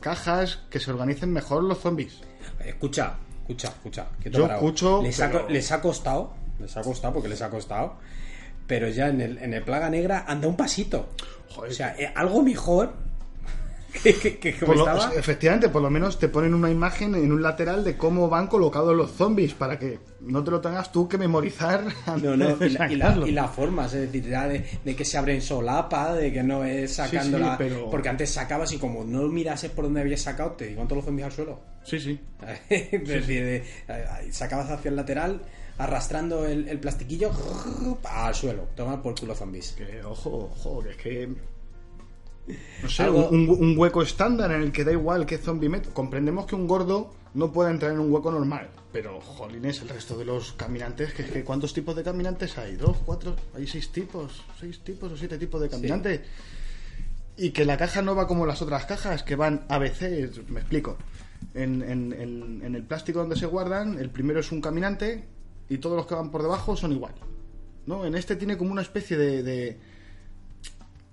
cajas 0.00 0.62
que 0.70 0.80
se 0.80 0.90
organicen 0.90 1.32
mejor 1.32 1.64
los 1.64 1.78
zombies. 1.78 2.20
Escucha, 2.64 3.16
escucha, 3.40 3.68
escucha. 3.68 4.06
Yo 4.30 4.46
escucho, 4.46 5.02
Les 5.02 5.20
ha, 5.20 5.30
pero- 5.30 5.48
les 5.48 5.72
ha 5.72 5.80
costado, 5.80 6.32
les 6.60 6.76
ha 6.76 6.82
costado 6.82 7.14
porque 7.14 7.28
les 7.28 7.42
ha 7.42 7.50
costado, 7.50 7.96
pero 8.66 8.88
ya 8.88 9.08
en 9.08 9.20
el, 9.20 9.38
en 9.38 9.52
el 9.54 9.62
Plaga 9.62 9.90
Negra 9.90 10.24
anda 10.26 10.48
un 10.48 10.56
pasito. 10.56 11.10
Joder. 11.50 11.70
O 11.70 11.74
sea, 11.74 11.94
eh, 11.98 12.12
algo 12.14 12.42
mejor 12.42 12.94
que, 14.02 14.14
que, 14.14 14.38
que 14.38 14.52
como 14.54 14.74
Por 14.74 14.76
lo- 14.86 14.96
estaba. 14.96 15.14
efectivamente, 15.14 15.68
por 15.68 15.82
lo 15.82 15.90
menos 15.90 16.18
te 16.18 16.28
ponen 16.28 16.54
una 16.54 16.70
imagen 16.70 17.14
en 17.14 17.32
un 17.32 17.42
lateral 17.42 17.84
de 17.84 17.96
cómo 17.96 18.28
van 18.28 18.46
colocados 18.46 18.94
los 18.96 19.10
zombies 19.12 19.54
para 19.54 19.78
que 19.78 19.98
no 20.20 20.42
te 20.44 20.50
lo 20.50 20.60
tengas 20.60 20.90
tú 20.92 21.08
que 21.08 21.18
memorizar. 21.18 21.84
No, 22.22 22.36
no, 22.36 22.56
y, 22.64 22.70
la, 22.70 22.90
y, 22.92 22.96
la, 22.96 23.06
sacarlo. 23.06 23.26
y 23.26 23.32
las 23.32 23.50
formas, 23.50 23.92
es 23.94 24.10
decir, 24.12 24.28
ya 24.30 24.48
de, 24.48 24.64
de 24.84 24.96
que 24.96 25.04
se 25.04 25.18
abren 25.18 25.40
solapa, 25.42 26.14
de 26.14 26.32
que 26.32 26.42
no 26.42 26.64
es 26.64 26.94
sacándola. 26.94 27.50
sí, 27.52 27.54
pero- 27.58 27.90
Porque 27.90 28.08
antes 28.08 28.30
sacabas 28.30 28.72
y 28.72 28.78
como 28.78 29.04
no 29.04 29.22
mirases 29.28 29.70
por 29.70 29.84
donde 29.84 30.00
habías 30.00 30.20
sacado, 30.22 30.52
te 30.52 30.70
iban 30.72 30.86
todos 30.86 30.98
los 30.98 31.04
zombies 31.06 31.26
al 31.26 31.32
suelo. 31.32 31.60
Sí, 31.84 32.00
sí. 32.00 32.18
es 32.70 32.90
decir, 33.08 33.44
de- 33.44 33.56
eh, 33.88 34.32
sacabas 34.32 34.70
hacia 34.70 34.88
el 34.88 34.96
lateral, 34.96 35.40
arrastrando 35.78 36.46
el, 36.46 36.68
el 36.68 36.78
plastiquillo 36.80 37.30
al 38.04 38.34
suelo. 38.34 38.68
Toma 38.74 39.02
por 39.02 39.18
culo 39.18 39.34
zombies. 39.34 39.72
Que, 39.72 40.02
ojo, 40.02 40.50
ojo, 40.52 40.82
que 40.82 40.90
es 40.90 40.96
que. 40.96 41.28
No 42.82 42.88
sé, 42.88 43.02
Algo- 43.04 43.28
un, 43.30 43.48
un 43.48 43.76
hueco 43.78 44.02
estándar 44.02 44.52
en 44.52 44.62
el 44.62 44.72
que 44.72 44.84
da 44.84 44.92
igual 44.92 45.26
qué 45.26 45.38
zombie 45.38 45.68
meto. 45.68 45.90
Comprendemos 45.92 46.46
que 46.46 46.54
un 46.54 46.66
gordo 46.68 47.12
no 47.34 47.52
puede 47.52 47.70
entrar 47.70 47.92
en 47.92 47.98
un 48.00 48.12
hueco 48.12 48.30
normal. 48.30 48.68
Pero, 48.92 49.20
jolines, 49.20 49.82
el 49.82 49.88
resto 49.88 50.16
de 50.16 50.24
los 50.24 50.52
caminantes, 50.52 51.12
que 51.12 51.24
que 51.24 51.44
¿cuántos 51.44 51.74
tipos 51.74 51.94
de 51.96 52.02
caminantes 52.02 52.56
hay? 52.56 52.76
¿Dos, 52.76 52.96
cuatro? 53.04 53.36
Hay 53.54 53.66
seis 53.66 53.90
tipos, 53.90 54.42
seis 54.58 54.80
tipos 54.80 55.10
o 55.12 55.16
siete 55.16 55.36
tipos 55.38 55.60
de 55.60 55.68
caminantes. 55.68 56.20
Y 57.36 57.50
que 57.50 57.64
la 57.66 57.76
caja 57.76 58.00
no 58.00 58.14
va 58.14 58.26
como 58.26 58.46
las 58.46 58.62
otras 58.62 58.86
cajas, 58.86 59.22
que 59.22 59.36
van 59.36 59.66
ABC, 59.68 60.30
me 60.48 60.60
explico. 60.60 60.96
En, 61.52 61.82
en- 61.82 62.12
en- 62.14 62.62
en 62.64 62.74
el 62.74 62.82
plástico 62.84 63.18
donde 63.18 63.36
se 63.36 63.44
guardan, 63.46 63.98
el 63.98 64.08
primero 64.08 64.40
es 64.40 64.50
un 64.52 64.60
caminante 64.62 65.26
y 65.68 65.78
todos 65.78 65.96
los 65.96 66.06
que 66.06 66.14
van 66.14 66.30
por 66.30 66.42
debajo 66.42 66.76
son 66.76 66.92
igual. 66.92 67.12
¿No? 67.84 68.06
En 68.06 68.14
este 68.14 68.36
tiene 68.36 68.56
como 68.56 68.72
una 68.72 68.82
especie 68.82 69.16
de, 69.18 69.42
de- 69.42 69.78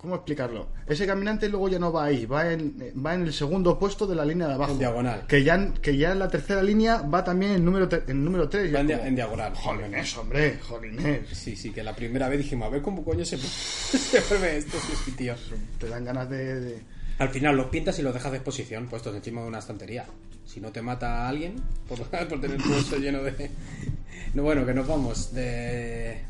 ¿Cómo 0.03 0.15
explicarlo? 0.15 0.67
Ese 0.85 1.07
caminante 1.07 1.47
luego 1.47 1.69
ya 1.69 1.79
no 1.79 1.89
va 1.93 2.03
ahí, 2.03 2.25
va 2.25 2.51
en, 2.51 2.75
va 3.03 3.13
en 3.15 3.21
el 3.21 3.31
segundo 3.31 3.79
puesto 3.79 4.05
de 4.05 4.15
la 4.15 4.25
línea 4.25 4.47
de 4.49 4.55
abajo. 4.55 4.73
En 4.73 4.79
diagonal. 4.79 5.25
Que 5.27 5.45
ya, 5.45 5.73
que 5.81 5.95
ya 5.95 6.11
en 6.11 6.19
la 6.19 6.27
tercera 6.27 6.61
línea 6.61 7.01
va 7.03 7.23
también 7.23 7.53
el 7.53 7.63
número, 7.63 7.87
el 8.05 8.21
número 8.21 8.49
3. 8.49 8.75
Va 8.75 8.81
en, 8.81 8.87
dia- 8.87 9.07
en 9.07 9.15
diagonal. 9.15 9.53
Jolines, 9.55 10.17
hombre, 10.17 10.59
jolines. 10.59 11.29
Sí, 11.31 11.55
sí, 11.55 11.71
que 11.71 11.81
la 11.83 11.95
primera 11.95 12.27
vez 12.27 12.39
dijimos, 12.39 12.67
a 12.67 12.69
ver 12.71 12.81
cómo 12.81 13.01
coño 13.05 13.23
se, 13.23 13.37
se 13.97 14.19
vuelve 14.27 14.57
esto, 14.57 14.77
sí, 14.77 14.93
sí, 15.05 15.11
tío. 15.13 15.35
Te 15.79 15.87
dan 15.87 16.03
ganas 16.03 16.29
de... 16.29 16.59
de- 16.59 16.81
Al 17.19 17.29
final 17.29 17.55
los 17.55 17.67
pintas 17.67 17.97
y 17.99 18.01
los 18.01 18.13
dejas 18.13 18.31
de 18.33 18.39
exposición, 18.39 18.87
puestos 18.87 19.15
encima 19.15 19.41
de 19.41 19.47
una 19.47 19.59
estantería. 19.59 20.05
Si 20.45 20.59
no 20.59 20.69
te 20.73 20.81
mata 20.81 21.23
a 21.23 21.29
alguien 21.29 21.55
por, 21.87 21.99
por 22.27 22.41
tener 22.41 22.61
todo 22.61 22.77
eso 22.77 22.97
lleno 22.97 23.23
de... 23.23 23.49
No, 24.33 24.43
bueno, 24.43 24.65
que 24.65 24.73
nos 24.73 24.85
vamos 24.87 25.33
de, 25.33 26.23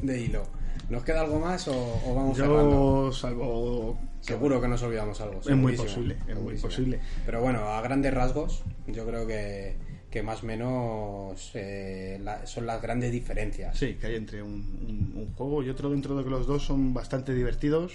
de 0.00 0.20
hilo. 0.20 0.46
¿Nos 0.88 1.02
queda 1.04 1.20
algo 1.22 1.38
más 1.40 1.66
o, 1.68 1.72
o 2.06 2.14
vamos 2.14 2.36
cerrando? 2.36 3.06
Yo 3.06 3.12
salvo... 3.12 3.98
Seguro 4.20 4.60
que 4.60 4.66
nos 4.68 4.82
olvidamos 4.82 5.20
algo. 5.20 5.40
Es 5.40 5.56
muy 5.56 5.74
posible, 5.76 6.16
es 6.28 6.36
muy 6.36 6.56
posible. 6.56 7.00
Pero 7.24 7.40
bueno, 7.42 7.60
a 7.68 7.80
grandes 7.80 8.12
rasgos, 8.12 8.62
yo 8.88 9.06
creo 9.06 9.24
que, 9.26 9.76
que 10.10 10.22
más 10.24 10.42
o 10.42 10.46
menos 10.46 11.50
eh, 11.54 12.18
la- 12.24 12.44
son 12.46 12.66
las 12.66 12.82
grandes 12.82 13.12
diferencias. 13.12 13.78
Sí, 13.78 13.94
que 14.00 14.08
hay 14.08 14.16
entre 14.16 14.42
un, 14.42 14.50
un- 14.52 15.12
un 15.16 15.34
juego 15.36 15.62
y 15.62 15.70
otro 15.70 15.90
dentro 15.90 16.16
de 16.16 16.24
que 16.24 16.30
los 16.30 16.46
dos 16.48 16.64
son 16.64 16.92
bastante 16.92 17.34
divertidos, 17.34 17.92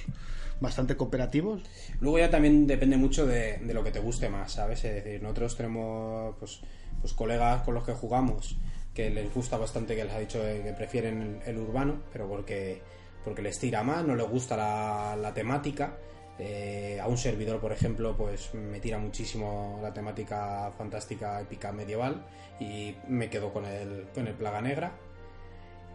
bastante 0.61 0.95
cooperativos. 0.95 1.61
Luego 1.99 2.19
ya 2.19 2.29
también 2.29 2.65
depende 2.65 2.95
mucho 2.95 3.25
de, 3.25 3.57
de 3.57 3.73
lo 3.73 3.83
que 3.83 3.91
te 3.91 3.99
guste 3.99 4.29
más, 4.29 4.53
¿sabes? 4.53 4.85
Es 4.85 5.03
decir, 5.03 5.21
nosotros 5.21 5.57
tenemos 5.57 6.35
pues, 6.39 6.61
pues 7.01 7.11
colegas 7.13 7.63
con 7.63 7.73
los 7.73 7.83
que 7.83 7.91
jugamos 7.93 8.55
que 8.93 9.09
les 9.09 9.33
gusta 9.33 9.57
bastante, 9.57 9.95
que 9.95 10.03
les 10.03 10.13
ha 10.13 10.19
dicho 10.19 10.41
que 10.41 10.73
prefieren 10.77 11.41
el, 11.45 11.49
el 11.49 11.57
urbano, 11.57 12.03
pero 12.11 12.27
porque, 12.27 12.81
porque 13.23 13.41
les 13.41 13.57
tira 13.57 13.83
más, 13.83 14.05
no 14.05 14.15
les 14.15 14.27
gusta 14.27 14.57
la, 14.57 15.15
la 15.15 15.33
temática. 15.33 15.97
Eh, 16.39 16.99
a 16.99 17.07
un 17.07 17.17
servidor, 17.17 17.59
por 17.59 17.71
ejemplo, 17.71 18.17
pues 18.17 18.53
me 18.55 18.79
tira 18.79 18.97
muchísimo 18.97 19.79
la 19.81 19.93
temática 19.93 20.71
fantástica, 20.75 21.39
épica, 21.39 21.71
medieval 21.71 22.25
y 22.59 22.95
me 23.07 23.29
quedo 23.29 23.53
con 23.53 23.65
el, 23.65 24.07
con 24.13 24.27
el 24.27 24.33
Plaga 24.33 24.61
Negra. 24.61 24.91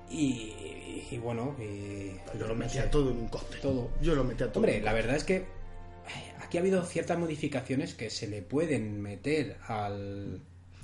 Y, 0.09 1.05
y 1.11 1.19
bueno, 1.19 1.57
y, 1.59 2.13
Yo 2.39 2.47
lo 2.47 2.49
no 2.49 2.55
metía 2.55 2.89
todo 2.89 3.11
en 3.11 3.19
un 3.19 3.29
cóctel. 3.29 3.61
Todo. 3.61 3.91
Yo 4.01 4.15
lo 4.15 4.23
metía 4.23 4.47
todo. 4.47 4.61
Hombre, 4.61 4.81
la 4.81 4.93
verdad 4.93 5.17
es 5.17 5.25
que 5.25 5.47
aquí 6.07 6.39
aquí 6.39 6.59
ha 6.59 6.61
habido 6.61 6.85
ciertas 6.85 7.19
modificaciones 7.19 7.95
que 7.95 8.09
se 8.09 8.29
le 8.29 8.43
pueden 8.43 9.03
meter 9.03 9.57
al. 9.67 10.43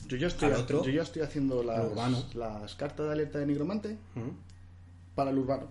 Yo 0.09 0.17
ya 0.17 0.27
estoy, 0.27 0.53
otro, 0.53 0.85
yo 0.85 0.91
ya 0.91 1.03
estoy 1.03 1.23
haciendo 1.23 1.63
las, 1.63 1.85
urbano. 1.85 2.23
las 2.35 2.75
cartas 2.75 3.07
de 3.07 3.13
alerta 3.13 3.39
de 3.39 3.47
nigromante 3.47 3.97
para 5.15 5.31
el 5.31 5.39
urbano. 5.39 5.69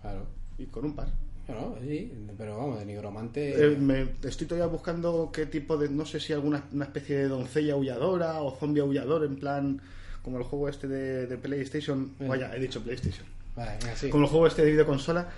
Claro. 0.00 0.26
Y 0.58 0.66
con 0.66 0.84
un 0.84 0.94
par. 0.94 1.08
Bueno, 1.46 1.74
sí, 1.82 2.12
pero 2.38 2.56
vamos, 2.56 2.78
de 2.78 2.86
nigromante. 2.86 3.66
Eh, 3.66 3.76
me, 3.76 4.08
estoy 4.22 4.46
todavía 4.46 4.66
buscando 4.66 5.30
qué 5.32 5.46
tipo 5.46 5.76
de. 5.76 5.88
No 5.88 6.06
sé 6.06 6.20
si 6.20 6.32
alguna 6.32 6.64
una 6.72 6.84
especie 6.84 7.16
de 7.16 7.28
doncella 7.28 7.74
aulladora 7.74 8.40
o 8.42 8.56
zombie 8.56 8.80
aullador, 8.80 9.24
en 9.24 9.36
plan. 9.36 9.80
Como 10.22 10.38
el 10.38 10.44
juego 10.44 10.68
este 10.68 10.86
de, 10.86 11.26
de 11.26 11.36
PlayStation. 11.36 12.14
Eh. 12.20 12.28
Vaya, 12.28 12.54
he 12.54 12.60
dicho 12.60 12.80
PlayStation. 12.80 13.26
Vale, 13.56 13.72
venga, 13.80 13.96
sí. 13.96 14.08
Como 14.08 14.24
el 14.24 14.30
juego 14.30 14.46
este 14.46 14.64
de 14.64 14.70
videoconsola. 14.70 15.28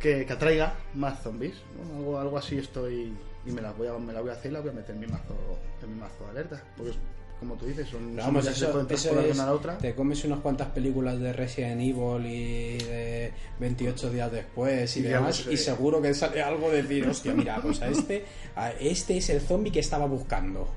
Que, 0.00 0.24
que 0.24 0.32
atraiga 0.32 0.74
más 0.94 1.22
zombies. 1.22 1.56
¿no? 1.76 1.98
Algo, 1.98 2.18
algo 2.18 2.38
así 2.38 2.56
estoy. 2.56 3.12
Y 3.44 3.52
me 3.52 3.60
la, 3.60 3.72
voy 3.72 3.88
a, 3.88 3.98
me 3.98 4.14
la 4.14 4.22
voy 4.22 4.30
a 4.30 4.32
hacer 4.32 4.50
y 4.50 4.54
la 4.54 4.60
voy 4.60 4.70
a 4.70 4.72
meter 4.72 4.94
en 4.94 5.00
mi 5.00 5.06
mazo, 5.06 5.34
en 5.82 5.94
mi 5.94 6.00
mazo 6.00 6.24
de 6.24 6.30
alerta. 6.30 6.62
Porque, 6.76 6.92
como 7.40 7.54
tú 7.54 7.66
dices, 7.66 7.88
son. 7.88 8.12
Pero 8.14 8.26
vamos, 8.26 8.46
eso, 8.46 8.86
es, 8.88 9.06
una 9.06 9.42
a 9.42 9.46
la 9.46 9.52
otra. 9.52 9.78
te 9.78 9.94
comes 9.94 10.22
unas 10.24 10.40
cuantas 10.40 10.68
películas 10.68 11.18
de 11.18 11.32
Resident 11.32 11.80
Evil 11.80 12.26
y 12.26 12.78
de 12.78 13.32
28 13.58 14.10
días 14.10 14.30
después 14.30 14.96
y 14.96 15.00
Y 15.00 15.02
demás 15.04 15.38
digamos, 15.38 15.46
y 15.46 15.54
eh, 15.54 15.56
seguro 15.56 16.02
que 16.02 16.12
sale 16.14 16.42
algo 16.42 16.70
de 16.70 16.82
decir, 16.82 17.08
hostia, 17.08 17.32
mira, 17.32 17.60
pues 17.60 17.80
a 17.80 17.88
este, 17.88 18.26
a 18.54 18.70
este 18.72 19.16
es 19.16 19.30
el 19.30 19.40
zombie 19.40 19.72
que 19.72 19.80
estaba 19.80 20.06
buscando. 20.06 20.68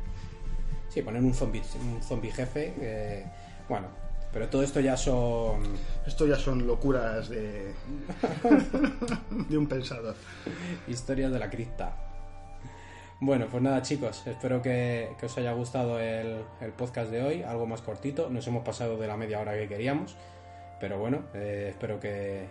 Sí, 0.89 1.01
poner 1.01 1.21
un 1.21 1.33
zombie, 1.33 1.61
un 1.81 2.01
zombie 2.01 2.31
jefe, 2.31 3.25
bueno, 3.67 3.87
pero 4.31 4.47
todo 4.47 4.63
esto 4.63 4.79
ya 4.79 4.97
son 4.97 5.61
Esto 6.07 6.25
ya 6.25 6.37
son 6.37 6.65
locuras 6.65 7.29
de. 7.29 7.73
de 9.49 9.57
un 9.57 9.67
pensador. 9.67 10.15
historias 10.87 11.31
de 11.31 11.39
la 11.39 11.49
cripta. 11.49 12.12
Bueno, 13.25 13.47
pues 13.49 13.63
nada 13.63 13.81
chicos, 13.81 14.27
espero 14.27 14.61
que, 14.61 15.15
os 15.23 15.37
haya 15.37 15.53
gustado 15.53 15.97
el, 15.97 16.43
podcast 16.75 17.09
de 17.09 17.23
hoy, 17.23 17.41
algo 17.41 17.65
más 17.65 17.81
cortito, 17.81 18.29
nos 18.29 18.45
hemos 18.47 18.65
pasado 18.65 18.97
de 18.97 19.07
la 19.07 19.15
media 19.15 19.39
hora 19.39 19.53
que 19.53 19.65
queríamos, 19.65 20.17
pero 20.77 20.99
bueno, 20.99 21.23
eh, 21.33 21.67
espero 21.69 22.01
que, 22.01 22.43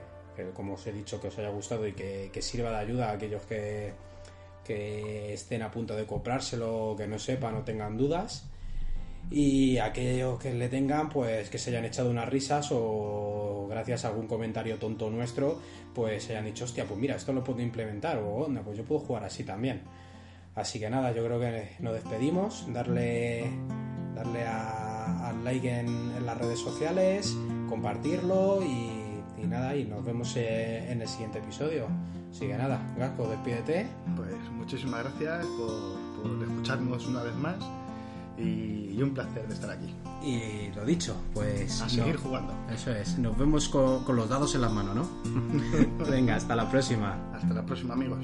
como 0.55 0.73
os 0.73 0.87
he 0.87 0.93
dicho, 0.93 1.21
que 1.21 1.29
os 1.29 1.39
haya 1.39 1.51
gustado 1.51 1.87
y 1.87 1.93
que, 1.93 2.41
sirva 2.41 2.71
de 2.71 2.77
ayuda 2.77 3.11
a 3.11 3.13
aquellos 3.13 3.43
que, 3.43 3.93
que 4.65 5.35
estén 5.35 5.61
a 5.61 5.71
punto 5.71 5.95
de 5.95 6.07
comprárselo, 6.07 6.95
que 6.97 7.07
no 7.07 7.19
sepan 7.19 7.57
o 7.57 7.61
tengan 7.61 7.99
dudas. 7.99 8.49
Y 9.31 9.77
aquellos 9.77 10.39
que 10.39 10.55
le 10.55 10.71
tengan, 10.71 11.11
pues 11.11 11.51
que 11.51 11.59
se 11.59 11.69
hayan 11.69 11.85
echado 11.85 12.09
unas 12.09 12.31
risas 12.31 12.71
o 12.73 13.67
gracias 13.69 14.07
a 14.07 14.09
algún 14.09 14.27
comentario 14.27 14.79
tonto 14.79 15.11
nuestro, 15.11 15.61
pues 15.95 16.25
se 16.25 16.33
hayan 16.33 16.47
dicho, 16.47 16.65
hostia, 16.65 16.87
pues 16.87 16.99
mira, 16.99 17.17
esto 17.17 17.35
lo 17.35 17.45
puedo 17.45 17.61
implementar 17.61 18.17
o 18.17 18.47
onda, 18.47 18.63
pues 18.63 18.79
yo 18.79 18.85
puedo 18.85 19.03
jugar 19.03 19.25
así 19.25 19.45
también. 19.45 19.83
Así 20.55 20.79
que 20.79 20.91
nada, 20.91 21.13
yo 21.13 21.25
creo 21.25 21.41
que 21.41 21.77
nos 21.81 21.95
despedimos, 21.95 22.67
darle, 22.73 23.51
darle 24.15 24.45
a- 24.47 25.29
al 25.29 25.45
like 25.45 25.81
en, 25.81 25.87
en 25.89 26.27
las 26.27 26.37
redes 26.37 26.59
sociales, 26.59 27.35
compartirlo 27.69 28.63
y, 28.63 28.93
y 29.43 29.47
nada, 29.47 29.75
y 29.77 29.85
nos 29.85 30.05
vemos 30.05 30.37
en 30.37 31.01
el 31.01 31.09
siguiente 31.09 31.39
episodio. 31.39 31.87
Así 32.31 32.47
que 32.47 32.57
nada, 32.57 32.81
Gasco, 32.99 33.29
despídete. 33.29 33.87
Pues 34.17 34.35
muchísimas 34.55 35.05
gracias 35.05 35.47
por, 35.47 36.23
por 36.23 36.43
escucharnos 36.43 37.07
una 37.07 37.23
vez 37.23 37.35
más 37.37 37.57
y, 38.39 38.91
y 38.95 39.03
un 39.03 39.15
placer 39.15 39.47
de 39.49 39.55
estar 39.55 39.71
aquí. 39.71 39.95
Y 40.23 40.71
lo 40.75 40.85
dicho, 40.85 41.17
pues... 41.35 41.81
A 41.81 41.85
no- 41.85 41.91
seguir 41.91 42.17
jugando. 42.17 42.53
Eso 42.73 42.91
es, 42.93 43.19
nos 43.19 43.37
vemos 43.39 43.69
con, 43.69 44.05
con 44.05 44.17
los 44.17 44.29
dados 44.29 44.55
en 44.55 44.61
las 44.63 44.73
manos, 44.73 44.95
¿no? 44.97 45.09
Venga, 46.11 46.37
hasta 46.37 46.55
la 46.57 46.71
próxima. 46.71 47.17
Hasta 47.35 47.55
la 47.55 47.65
próxima 47.65 47.95
amigos. 47.95 48.19